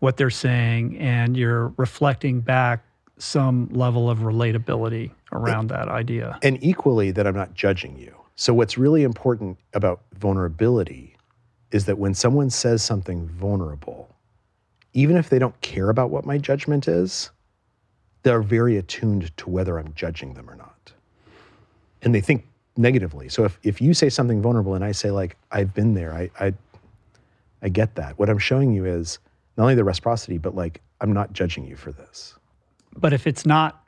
[0.00, 2.84] what they're saying, and you're reflecting back
[3.18, 6.38] some level of relatability around that idea.
[6.42, 8.14] And equally, that I'm not judging you.
[8.36, 11.16] So, what's really important about vulnerability
[11.70, 14.14] is that when someone says something vulnerable,
[14.92, 17.30] even if they don't care about what my judgment is,
[18.22, 20.92] they're very attuned to whether I'm judging them or not.
[22.02, 22.46] And they think
[22.76, 23.28] negatively.
[23.28, 26.30] So if, if you say something vulnerable and I say, like, I've been there, I,
[26.40, 26.54] I,
[27.62, 28.18] I get that.
[28.18, 29.18] What I'm showing you is
[29.56, 32.34] not only the reciprocity, but like, I'm not judging you for this.
[32.96, 33.84] But if it's not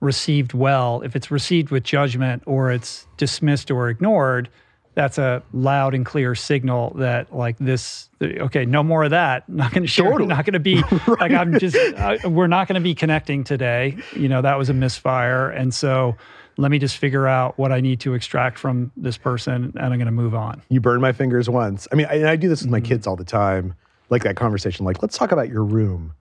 [0.00, 4.48] received well, if it's received with judgment or it's dismissed or ignored,
[4.96, 9.46] that's a loud and clear signal that like this okay no more of that.
[9.56, 10.28] Not going to share totally.
[10.28, 11.20] not going to be right.
[11.20, 13.96] like i'm just uh, we're not going to be connecting today.
[14.14, 15.50] You know that was a misfire.
[15.50, 16.16] And so
[16.56, 19.98] let me just figure out what i need to extract from this person and i'm
[19.98, 20.62] going to move on.
[20.70, 21.86] You burn my fingers once.
[21.92, 22.86] I mean I, I do this with my mm-hmm.
[22.86, 23.74] kids all the time.
[24.08, 26.14] Like that conversation like let's talk about your room.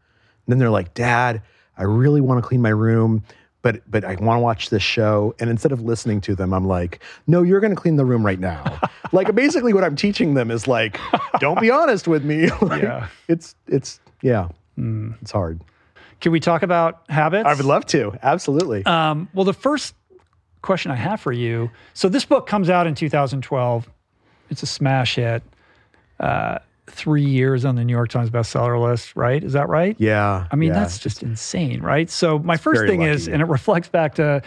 [0.45, 1.41] And then they're like dad
[1.77, 3.23] I really want to clean my room,
[3.61, 5.35] but but I want to watch this show.
[5.39, 8.25] And instead of listening to them, I'm like, no, you're going to clean the room
[8.25, 8.79] right now.
[9.11, 10.99] like basically, what I'm teaching them is like,
[11.39, 12.49] don't be honest with me.
[12.61, 15.13] like, yeah, it's it's yeah, mm.
[15.21, 15.61] it's hard.
[16.21, 17.47] Can we talk about habits?
[17.47, 18.17] I would love to.
[18.23, 18.85] Absolutely.
[18.85, 19.95] Um, well, the first
[20.61, 21.71] question I have for you.
[21.93, 23.89] So this book comes out in 2012.
[24.49, 25.43] It's a smash hit.
[26.19, 29.43] Uh, three years on the New York Times bestseller list, right?
[29.43, 29.95] Is that right?
[29.99, 30.47] Yeah.
[30.51, 30.79] I mean, yeah.
[30.79, 32.09] that's just insane, right?
[32.09, 33.11] So my first thing lucky.
[33.11, 34.41] is, and it reflects back to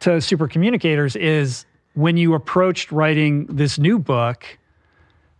[0.00, 4.46] to super communicators, is when you approached writing this new book,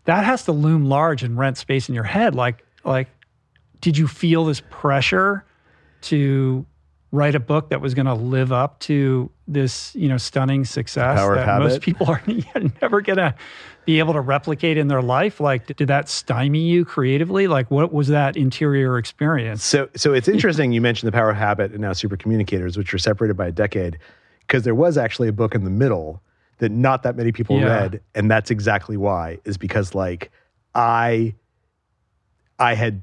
[0.05, 2.35] that has to loom large and rent space in your head.
[2.35, 3.09] Like, like,
[3.81, 5.45] did you feel this pressure
[6.03, 6.67] to
[7.13, 11.19] write a book that was going to live up to this, you know, stunning success
[11.19, 12.23] that most people are
[12.83, 13.35] never going to
[13.85, 15.41] be able to replicate in their life?
[15.41, 17.47] Like, did that stymie you creatively?
[17.47, 19.65] Like, what was that interior experience?
[19.65, 22.93] So, so it's interesting you mentioned the power of habit and now super communicators, which
[22.93, 23.99] were separated by a decade,
[24.41, 26.23] because there was actually a book in the middle
[26.59, 27.67] that not that many people yeah.
[27.67, 29.39] read, and that's exactly why.
[29.45, 30.31] Is because like
[30.75, 31.35] I,
[32.59, 33.03] I had,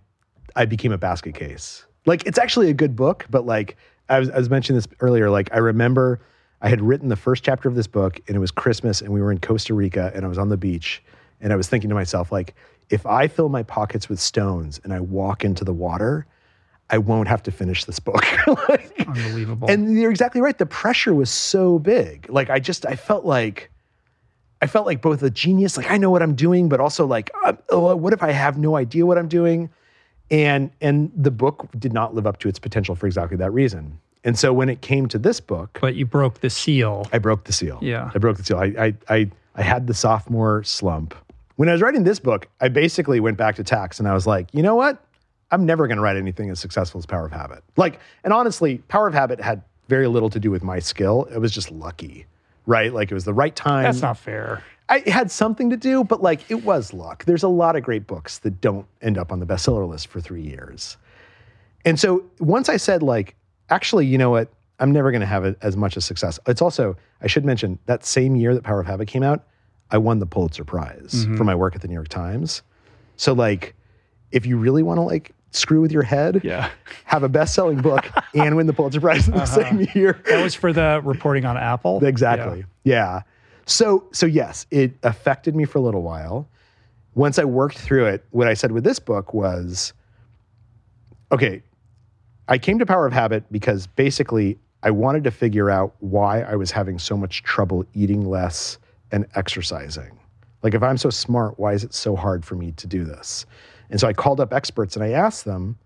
[0.55, 1.85] I became a basket case.
[2.05, 3.75] Like, it's actually a good book, but like
[4.09, 5.29] I was, I was mentioning this earlier.
[5.29, 6.21] Like, I remember
[6.61, 9.21] I had written the first chapter of this book, and it was Christmas, and we
[9.21, 11.03] were in Costa Rica, and I was on the beach,
[11.39, 12.55] and I was thinking to myself, like,
[12.89, 16.25] if I fill my pockets with stones and I walk into the water,
[16.89, 18.25] I won't have to finish this book.
[18.69, 19.69] like, Unbelievable.
[19.69, 20.57] And you're exactly right.
[20.57, 22.29] The pressure was so big.
[22.29, 23.69] Like, I just, I felt like,
[24.61, 27.29] I felt like both a genius, like I know what I'm doing, but also like,
[27.45, 29.69] uh, oh, what if I have no idea what I'm doing?
[30.31, 33.99] And and the book did not live up to its potential for exactly that reason.
[34.27, 37.07] And so when it came to this book, but you broke the seal.
[37.13, 37.79] I broke the seal.
[37.81, 38.57] Yeah, I broke the seal.
[38.57, 41.15] I I I, I had the sophomore slump.
[41.55, 44.27] When I was writing this book, I basically went back to tax and I was
[44.27, 45.01] like, you know what?
[45.49, 47.63] I'm never going to write anything as successful as Power of Habit.
[47.77, 51.23] Like, and honestly, Power of Habit had very little to do with my skill.
[51.33, 52.25] It was just lucky,
[52.65, 52.93] right?
[52.93, 53.83] Like it was the right time.
[53.83, 54.61] That's not fair.
[54.89, 57.23] I had something to do, but like it was luck.
[57.23, 60.19] There's a lot of great books that don't end up on the bestseller list for
[60.19, 60.97] three years.
[61.85, 63.36] And so once I said, like,
[63.69, 64.49] actually, you know what?
[64.79, 66.39] I'm never going to have it as much a success.
[66.45, 69.43] It's also, I should mention, that same year that Power of Habit came out,
[69.89, 71.35] I won the Pulitzer Prize mm-hmm.
[71.35, 72.61] for my work at the New York Times.
[73.15, 73.73] So, like,
[74.31, 76.69] if you really want to like screw with your head, Yeah.
[77.05, 80.21] have a best-selling book and win the Pulitzer Prize in the same year.
[80.25, 82.03] That was for the reporting on Apple.
[82.07, 82.65] Exactly.
[82.83, 83.21] Yeah.
[83.65, 86.47] So so yes, it affected me for a little while.
[87.15, 89.93] Once I worked through it, what I said with this book was
[91.31, 91.63] okay,
[92.49, 96.55] I came to Power of Habit because basically I wanted to figure out why I
[96.55, 98.77] was having so much trouble eating less
[99.11, 100.17] and exercising.
[100.63, 103.45] Like if I'm so smart, why is it so hard for me to do this?
[103.89, 105.77] And so I called up experts and I asked them,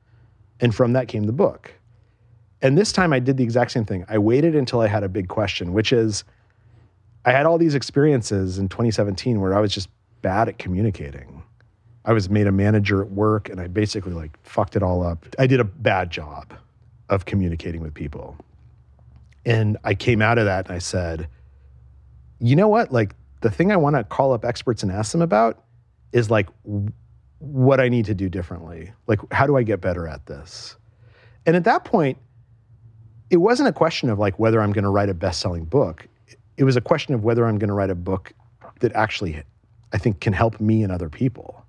[0.59, 1.73] and from that came the book.
[2.61, 4.05] And this time I did the exact same thing.
[4.07, 6.23] I waited until I had a big question, which is
[7.25, 9.89] I had all these experiences in 2017 where I was just
[10.21, 11.40] bad at communicating.
[12.05, 15.25] I was made a manager at work and I basically like fucked it all up.
[15.37, 16.53] I did a bad job
[17.09, 18.35] of communicating with people.
[19.45, 21.27] And I came out of that and I said,
[22.39, 22.91] you know what?
[22.91, 25.63] Like the thing I want to call up experts and ask them about
[26.11, 26.47] is like
[27.39, 28.91] what I need to do differently.
[29.07, 30.75] Like, how do I get better at this?
[31.45, 32.17] And at that point,
[33.29, 36.07] it wasn't a question of like whether I'm going to write a best selling book.
[36.57, 38.33] It was a question of whether I'm going to write a book
[38.81, 39.41] that actually
[39.93, 41.60] I think can help me and other people.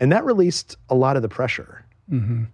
[0.00, 1.84] And that released a lot of the pressure.
[2.08, 2.44] hmm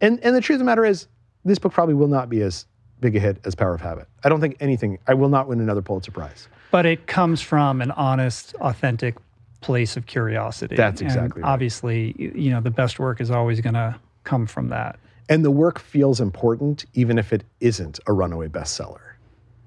[0.00, 1.06] And, and the truth of the matter is,
[1.44, 2.66] this book probably will not be as
[3.00, 4.08] big a hit as Power of Habit.
[4.24, 6.48] I don't think anything, I will not win another Pulitzer Prize.
[6.70, 9.16] But it comes from an honest, authentic
[9.60, 10.76] place of curiosity.
[10.76, 11.48] That's exactly right.
[11.48, 14.98] Obviously, you know, the best work is always going to come from that.
[15.28, 19.14] And the work feels important even if it isn't a runaway bestseller.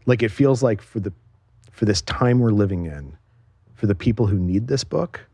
[0.06, 1.14] Like it feels like for the
[1.72, 3.18] for this time we're living in,
[3.74, 5.26] for the people who need this book,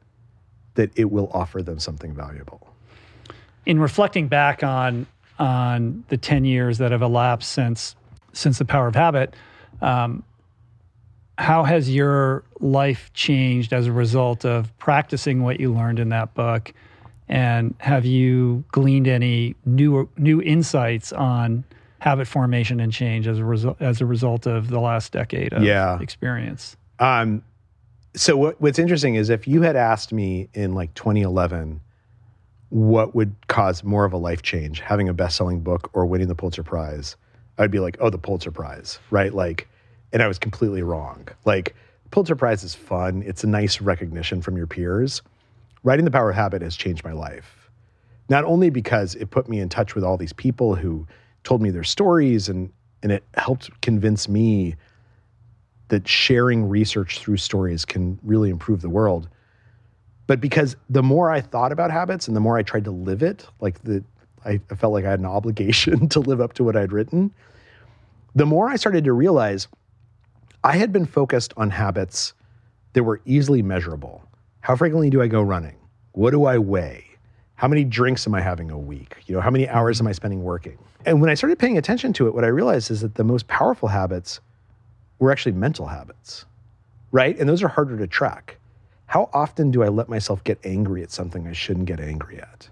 [0.76, 2.68] that it will offer them something valuable.
[3.66, 5.06] in reflecting back on
[5.40, 7.96] on the 10 years that have elapsed since
[8.34, 9.34] since the power of habit
[9.82, 10.24] um,
[11.38, 16.34] how has your life changed as a result of practicing what you learned in that
[16.34, 16.74] book
[17.28, 21.64] and have you gleaned any new new insights on
[22.00, 25.64] habit formation and change as a result as a result of the last decade of
[25.64, 26.00] Yeah.
[26.02, 27.42] experience Um,
[28.16, 31.82] so what, what's interesting is if you had asked me in like 2011
[32.70, 36.36] what would cause more of a life change, having a best-selling book or winning the
[36.36, 37.18] Pulitzer Prize,
[37.58, 39.34] I'd be like, oh, the Pulitzer Prize, right?
[39.34, 39.68] Like,
[40.14, 41.28] and I was completely wrong.
[41.44, 41.76] Like,
[42.12, 43.24] Pulitzer Prize is fun.
[43.26, 45.22] It's a nice recognition from your peers.
[45.84, 47.70] Writing The Power of Habit has changed my life.
[48.30, 51.06] Not only because it put me in touch with all these people who
[51.44, 52.72] told me their stories and
[53.04, 54.76] and it helped convince me
[55.92, 59.28] that sharing research through stories can really improve the world.
[60.26, 63.22] But because the more I thought about habits and the more I tried to live
[63.22, 64.02] it, like the
[64.46, 67.32] I, I felt like I had an obligation to live up to what I'd written,
[68.34, 69.68] the more I started to realize
[70.64, 72.34] I had been focused on habits
[72.94, 74.24] that were easily measurable.
[74.62, 75.76] How frequently do I go running?
[76.14, 77.06] What do I weigh?
[77.56, 79.18] How many drinks am I having a week?
[79.28, 80.78] You know, how many hours am I spending working?
[81.06, 83.48] And when I started paying attention to it, what I realized is that the most
[83.50, 84.40] powerful habits
[85.22, 86.46] were actually mental habits,
[87.12, 87.38] right?
[87.38, 88.58] And those are harder to track.
[89.06, 92.70] How often do I let myself get angry at something I shouldn't get angry at?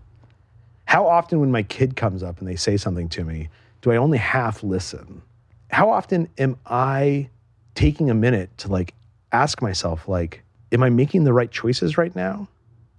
[0.85, 3.49] How often, when my kid comes up and they say something to me,
[3.81, 5.21] do I only half listen?
[5.69, 7.29] How often am I
[7.75, 8.95] taking a minute to like
[9.31, 12.47] ask myself, like, am I making the right choices right now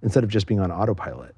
[0.01, 1.35] instead of just being on autopilot?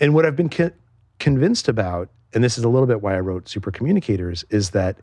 [0.00, 0.72] And what I've been con-
[1.18, 4.96] convinced about, and this is a little bit why I wrote Super Communicators, is that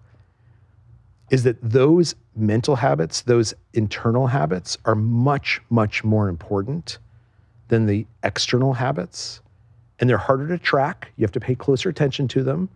[1.33, 6.99] is that those mental habits, those internal habits are much, much more important
[7.69, 9.41] than the external habits.
[9.97, 11.11] And they're harder to track.
[11.15, 12.69] You have to pay closer attention to them.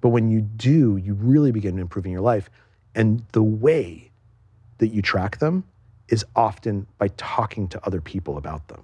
[0.00, 2.50] But when you do, you really begin improving your life.
[2.96, 4.10] And the way
[4.78, 5.62] that you track them
[6.08, 8.82] is often by talking to other people about them.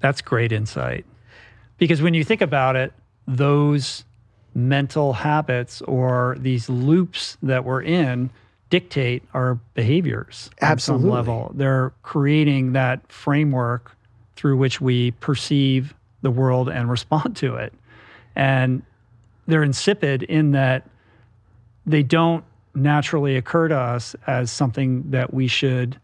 [0.00, 1.06] That's great insight.
[1.78, 2.92] Because when you think about it,
[3.26, 4.04] those
[4.54, 8.30] mental habits or these loops that we're in
[8.70, 11.04] dictate our behaviors Absolutely.
[11.08, 11.52] on some level.
[11.54, 13.96] They're creating that framework
[14.36, 17.72] through which we perceive the world and respond to it.
[18.34, 18.82] And
[19.46, 20.88] they're insipid in that
[21.84, 26.00] they don't naturally occur to us as something that we should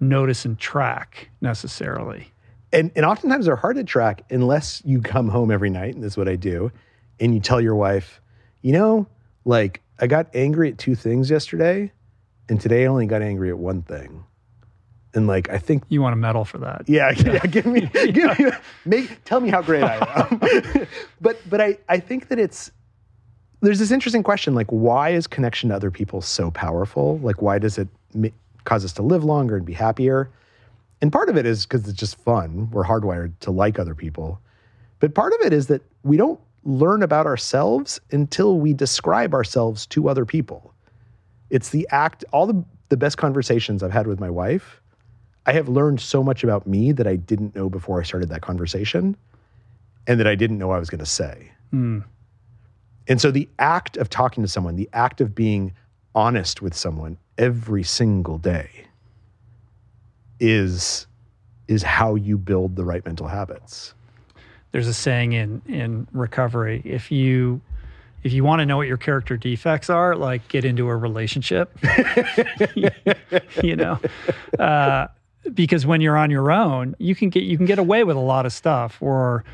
[0.00, 2.32] notice and track necessarily.
[2.72, 6.14] and and oftentimes they're hard to track unless you come home every night and this
[6.14, 6.72] is what i do
[7.20, 8.20] and you tell your wife
[8.62, 9.06] you know
[9.44, 11.92] like i got angry at two things yesterday
[12.48, 14.24] and today i only got angry at one thing
[15.14, 16.82] and like i think You want a medal for that.
[16.88, 18.50] yeah, yeah, give me give me
[18.84, 19.96] make tell me how great i
[20.30, 20.86] am
[21.20, 22.70] but but i i think that it's
[23.60, 27.58] there's this interesting question like why is connection to other people so powerful like why
[27.58, 27.88] does it
[28.64, 30.30] cause us to live longer and be happier
[31.02, 32.68] And part of it is because it's just fun.
[32.70, 34.38] We're hardwired to like other people.
[34.98, 39.86] But part of it is that we don't learn about ourselves until we describe ourselves
[39.86, 40.74] to other people.
[41.48, 44.80] It's the act, all the, the best conversations I've had with my wife,
[45.46, 48.42] I have learned so much about me that I didn't know before I started that
[48.42, 49.16] conversation
[50.06, 51.50] and that I didn't know I was going to say.
[51.72, 52.04] Mm.
[53.08, 55.72] And so the act of talking to someone, the act of being
[56.14, 58.86] honest with someone every single day
[60.38, 61.06] is
[61.68, 63.94] is how you build the right mental habits.
[64.72, 67.60] There's a saying in in recovery, if you
[68.22, 71.76] if you want to know what your character defects are, like get into a relationship.
[73.62, 73.98] you know,
[74.58, 75.06] uh,
[75.54, 78.20] because when you're on your own, you can get you can get away with a
[78.20, 79.44] lot of stuff, or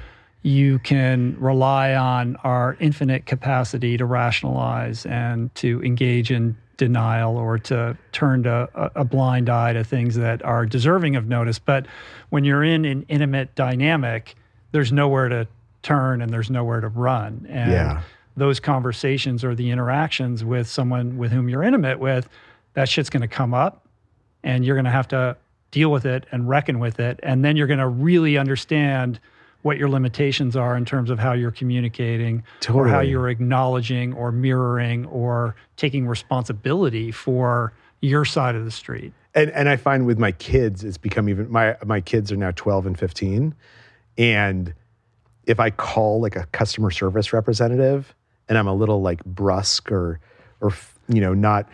[0.42, 7.58] you can rely on our infinite capacity to rationalize and to engage in denial or
[7.58, 11.58] to turn to a, a, blind eye to things that are deserving of notice.
[11.58, 11.86] But
[12.30, 14.36] when you're in an intimate dynamic,
[14.76, 15.48] there's nowhere to
[15.82, 17.46] turn and there's nowhere to run.
[17.48, 18.02] And yeah.
[18.36, 22.28] those conversations or the interactions with someone with whom you're intimate with,
[22.74, 23.86] that shit's going to come up
[24.44, 25.34] and you're going to have to
[25.70, 27.18] deal with it and reckon with it.
[27.22, 29.18] And then you're going to really understand
[29.62, 32.84] what your limitations are in terms of how you're communicating totally.
[32.84, 37.72] or how you're acknowledging or mirroring or taking responsibility for
[38.02, 39.14] your side of the street.
[39.34, 42.50] And and I find with my kids it's become even my my kids are now
[42.50, 43.54] 12 and 15
[44.18, 44.74] and
[45.44, 48.14] if I call like a customer service representative
[48.48, 50.20] and I'm a little like brusque or
[50.60, 50.72] or
[51.08, 51.68] you know not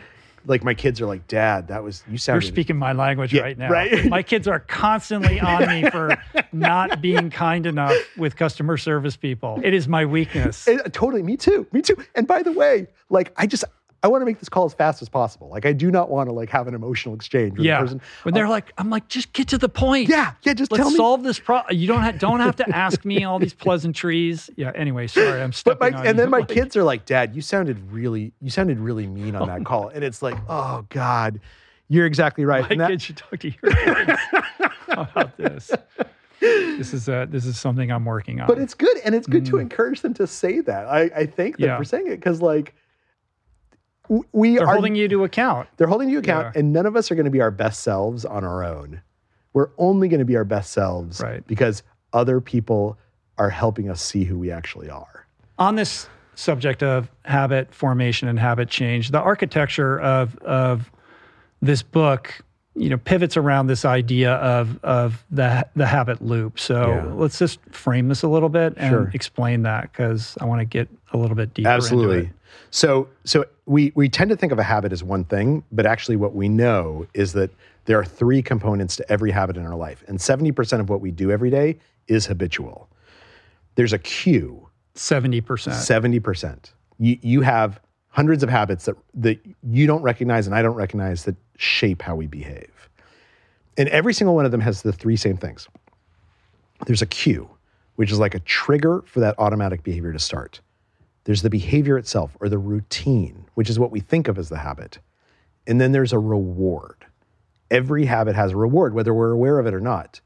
[0.44, 2.42] like my kids are like, Dad, that was you sounded.
[2.44, 3.70] You're speaking my language Yeah, right now.
[3.70, 4.04] right.
[4.08, 6.16] my kids are constantly on me for
[6.52, 9.60] not being kind enough with customer service people.
[9.62, 10.66] It is my weakness.
[10.66, 11.96] Uh, totally, me too, me too.
[12.16, 13.64] And by the way, like I just
[14.04, 15.48] I want to make this call as fast as possible.
[15.48, 17.76] Like I do not want to like have an emotional exchange with yeah.
[17.78, 18.00] the person.
[18.24, 20.08] When they're like, I'm like, just get to the point.
[20.08, 20.96] Yeah, yeah, just Let's tell me.
[20.96, 21.76] solve this problem.
[21.76, 24.50] You don't have don't have to ask me all these pleasantries.
[24.56, 24.72] Yeah.
[24.74, 27.36] Anyway, sorry, I'm But stepping my, on and then my Like, kids are like, Dad,
[27.36, 29.88] you sounded really, you sounded really mean on that call.
[29.88, 31.38] And it's like, oh God,
[31.88, 32.62] you're exactly right.
[32.62, 34.20] My And that- kids should talk to your kids
[34.88, 35.70] about this.
[36.40, 38.48] This is uh, this is something I'm working on.
[38.48, 40.86] but it's good, and it's good to encourage them to say that.
[40.88, 41.68] I, I thank them Mm.
[41.68, 41.78] Yeah.
[41.78, 42.74] for saying it because, like,
[44.32, 45.68] we They're are holding you to account.
[45.76, 46.60] they're holding you account, Yeah.
[46.60, 49.00] and none of us are going to be our best selves on our own.
[49.54, 51.46] We're only going to be our best selves Right.
[51.46, 51.82] because
[52.12, 52.98] other people
[53.38, 55.26] are helping us see who we actually are.
[55.58, 60.90] on this subject of habit formation and habit change, the architecture of of
[61.60, 62.40] this book,
[62.74, 66.58] you know, pivots around this idea of of the the habit loop.
[66.58, 67.12] So Yeah.
[67.14, 69.10] let's just frame this a little bit and Sure.
[69.14, 71.68] explain that because I want to get a little bit deeper.
[71.68, 72.30] Absolutely.
[72.70, 76.16] So so we we tend to think of a habit as one thing, but actually
[76.16, 77.50] what we know is that
[77.84, 80.04] there are three components to every habit in our life.
[80.06, 82.88] And 70% of what we do every day is habitual.
[83.74, 85.76] There's a cue, Seventy percent.
[85.76, 86.72] 70%.
[86.98, 91.24] You you have hundreds of habits that that you don't recognize and I don't recognize
[91.24, 92.90] that shape how we behave.
[93.78, 95.66] And every single one of them has the three same things.
[96.86, 97.48] There's a cue,
[97.96, 100.60] which is like a trigger for that automatic behavior to start.
[101.24, 104.58] There's the behavior itself or the routine, which is what we think of as the
[104.58, 104.98] habit.
[105.66, 107.06] And then there's a reward.
[107.70, 110.20] Every habit has a reward, whether we're aware of it or not.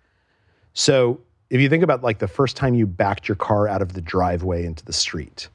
[0.72, 1.20] So
[1.50, 4.00] if you think about like the first time you backed your car out of the
[4.00, 5.48] driveway into the street,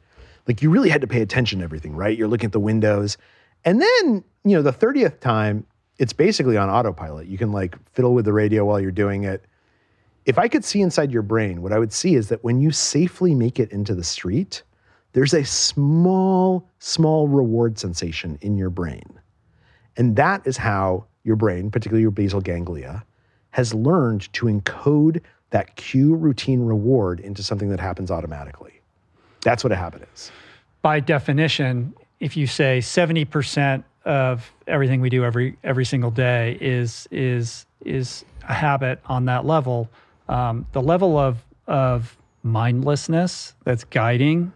[0.48, 2.18] like you really had to pay attention to everything, right?
[2.18, 3.18] You're looking at the windows.
[3.66, 5.66] And then, you know, the 30th time,
[5.98, 7.28] it's basically on autopilot.
[7.28, 9.46] You can like fiddle with the radio while you're doing it.
[10.26, 12.72] If I could see inside your brain, what I would see is that when you
[12.72, 14.64] safely make it into the street,
[15.14, 19.20] there's a small, small reward sensation in your brain.
[19.98, 23.04] And that is how your brain, particularly your basal ganglia,
[23.52, 28.82] has learned to encode that cue routine reward into something that happens automatically.
[29.42, 30.32] That's what a habit is.
[30.82, 37.08] by definition, if you say 70% of everything we do every every single day is
[37.12, 39.90] is is a habit on that level,
[40.28, 44.52] um, the level of of mindlessness that's guiding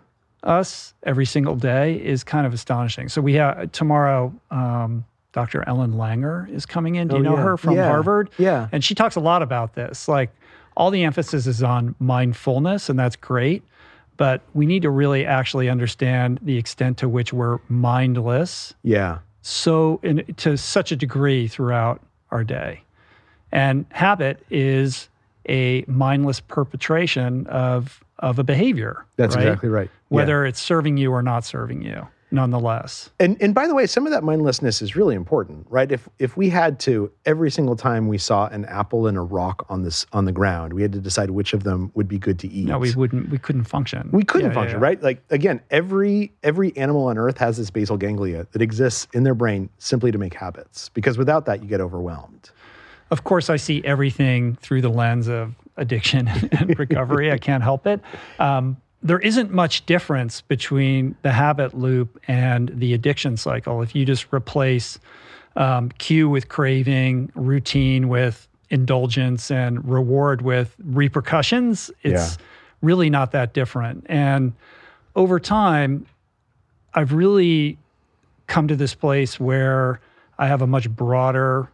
[0.45, 3.09] us every single day is kind of astonishing.
[3.09, 4.33] So we have tomorrow.
[4.51, 5.65] Um, Dr.
[5.67, 7.09] Ellen Langer is coming in.
[7.09, 7.43] Do you Oh, know yeah.
[7.43, 7.89] her from Yeah.
[7.89, 8.29] Harvard?
[8.37, 8.69] Yeah.
[8.71, 10.07] And she talks a lot about this.
[10.07, 10.29] Like
[10.77, 13.61] all the emphasis is on mindfulness, and that's great.
[14.15, 19.17] But we need to really actually understand the extent to which we're mindless Yeah.
[19.41, 22.01] so in, to such a degree throughout
[22.31, 22.81] our day.
[23.51, 25.09] And habit is
[25.49, 29.05] a mindless perpetration of of a behavior.
[29.17, 29.45] That's right?
[29.47, 29.89] exactly right.
[30.15, 30.21] Yeah.
[30.21, 32.07] Whether it's serving you or not serving you.
[32.31, 33.09] nonetheless.
[33.19, 35.89] And and by the way, some of that mindlessness is really important, right?
[35.91, 39.65] If if we had to every single time we saw an apple and a rock
[39.69, 42.37] on this on the ground, we had to decide which of them would be good
[42.39, 42.65] to eat.
[42.67, 43.29] No, we wouldn't.
[43.29, 44.09] We couldn't function.
[44.11, 44.85] We couldn't Yeah, yeah, function, yeah.
[44.85, 45.01] right?
[45.01, 49.35] Like again, every every animal on Earth has this basal ganglia that exists in their
[49.35, 50.89] brain simply to make habits.
[50.89, 52.49] Because without that, you get overwhelmed.
[53.11, 57.31] Of course, I see everything through the lens of addiction and recovery.
[57.31, 58.01] I can't help it.
[58.39, 63.83] Um, there isn't much difference between the habit loop and the addiction cycle.
[63.83, 64.97] If you just replace
[65.55, 72.39] um, cue with craving, routine with indulgence, and reward with repercussions, it's
[72.81, 74.07] really not that different.
[74.09, 74.53] And
[75.15, 76.07] over time,
[76.95, 77.77] I've really
[78.47, 80.01] come to this place where
[80.39, 81.69] I have a much broader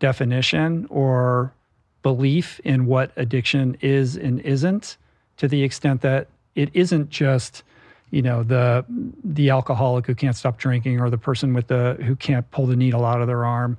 [0.00, 1.54] definition or
[2.02, 4.98] belief in what addiction is and isn't
[5.38, 7.62] to the extent that it isn't just
[8.10, 8.84] you know the
[9.24, 12.76] the alcoholic who can't stop drinking or the person with the who can't pull the
[12.76, 13.76] needle out of their arm.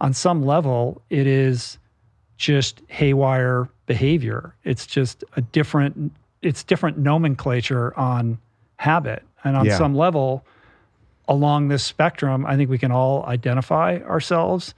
[0.00, 1.78] On some level it is
[2.36, 4.54] just haywire behavior.
[4.64, 6.12] It's just a different
[6.42, 8.38] it's different nomenclature on
[8.76, 9.22] habit.
[9.44, 9.76] And on Yeah.
[9.78, 10.44] some level
[11.28, 14.74] along this spectrum i think we can all identify ourselves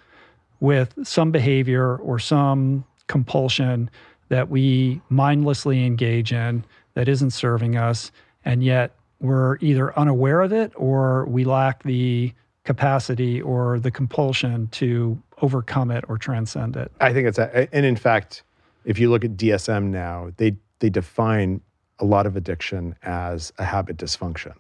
[0.59, 3.89] with some behavior or some compulsion
[4.31, 6.65] that we mindlessly engage in
[6.95, 8.13] that isn't serving us,
[8.45, 12.33] and yet we're either unaware of it or we lack the
[12.65, 16.91] capacity or the compulsion to overcome it or transcend it.
[17.01, 18.43] I think it's a, and in fact,
[18.85, 21.61] if you look at DSM now, they they define
[21.99, 24.55] a lot of addiction as a habit dysfunction,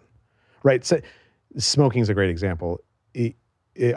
[0.62, 0.84] right?
[0.84, 1.00] So
[1.56, 2.80] smoking is a great example.
[3.16, 3.32] A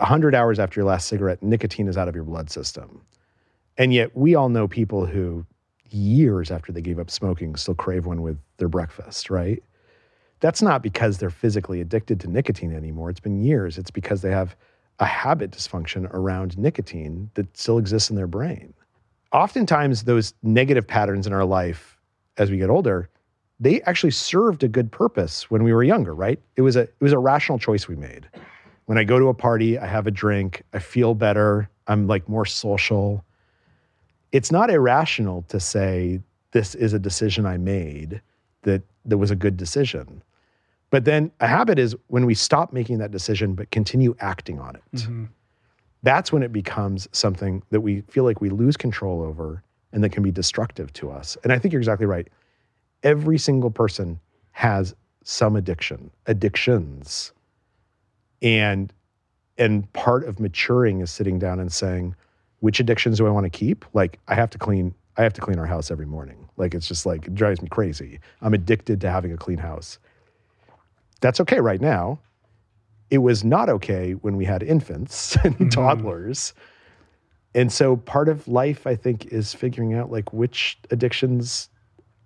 [0.05, 3.01] hundred hours after your last cigarette, nicotine is out of your blood system,
[3.77, 5.45] and yet we all know people who
[5.93, 9.61] years after they gave up smoking still crave one with their breakfast, right?
[10.39, 13.09] That's not because they're physically addicted to nicotine anymore.
[13.09, 13.77] It's been years.
[13.77, 14.55] It's because they have
[14.99, 18.73] a habit dysfunction around nicotine that still exists in their brain
[19.33, 21.97] oftentimes those negative patterns in our life
[22.37, 23.09] as we get older
[23.59, 27.01] they actually served a good purpose when we were younger right it was a it
[27.01, 28.27] was a rational choice we made
[28.85, 32.27] when i go to a party i have a drink i feel better i'm like
[32.29, 33.25] more social
[34.33, 36.19] it's not irrational to say
[36.51, 38.21] this is a decision i made
[38.63, 40.21] that that was a good decision
[40.89, 44.75] but then a habit is when we stop making that decision but continue acting on
[44.75, 45.25] it mm-hmm.
[46.01, 50.09] that's when it becomes something that we feel like we lose control over and that
[50.09, 51.37] can be destructive to us.
[51.43, 52.27] And I think you're exactly right.
[53.03, 54.19] Every single person
[54.51, 54.93] has
[55.23, 57.31] some addiction, addictions.
[58.41, 58.91] And
[59.57, 62.15] and part of maturing is sitting down and saying,
[62.63, 63.83] which addictions do I want to keep?
[63.93, 66.49] Like I have to clean I have to clean our house every morning.
[66.57, 68.19] Like it's just like it drives me crazy.
[68.41, 69.99] I'm addicted to having a clean house.
[71.21, 72.19] That's okay right now
[73.13, 75.69] it was not okay when we had infants and mm-hmm.
[75.69, 76.55] toddlers.
[77.53, 81.69] And so part of life, I think, is figuring out like which addictions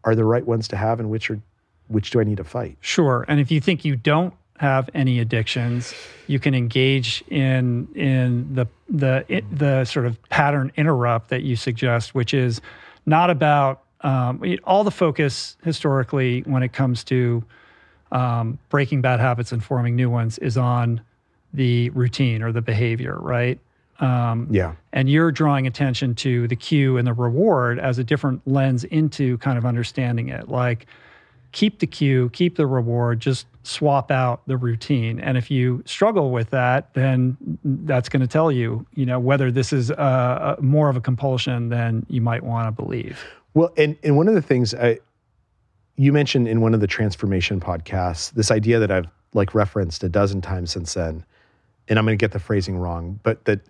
[0.05, 1.41] are the right ones to have and which are
[1.89, 2.77] which do I need to fight.
[2.79, 3.25] Sure.
[3.27, 5.93] And if you think you don't have any addictions,
[6.27, 11.55] you can engage in in the the it, the sort of pattern interrupt that you
[11.55, 12.61] suggest, which is
[13.05, 17.43] not about um, all the focus historically when it comes to
[18.11, 21.01] um, breaking bad habits and forming new ones is on
[21.53, 23.59] the routine or the behavior, right?
[23.99, 24.75] Um, Yeah.
[24.93, 29.37] and you're drawing attention to the cue and the reward as a different lens into
[29.39, 30.47] kind of understanding it.
[30.49, 30.85] Like,
[31.57, 35.19] keep the cue, keep the reward, just swap out the routine.
[35.19, 39.49] And if you struggle with that, then that's going to tell you, you know, whether
[39.51, 43.25] this is uh, a, more of a compulsion than you might want to believe.
[43.55, 44.99] Well, and and one of the things I
[45.95, 50.09] you mentioned in one of the transformation podcasts, this idea that I've like referenced a
[50.09, 51.25] dozen times since then,
[51.87, 53.61] and I'm going to get the phrasing wrong, but that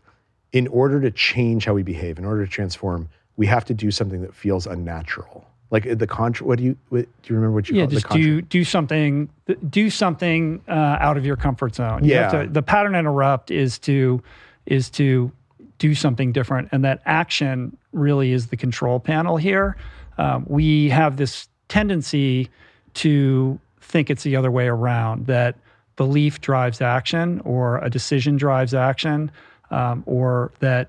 [0.52, 3.08] in order to change how we behave, in order to transform,
[3.38, 5.48] we have to do something that feels unnatural.
[5.69, 6.48] Like the contra.
[6.48, 9.30] What do you what, do you remember what you yeah, just do do something
[9.69, 12.06] do something uh, out of your comfort zone.
[12.06, 12.44] You have Yeah.
[12.44, 14.22] to- the pattern interrupt is to
[14.65, 15.31] is to
[15.80, 19.76] do something different, and that action really is the control panel here.
[20.18, 22.49] Um, we have this tendency
[22.95, 25.56] to think it's the other way around that
[25.98, 29.31] belief drives action, or a decision drives action,
[29.69, 30.88] um, or that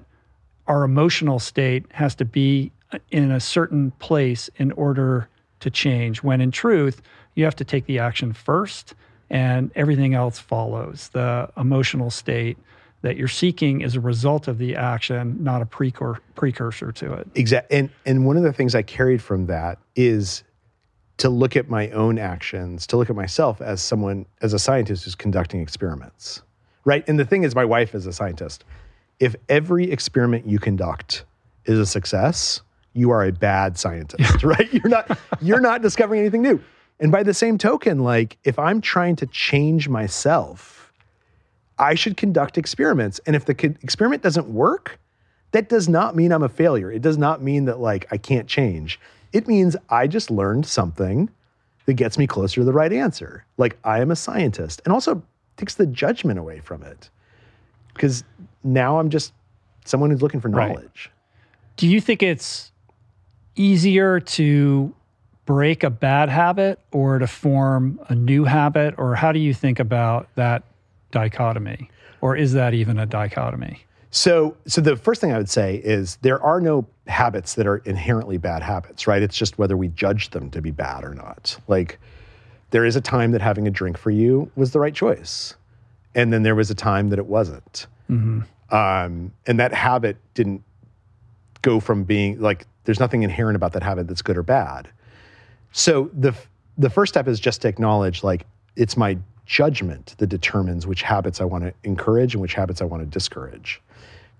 [0.68, 2.70] our emotional state has to be
[3.10, 5.28] in a certain place in order
[5.60, 7.02] to change when in truth
[7.34, 8.94] you have to take the action first
[9.30, 12.56] and everything else follows the emotional state
[13.02, 17.28] that you're seeking is a result of the action not a precur- precursor to it
[17.34, 17.78] Exactly.
[17.78, 20.42] And and one of the things I carried from that is
[21.18, 25.04] to look at my own actions, to look at myself as someone, as a scientist
[25.04, 26.42] who's conducting experiments,
[26.84, 27.04] right?
[27.08, 28.64] And the thing is, my wife is a scientist.
[29.20, 31.24] If every experiment you conduct
[31.64, 32.62] is a success,
[32.94, 34.72] you are a bad scientist, right?
[34.72, 36.60] You're not, you're not discovering anything new.
[37.00, 40.92] And by the same token, like if I'm trying to change myself,
[41.78, 43.20] I should conduct experiments.
[43.26, 44.98] And if the co- experiment doesn't work,
[45.52, 46.90] that does not mean I'm a failure.
[46.90, 48.98] It does not mean that like I can't change.
[49.32, 51.30] It means I just learned something
[51.86, 53.44] that gets me closer to the right answer.
[53.58, 55.22] Like I am a scientist and also
[55.56, 57.10] takes the judgment away from it.
[57.94, 58.24] Because
[58.64, 59.32] now I'm just
[59.84, 60.68] someone who's looking for Right.
[60.68, 61.10] knowledge.
[61.76, 62.72] Do you think it's
[63.58, 64.94] easier to
[65.44, 68.94] break a bad habit or to form a new habit?
[68.98, 70.62] Or how do you think about that
[71.10, 71.90] dichotomy?
[72.20, 73.84] Or is that even a dichotomy?
[74.10, 77.78] So, so the first thing I would say is there are no habits that are
[77.78, 79.22] inherently bad habits, right?
[79.22, 81.58] It's just whether we judge them to be bad or not.
[81.68, 81.98] Like,
[82.70, 85.54] there is a time that having a drink for you was the right choice,
[86.14, 87.86] and then there was a time that it wasn't.
[88.70, 90.62] Um, and that habit didn't
[91.62, 94.88] go from being like there's nothing inherent about that habit that's good or bad.
[95.72, 96.34] So the
[96.78, 98.46] the first step is just to acknowledge like
[98.76, 102.86] it's my judgment that determines which habits I want to encourage and which habits I
[102.86, 103.82] want to discourage.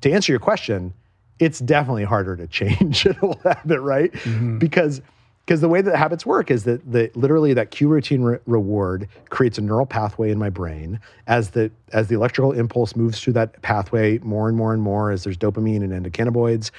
[0.01, 0.95] To answer your question,
[1.39, 4.13] it's definitely harder to change an old habit, right?
[4.13, 4.57] Mm-hmm.
[4.57, 5.03] Because
[5.45, 9.11] because the way that habits work is that the literally that cue routine re- reward
[9.29, 13.35] creates a neural pathway in my brain as the as the electrical impulse moves through
[13.35, 16.71] that pathway more and more and more as there's dopamine and endocannabinoids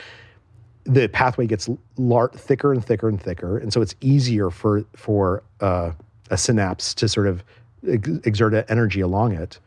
[0.89, 5.43] the pathway gets lar- thicker and thicker and thicker, and so it's easier for for
[5.61, 5.91] uh,
[6.31, 7.43] a synapse to sort of
[7.87, 9.59] ex- exert a- energy along it.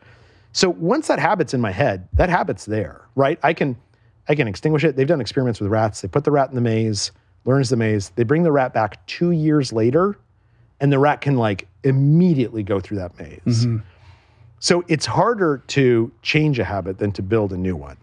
[0.51, 3.39] So once that habit's in my head, that habit's there, right?
[3.41, 3.77] I can
[4.27, 4.95] I can extinguish it.
[4.95, 6.01] They've done experiments with rats.
[6.01, 7.11] They put the rat in the maze,
[7.45, 8.09] learns the maze.
[8.15, 10.17] They bring the rat back two years later,
[10.79, 13.65] and the rat can like immediately go through that maze.
[14.59, 17.97] So it's harder to change a habit than to build a new one.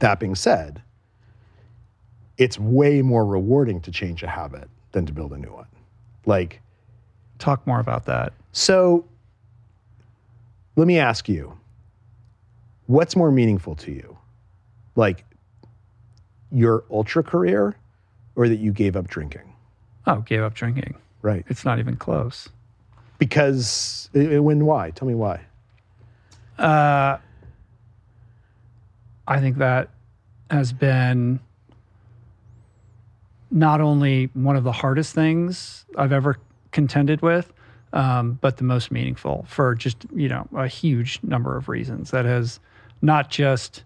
[0.00, 0.82] That being said,
[2.38, 5.66] it's way more rewarding to change a habit than to build a new one.
[6.26, 6.60] Like,
[7.38, 8.32] Talk more about that.
[8.52, 9.04] so
[10.74, 11.56] let me ask you
[12.86, 14.16] what's more meaningful to you?
[14.96, 15.24] Like
[16.50, 17.76] your ultra career
[18.34, 19.52] or that you gave up drinking?
[20.06, 20.94] Oh, gave up drinking.
[21.22, 21.44] Right.
[21.48, 22.48] It's not even close.
[23.18, 24.90] Because, uh, when, why?
[24.90, 25.40] Tell me why.
[26.58, 27.18] Uh,
[29.26, 29.90] I think that
[30.50, 31.38] has been
[33.50, 36.36] not only one of the hardest things I've ever
[36.70, 37.52] contended with,
[37.92, 42.10] um, but the most meaningful for just you know a huge number of reasons.
[42.10, 42.60] That has
[43.00, 43.84] not just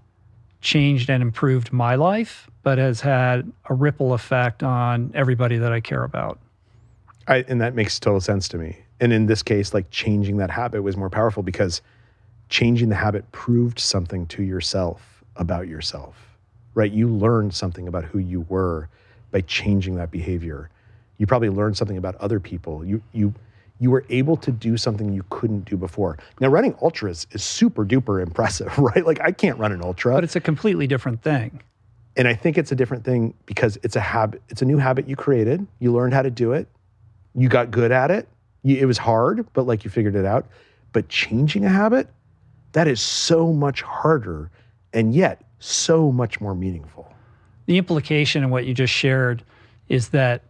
[0.61, 5.81] changed and improved my life, but has had a ripple effect on everybody that I
[5.81, 6.39] care about.
[7.29, 8.79] I, and that makes total sense to me.
[9.01, 11.83] And in this case, like changing that habit was more powerful because
[12.49, 16.37] changing the habit proved something to yourself about yourself,
[16.75, 16.91] right?
[16.91, 18.89] You learned something about who you were
[19.33, 20.71] by changing that behavior.
[21.19, 22.85] You probably learned something about other people.
[22.85, 23.35] You you
[23.81, 26.17] you were able to do something you couldn't do before.
[26.39, 29.05] Now, running ultras is super duper impressive, right?
[29.05, 31.61] Like I can't run an ultra, But it's a completely different thing.
[32.17, 34.41] and I think it's a different thing because it's a habit.
[34.51, 35.67] It's a new habit you created.
[35.81, 36.69] You learned how to do it.
[37.35, 38.29] You got good at it.
[38.63, 40.47] You, it was hard, but like you figured it out.
[40.93, 42.09] But changing a habit,
[42.73, 44.51] that is so much harder,
[44.93, 47.12] and yet so much more meaningful.
[47.67, 49.45] The implication in what you just shared
[49.89, 50.43] is that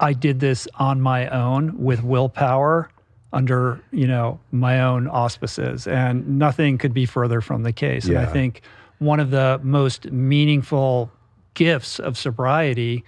[0.00, 2.90] I did this on my own with willpower
[3.32, 8.06] under, you know, my own auspices and nothing could be further from the case.
[8.06, 8.62] And I think
[8.98, 11.10] one of the most meaningful
[11.54, 13.04] gifts of sobriety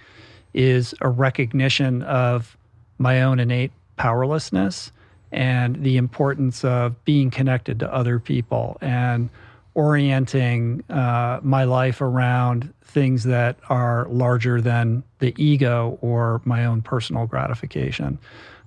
[0.53, 2.57] is a recognition of
[2.97, 4.91] my own innate powerlessness
[5.31, 9.29] and the importance of being connected to other people and
[9.75, 16.81] orienting uh, my life around things that are larger than the ego or my own
[16.81, 18.17] personal gratification.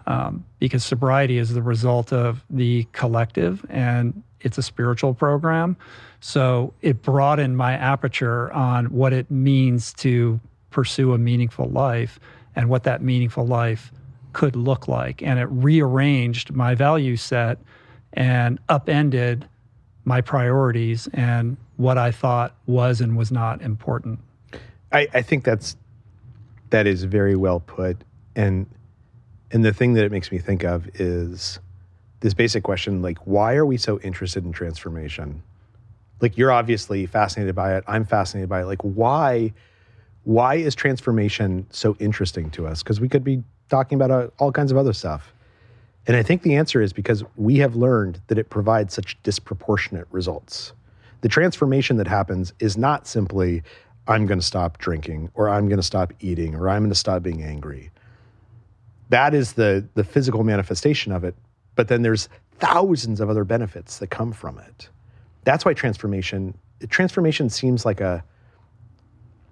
[0.06, 5.76] Um, because sobriety is the result of the collective and it's a spiritual program.
[6.20, 10.40] So it broadened my aperture on what it means to
[10.70, 12.18] pursue a meaningful life
[12.56, 13.92] and what that meaningful life
[14.32, 15.22] could look like.
[15.22, 17.58] And it rearranged my value set
[18.12, 19.48] and upended
[20.08, 24.18] my priorities and what I thought was and was not important.
[24.90, 25.76] I, I think that's
[26.70, 27.98] that is very well put,
[28.34, 28.66] and
[29.52, 31.60] and the thing that it makes me think of is
[32.20, 35.42] this basic question: like, why are we so interested in transformation?
[36.20, 37.84] Like, you're obviously fascinated by it.
[37.86, 38.64] I'm fascinated by it.
[38.64, 39.52] Like, why
[40.24, 42.82] why is transformation so interesting to us?
[42.82, 45.34] Because we could be talking about uh, all kinds of other stuff.
[46.08, 50.08] And I think the answer is because we have learned that it provides such disproportionate
[50.10, 50.72] results.
[51.20, 53.62] The transformation that happens is not simply,
[54.08, 56.96] I'm going to stop drinking, or I'm going to stop eating, or I'm going to
[56.96, 57.90] stop being angry.
[59.10, 61.34] That is the, the physical manifestation of it.
[61.74, 64.88] But then there's thousands of other benefits that come from it.
[65.44, 66.54] That's why transformation
[66.88, 68.24] transformation seems like a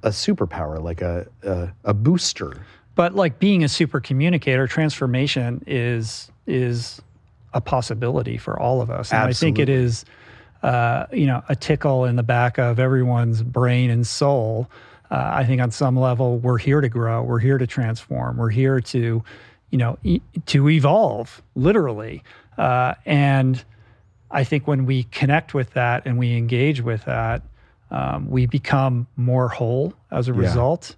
[0.02, 2.64] a superpower, like a, a, a booster.
[2.96, 7.00] But like being a super communicator, transformation is is
[7.54, 9.12] a possibility for all of us.
[9.12, 9.62] And Absolutely.
[9.62, 10.04] I think it is
[10.62, 14.68] uh, you know, a tickle in the back of everyone's brain and soul.
[15.10, 18.50] Uh, I think on some level we're here to grow, we're here to transform, we're
[18.50, 19.22] here to,
[19.70, 22.24] you know, e- to evolve, literally.
[22.58, 23.62] Uh, and
[24.30, 27.42] I think when we connect with that and we engage with that,
[27.90, 30.40] um, we become more whole as a Yeah.
[30.40, 30.96] result.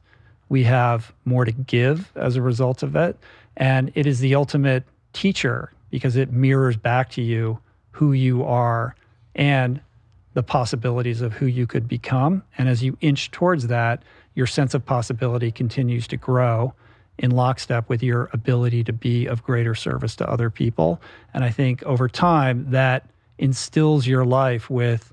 [0.49, 3.17] We have more to give as a result of it.
[3.57, 7.59] And it is the ultimate teacher because it mirrors back to you
[7.91, 8.95] who you are
[9.35, 9.81] and
[10.35, 12.43] the possibilities of who you could become.
[12.57, 14.03] And as you inch towards that,
[14.35, 16.75] your sense of possibility continues to grow
[17.19, 21.01] in lockstep with your ability to be of greater service to other people.
[21.35, 23.09] And I think over time, that
[23.39, 25.13] instills your life with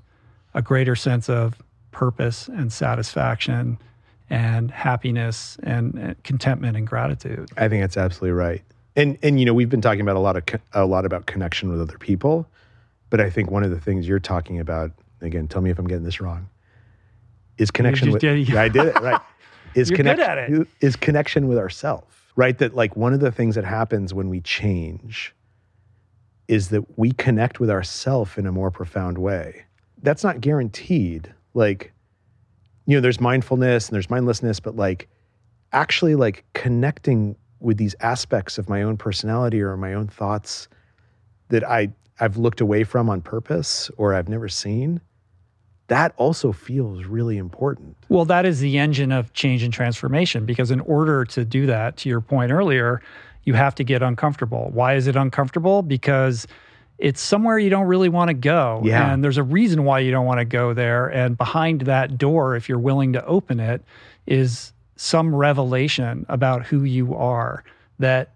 [0.54, 1.60] a greater sense of
[1.90, 3.78] purpose and satisfaction
[4.30, 7.48] and happiness and, and contentment and gratitude.
[7.56, 8.62] I think that's absolutely right.
[8.96, 11.70] And and you know we've been talking about a lot of a lot about connection
[11.70, 12.48] with other people,
[13.10, 14.90] but I think one of the things you're talking about
[15.20, 16.48] again, tell me if I'm getting this wrong,
[17.58, 18.20] is connection with.
[18.20, 19.20] did- Yeah, I did it right.
[19.74, 20.66] Is You're good at it.
[20.80, 22.56] Is connection with ourself, right?
[22.56, 25.34] That like one of the things that happens when we change
[26.48, 29.64] is that we connect with ourself in a more profound way.
[30.02, 31.34] That's not guaranteed.
[31.52, 31.92] Like,
[32.86, 35.08] you know, there's mindfulness and there's mindlessness, but like
[35.72, 40.68] actually like connecting with these aspects of my own personality or my own thoughts
[41.48, 45.02] that I I've looked away from on purpose or I've never seen,
[45.88, 47.96] that also feels really important.
[48.08, 51.98] Well, that is the engine of change and transformation because in order to do that,
[51.98, 53.02] to your point earlier,
[53.44, 54.70] you have to get uncomfortable.
[54.72, 55.82] Why is it uncomfortable?
[55.82, 56.46] Because
[56.98, 58.80] it's somewhere you don't really want to go.
[58.84, 59.12] Yeah.
[59.12, 61.08] And there's a reason why you don't want to go there.
[61.08, 63.82] And behind that door, if you're willing to open it,
[64.26, 67.64] is some revelation about who you are
[67.98, 68.32] that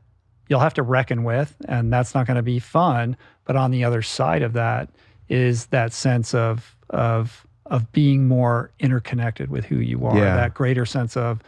[0.49, 1.57] you'll have to reckon with.
[1.69, 3.17] And that's not going to be fun.
[3.47, 4.89] But on the other side of that
[5.29, 10.37] is that sense of, of, of being more interconnected with who you are, Yeah.
[10.37, 11.41] that greater sense of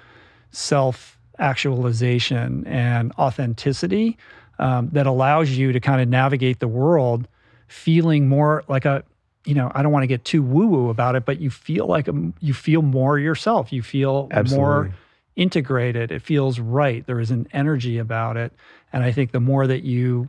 [0.50, 4.16] self actualization and authenticity
[4.62, 7.26] um, that allows you to kind of navigate the world
[7.66, 9.02] feeling more like a
[9.44, 11.86] you know i don't want to get too woo woo about it but you feel
[11.86, 14.58] like a, you feel more yourself you feel Absolutely.
[14.62, 14.94] more
[15.36, 18.52] integrated it feels right there is an energy about it
[18.92, 20.28] and i think the more that you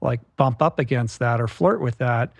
[0.00, 2.32] like bump up against that or flirt with that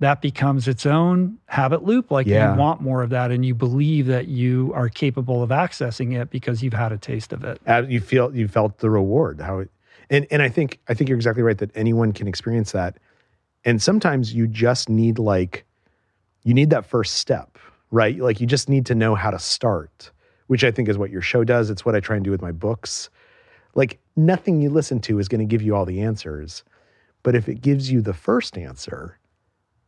[0.00, 2.52] that becomes its own habit loop like Yeah.
[2.52, 6.28] you want more of that and you believe that you are capable of accessing it
[6.30, 9.40] because you've had a taste of it You feel you felt the reward.
[9.40, 9.70] How it,
[10.12, 12.98] and and I think I think you're exactly right that anyone can experience that.
[13.64, 15.64] And sometimes you just need like
[16.44, 17.58] you need that first step,
[17.90, 18.16] right?
[18.18, 20.10] Like you just need to know how to start,
[20.48, 21.70] which I think is what your show does.
[21.70, 23.08] It's what I try and do with my books.
[23.74, 26.62] Like nothing you listen to is going to give you all the answers,
[27.22, 29.18] but if it gives you the first answer,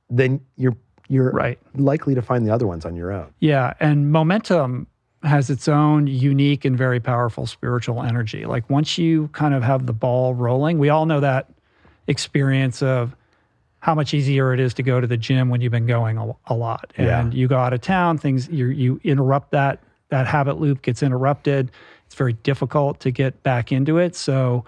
[0.08, 0.76] then you're
[1.08, 1.58] you're Right.
[1.74, 3.26] likely to find the other ones on your own.
[3.40, 4.86] Yeah, and momentum
[5.24, 8.44] has its own unique and very powerful spiritual energy.
[8.44, 11.48] Like once you kind of have the ball rolling, we all know that
[12.06, 13.16] experience of
[13.80, 16.32] how much easier it is to go to the gym when you've been going a,
[16.46, 16.92] a lot.
[16.98, 17.20] Yeah.
[17.20, 21.02] and you go out of town things you you interrupt that that habit loop gets
[21.02, 21.70] interrupted.
[22.06, 24.14] It's very difficult to get back into it.
[24.14, 24.64] So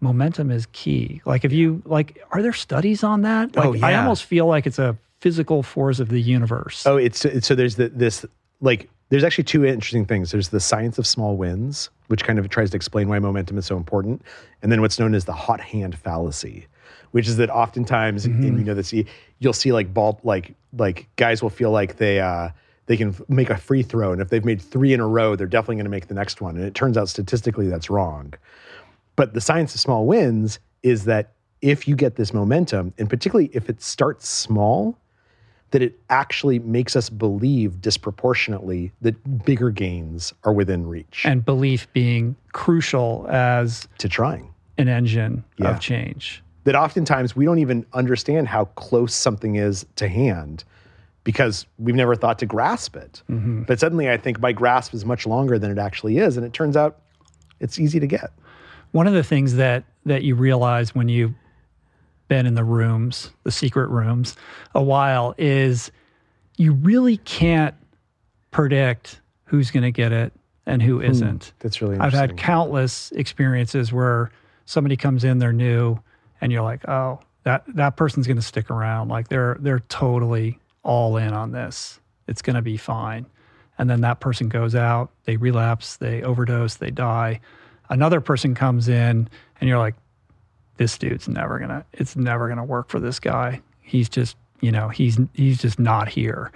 [0.00, 1.20] momentum is key.
[1.24, 3.56] Like if you like are there studies on that?
[3.56, 6.86] Oh, like Oh, i almost feel like it's a physical force of the universe.
[6.86, 8.24] Oh, it's, it's so there's the, this
[8.60, 10.30] like there's actually two interesting things.
[10.30, 13.66] There's the science of small wins, which kind of tries to explain why momentum is
[13.66, 14.22] so important,
[14.62, 16.66] and then what's known as the hot hand fallacy,
[17.12, 18.92] which is that oftentimes, and you know this,
[19.38, 22.50] you'll see like ball like like guys will feel like they uh,
[22.86, 25.36] they can f- make a free throw, and if they've made three in a row,
[25.36, 28.34] they're definitely going to make the next one, and it turns out statistically that's wrong.
[29.16, 33.50] But the science of small wins is that if you get this momentum, and particularly
[33.52, 34.96] if it starts small,
[35.70, 41.86] that it actually makes us believe disproportionately that bigger gains are within reach and belief
[41.92, 44.50] being crucial as to trying.
[44.78, 45.70] an engine Yeah.
[45.70, 46.42] of change.
[46.64, 50.64] That oftentimes we don't even understand how close something is to hand
[51.24, 53.22] because we've never thought to grasp it.
[53.30, 53.62] Mm-hmm.
[53.62, 56.36] But suddenly I think my grasp is much longer than it actually is.
[56.36, 56.98] And it turns out
[57.60, 58.30] it's easy to get.
[58.92, 61.34] one of the things that that you realize when you've
[62.28, 64.36] been in the rooms, the secret rooms,
[64.74, 65.90] a while is
[66.56, 67.74] you really can't
[68.50, 70.32] predict who's going to get it
[70.66, 71.52] and who hmm, isn't.
[71.58, 74.30] That's really I've had countless experiences where
[74.66, 75.98] somebody comes in, they're new,
[76.40, 79.08] and you're like, oh, that that person's going to stick around.
[79.08, 82.00] Like they're they're totally all in on this.
[82.26, 83.26] It's going to be fine.
[83.78, 87.40] And then that person goes out, they relapse, they overdose, they die.
[87.88, 89.28] Another person comes in,
[89.60, 89.94] and you're like,
[90.78, 91.84] this dude's never gonna.
[91.92, 93.60] It's never gonna work for this guy.
[93.80, 96.50] He's just, you know, he's he's just not here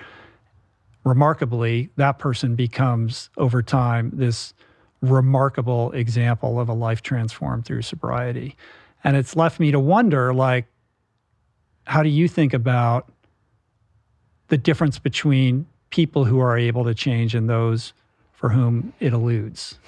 [1.05, 4.55] remarkably, that person becomes over time this
[5.01, 8.57] remarkable example of a life transformed through sobriety.
[9.03, 10.67] And it's left me to wonder like,
[11.85, 13.11] how do you think about
[14.49, 17.93] the difference between people who are able to change and those
[18.33, 19.79] for whom it eludes?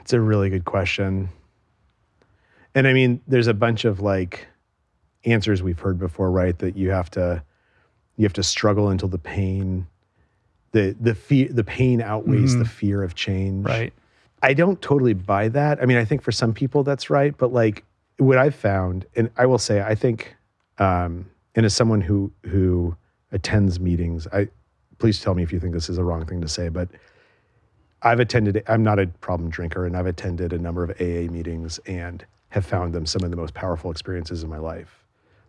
[0.00, 1.28] It's a really good question.
[2.76, 4.46] And I mean, there's a bunch of like
[5.24, 6.56] answers we've heard before, right?
[6.58, 7.42] That you have to
[8.16, 9.86] you have to struggle until the pain
[10.72, 13.64] the the fear the pain outweighs the fear of change.
[13.64, 13.94] Right.
[14.42, 15.82] I don't totally buy that.
[15.82, 17.82] I mean, I think for some people that's right, but like
[18.18, 20.36] what I've found, and I will say, I think,
[20.78, 21.24] um,
[21.54, 22.94] and as someone who who
[23.32, 24.48] attends meetings, I
[24.98, 26.90] please tell me if you think this is a wrong thing to say, but
[28.02, 28.62] I've attended.
[28.68, 32.22] I'm not a problem drinker, and I've attended a number of AA meetings and
[32.56, 35.04] have found them some of the most powerful experiences in my life.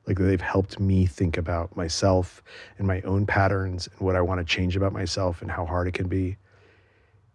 [0.05, 2.43] Like they've helped me think about myself
[2.77, 5.87] and my own patterns and what I want to change about myself and how hard
[5.87, 6.35] it can be.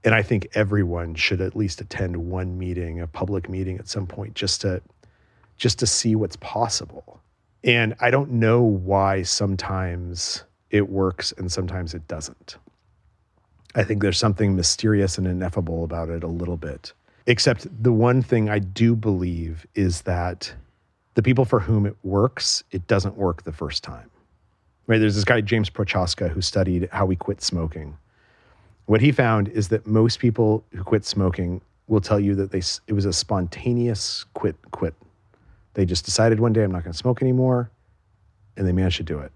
[0.04, 4.06] And I think everyone should at least attend one meeting, a public meeting at some
[4.06, 4.82] point, just to
[5.56, 7.22] just to see what's possible.
[7.64, 12.58] And I don't know why sometimes it works and sometimes it doesn't.
[13.74, 16.92] I think there's something mysterious and ineffable about it a little bit.
[17.26, 20.52] Except the one thing I do believe is that
[21.14, 24.10] the people for whom it works, it doesn't work the first time.
[24.86, 24.98] Right?
[24.98, 27.96] There's this guy, James Prochaska, who studied how we quit smoking.
[28.86, 32.62] What he found is that most people who quit smoking will tell you that they
[32.86, 34.94] it was a spontaneous quit quit.
[35.74, 37.70] They just decided one day I'm not going to smoke anymore,
[38.56, 39.32] and they managed to do it.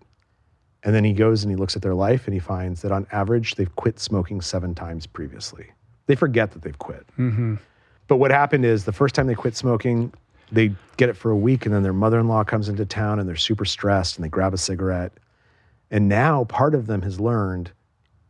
[0.83, 3.07] And then he goes and he looks at their life and he finds that on
[3.11, 5.67] average they've quit smoking seven times previously.
[6.07, 7.05] They forget that they've quit.
[7.19, 7.57] Mm-hmm.
[8.09, 10.13] But what happened is the first time they quit smoking,
[10.53, 13.37] they get it for a week and then their mother-in-law comes into town and they're
[13.37, 15.13] super stressed and they grab a cigarette.
[15.91, 17.73] And now part of them has learned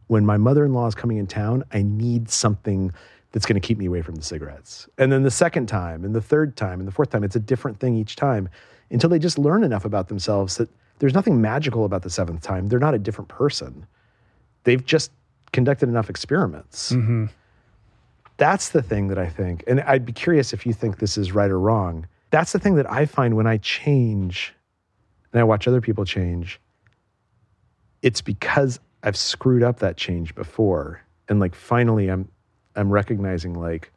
[0.09, 2.93] when my mother-in-law is coming in town, I need something
[3.33, 4.89] that's going to keep me away from the cigarettes.
[4.99, 7.41] And then the second time and the third time and the fourth time, it's a
[7.41, 8.49] different thing each time
[8.91, 12.69] until they just learn enough about themselves that there's nothing magical about the seventh time.
[12.69, 13.87] They're not a different person.
[14.65, 15.11] They've just
[15.53, 16.93] conducted enough experiments.
[16.93, 17.27] Mm-hmm.
[18.39, 21.33] That's the thing that I think, and I'd be curious if you think this is
[21.33, 22.07] right or wrong.
[22.31, 24.55] That's the thing that I find when I change
[25.33, 26.61] and I watch other people change,
[28.03, 31.03] it's because I've screwed up that change before.
[31.29, 32.29] And like finally I'm
[32.75, 33.91] I'm recognizing like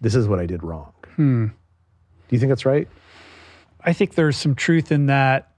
[0.00, 0.92] this is what I did wrong.
[1.16, 1.46] Hmm.
[1.46, 2.88] Do you think that's right?
[3.80, 5.52] I think there's some truth in that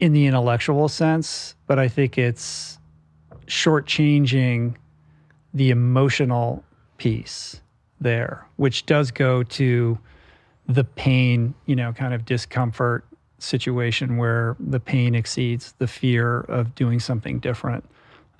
[0.00, 2.78] in the intellectual sense, but I think it's
[3.46, 4.76] shortchanging
[5.54, 6.62] the emotional
[6.98, 7.60] piece
[8.00, 9.98] there, which does go to
[10.68, 13.04] the pain, you know, kind of discomfort
[13.38, 17.84] situation where the pain exceeds the fear of doing something different.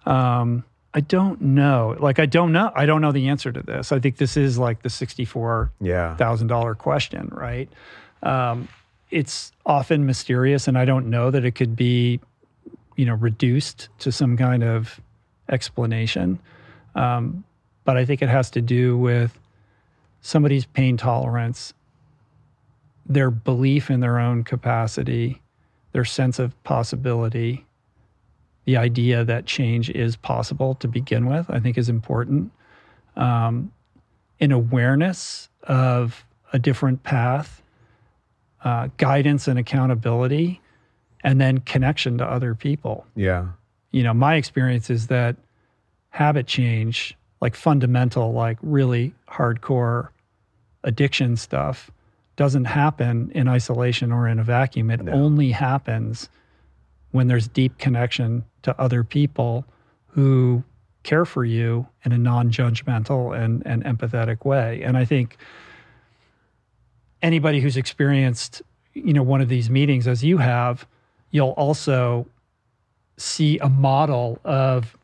[0.06, 0.64] Um,
[0.94, 1.96] I don't know.
[2.00, 2.72] Like, I don't know.
[2.74, 3.92] I don't know the answer to this.
[3.92, 6.16] I think this is like the sixty-four Yeah.
[6.16, 7.68] thousand dollar question, right?
[8.22, 8.68] Um,
[9.10, 12.20] it's often mysterious, and I don't know that it could be,
[12.96, 15.00] you know, reduced to some kind of
[15.48, 16.38] explanation.
[16.98, 17.44] Um,
[17.84, 19.38] but I think it has to do with
[20.20, 21.72] somebody's pain tolerance,
[23.06, 25.40] their belief in their own capacity,
[25.92, 27.64] their sense of possibility,
[28.64, 32.50] the idea that change is possible to begin with, I think is important.
[33.16, 33.72] Um,
[34.40, 37.62] an awareness of a different path,
[38.64, 40.60] uh, guidance and accountability,
[41.22, 43.06] and then connection to other people.
[43.14, 43.46] Yeah.
[43.92, 45.36] You know, my experience is that
[46.18, 50.08] habit change, like fundamental, like really hardcore
[50.82, 51.92] addiction stuff,
[52.34, 54.90] doesn't happen in isolation or in a vacuum.
[54.90, 56.28] It only happens
[57.12, 59.64] when there's deep connection to other people
[60.08, 60.64] who
[61.04, 64.82] care for you in a non-judgmental and, and empathetic way.
[64.82, 65.36] And I think
[67.22, 68.60] anybody who's experienced,
[68.92, 70.84] you know, one of these meetings as you have,
[71.30, 72.26] you'll also
[73.16, 74.97] see a model of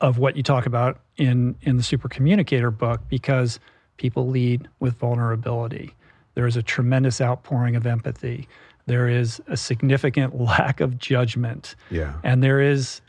[0.00, 3.58] of what you talk about in in the super communicator book because
[3.96, 5.94] people lead with vulnerability.
[6.34, 8.48] There is a tremendous outpouring of empathy.
[8.86, 11.74] There is a significant lack of judgment.
[11.90, 12.14] Yeah.
[12.22, 13.00] And there is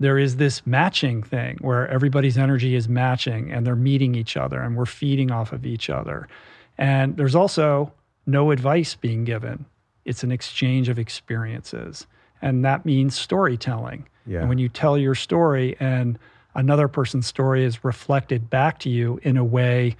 [0.00, 4.60] there is this matching thing where everybody's energy is matching and they're meeting each other
[4.60, 6.28] and we're feeding off of each other.
[6.76, 7.92] And there's also
[8.26, 9.66] no advice being given.
[10.04, 12.06] It's an exchange of experiences.
[12.42, 14.06] And that means storytelling.
[14.26, 14.40] Yeah.
[14.40, 16.18] And when you tell your story and
[16.54, 19.96] another person's story is reflected back to you in a way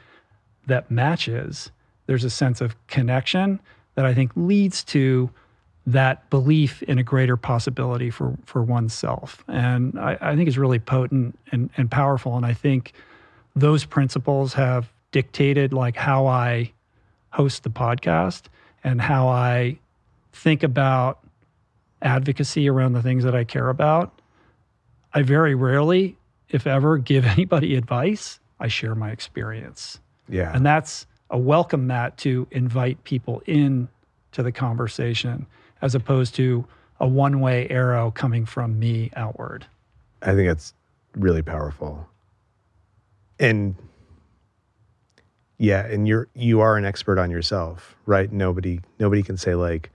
[0.67, 1.71] that matches,
[2.07, 3.61] there's a sense of connection
[3.95, 5.31] that I think leads to
[5.87, 9.45] that belief in a greater possibility for for oneself.
[9.49, 12.37] And I, I think is really potent and, and powerful.
[12.37, 12.95] And I think
[13.55, 16.73] those principles have dictated like how I
[17.31, 18.45] host the podcast
[18.83, 19.79] and how I
[20.33, 21.21] think about
[22.03, 24.21] advocacy around the things that I care about.
[25.13, 26.17] I very rarely,
[26.55, 28.41] if ever, give anybody advice.
[28.61, 30.01] I share my experience.
[30.29, 30.55] Yeah.
[30.55, 33.89] And that's a welcome mat to invite people in
[34.33, 35.47] to the conversation
[35.83, 36.65] as opposed to
[37.01, 39.67] a one way arrow coming from me outward.
[40.23, 40.73] I think that's
[41.17, 42.09] really powerful.
[43.39, 43.75] And
[45.59, 48.31] yeah, and you're you are an expert on yourself, right?
[48.33, 49.91] Nobody nobody can say like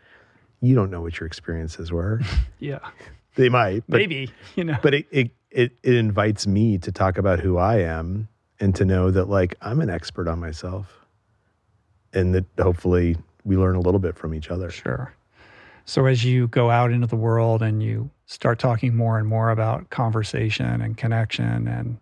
[0.61, 2.21] you don't know what your experiences were.
[2.59, 2.79] Yeah.
[3.35, 4.77] they might, but Maybe, you know.
[4.83, 8.27] but it, it it it invites me to talk about who I am
[8.59, 10.95] and to know that like I'm an expert on myself.
[12.11, 14.71] And that hopefully we learn a little bit from each other.
[14.71, 15.13] Sure.
[15.85, 19.49] So as you go out into the world and you start talking more and more
[19.49, 21.97] about conversation and connection and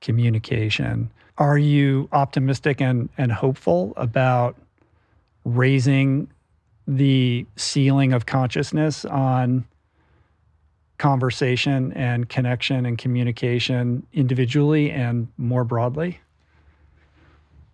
[0.00, 4.56] communication, are you optimistic and, and hopeful about
[5.44, 6.28] raising
[6.86, 9.64] the ceiling of consciousness on
[11.00, 16.20] conversation and connection and communication individually and more broadly?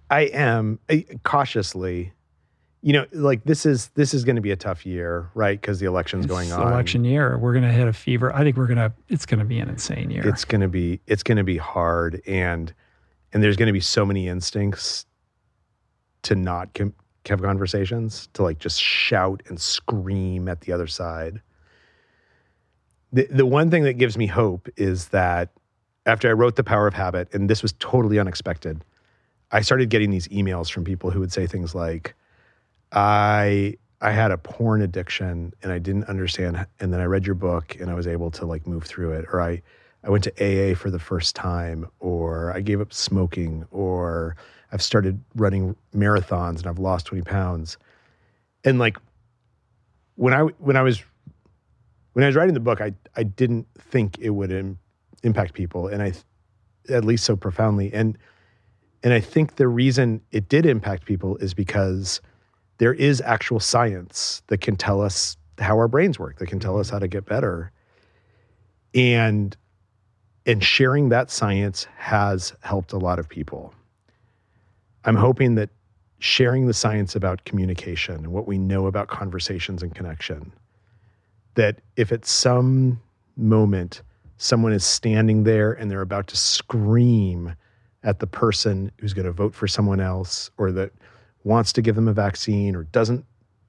[0.08, 2.12] I am uh, cautiously.
[2.82, 5.60] You know, like this is this is going to be a tough year, right?
[5.60, 6.72] Because the election's going on.
[6.72, 7.36] Election year.
[7.36, 8.32] We're going to hit a fever.
[8.32, 10.26] I think we're going to, it's going to be an insane year.
[10.26, 12.72] It's going to be it's going to be hard, and
[13.32, 15.04] and there's going to be so many instincts
[16.22, 16.94] to not com-
[17.26, 21.40] have conversations, to like just shout and scream at the other side.
[23.16, 25.48] The the one thing that gives me hope is that
[26.04, 28.84] after I wrote The Power of Habit, and this was totally unexpected,
[29.50, 32.14] I started getting these emails from people who would say things like,
[32.92, 37.34] I I had a porn addiction and I didn't understand and then I read your
[37.34, 39.62] book and I was able to like move through it or I
[40.04, 44.36] I went to AA for the first time or I gave up smoking or
[44.72, 47.78] I've started running marathons and I've lost 20 pounds.
[48.62, 48.98] And like
[50.16, 51.02] when I when I was
[52.16, 54.78] when I was writing the book I I didn't think it would Im-
[55.22, 56.14] impact people and I
[56.88, 58.16] at least so profoundly and
[59.02, 62.22] and I think the reason it did impact people is because
[62.78, 66.78] there is actual science that can tell us how our brains work, that can tell
[66.78, 66.96] us mm-hmm.
[66.96, 67.70] how to get better.
[68.94, 69.54] And
[70.46, 73.74] and sharing that science has helped a lot of people.
[75.04, 75.68] I'm hoping that
[76.18, 80.50] sharing the science about communication and what we know about conversations and connection,
[81.56, 83.00] that if at some
[83.36, 84.02] moment
[84.38, 87.54] someone is standing there and they're about to scream
[88.02, 90.92] at the person who's going to vote for someone else or that
[91.44, 93.24] wants to give them a vaccine or doesn't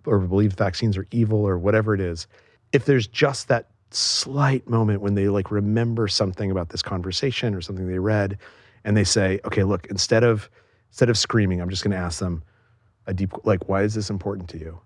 [0.05, 2.27] or believes vaccines are evil or whatever it is
[2.71, 7.61] if there's just that slight moment when they like remember something about this conversation or
[7.61, 8.37] something they read
[8.83, 10.49] and they say okay look instead of
[10.89, 12.43] instead of screaming i'm just going to ask them
[13.05, 14.79] a deep like why is this important to you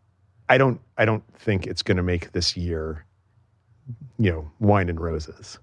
[0.52, 3.06] i don't i don't think it's going to make this year
[4.20, 5.58] you know wine and roses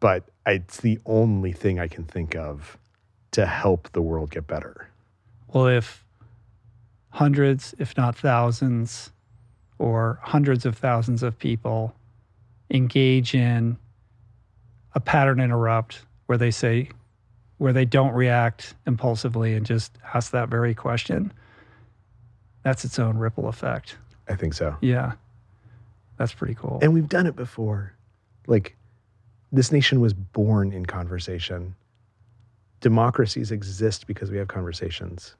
[0.00, 2.76] but it's the only thing i can think of
[3.30, 4.88] to help the world get better
[5.52, 6.04] Well, if
[7.10, 9.10] hundreds, if not thousands,
[9.78, 11.94] or hundreds of thousands of people
[12.70, 13.76] engage in
[14.94, 16.90] a pattern interrupt where they say,
[17.58, 21.32] where they don't react impulsively and just ask that very question,
[22.62, 23.96] that's its own ripple effect.
[24.28, 25.12] I think so Yeah.
[26.18, 26.80] That's pretty cool.
[26.82, 27.92] And we've done it before.
[28.48, 28.74] Like,
[29.52, 31.76] this nation was born in conversation.
[32.80, 35.36] Democracies exist because we have conversations.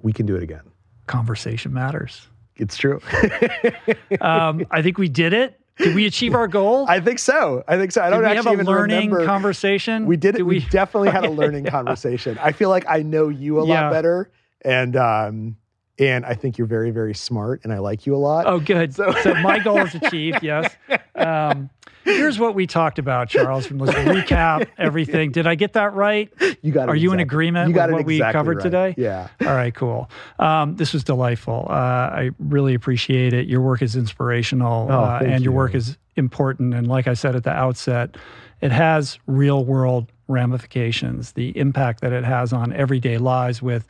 [0.00, 0.62] We can do it again.
[1.06, 2.26] Conversation matters.
[2.56, 3.00] It's true.
[4.20, 5.58] Um, I think we did it.
[5.78, 6.86] Did we achieve our goal?
[6.88, 7.64] I think so.
[7.68, 8.00] I think so.
[8.02, 9.26] I Did don't we actually have a even learning remember.
[9.26, 10.06] conversation?
[10.06, 10.38] we did it.
[10.38, 10.66] Did we, we?
[10.70, 12.38] definitely had a learning conversation.
[12.40, 13.82] I feel like I know you a Yeah.
[13.84, 14.30] lot better,
[14.64, 15.56] and um,
[15.98, 18.46] and I think you're very, very smart, and I like you a lot.
[18.46, 18.94] Oh, good.
[18.94, 20.42] So- So, my goal is achieved.
[20.42, 20.74] Yes.
[21.14, 21.70] Um,
[22.04, 23.66] here's what we talked about, Charles.
[23.66, 25.30] From let's recap everything.
[25.30, 26.28] Did I get that right?
[26.62, 26.92] You got it.
[26.92, 28.62] Are you in agreement you got with it what we covered right.
[28.62, 28.94] today?
[28.96, 29.28] Yeah.
[29.42, 30.10] All right, cool.
[30.38, 31.66] Um, this was delightful.
[31.68, 33.46] Uh, I really appreciate it.
[33.46, 35.56] Your work is inspirational, Oh, uh, and your you.
[35.56, 36.74] work is important.
[36.74, 38.16] And like I said at the outset,
[38.60, 41.32] it has real world ramifications.
[41.32, 43.86] The impact that it has on everyday lives with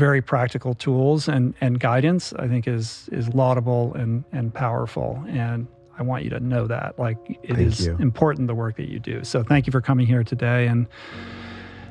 [0.00, 5.22] very practical tools and, and guidance, I think is is laudable and and powerful.
[5.28, 5.66] And
[5.98, 6.98] I want you to know that.
[6.98, 7.96] Like it Thank is you.
[8.00, 9.22] important the work that you do.
[9.22, 10.86] So thank you for coming here today and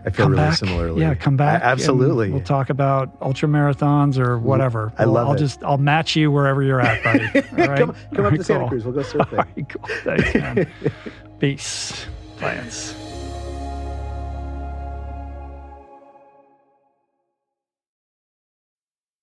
[0.06, 0.57] I feel really back.
[0.57, 1.02] similarly.
[1.02, 1.61] Yeah, come back.
[1.61, 2.31] A- absolutely.
[2.31, 4.91] We'll talk about ultra marathons or whatever.
[4.98, 5.40] I We'll- love I'll it.
[5.40, 7.26] just I'll match you wherever you're at, buddy.
[7.61, 7.77] All right.
[7.80, 8.68] come come All up right, to Santa.
[8.69, 8.84] Cruz.
[8.86, 9.38] We'll go surfing.
[9.38, 9.88] right, cool.
[10.03, 10.68] Thanks, man.
[11.40, 12.07] Peace.
[12.38, 12.95] Plants.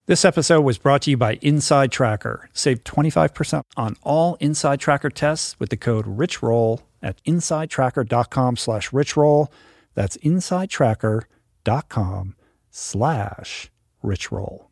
[0.07, 2.47] This episode was brought to you by InsideTracker.
[2.53, 9.49] Save 25% on all InsideTracker tests with the code RICHROLL at insidetracker.com slash richroll.
[9.95, 12.37] That's insidetracker.com
[12.70, 13.70] slash
[14.05, 14.66] richroll.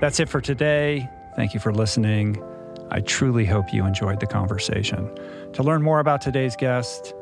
[0.00, 1.10] That's it for today.
[1.34, 2.40] Thank you for listening.
[2.92, 5.12] I truly hope you enjoyed the conversation.
[5.54, 7.12] To learn more about today's guest,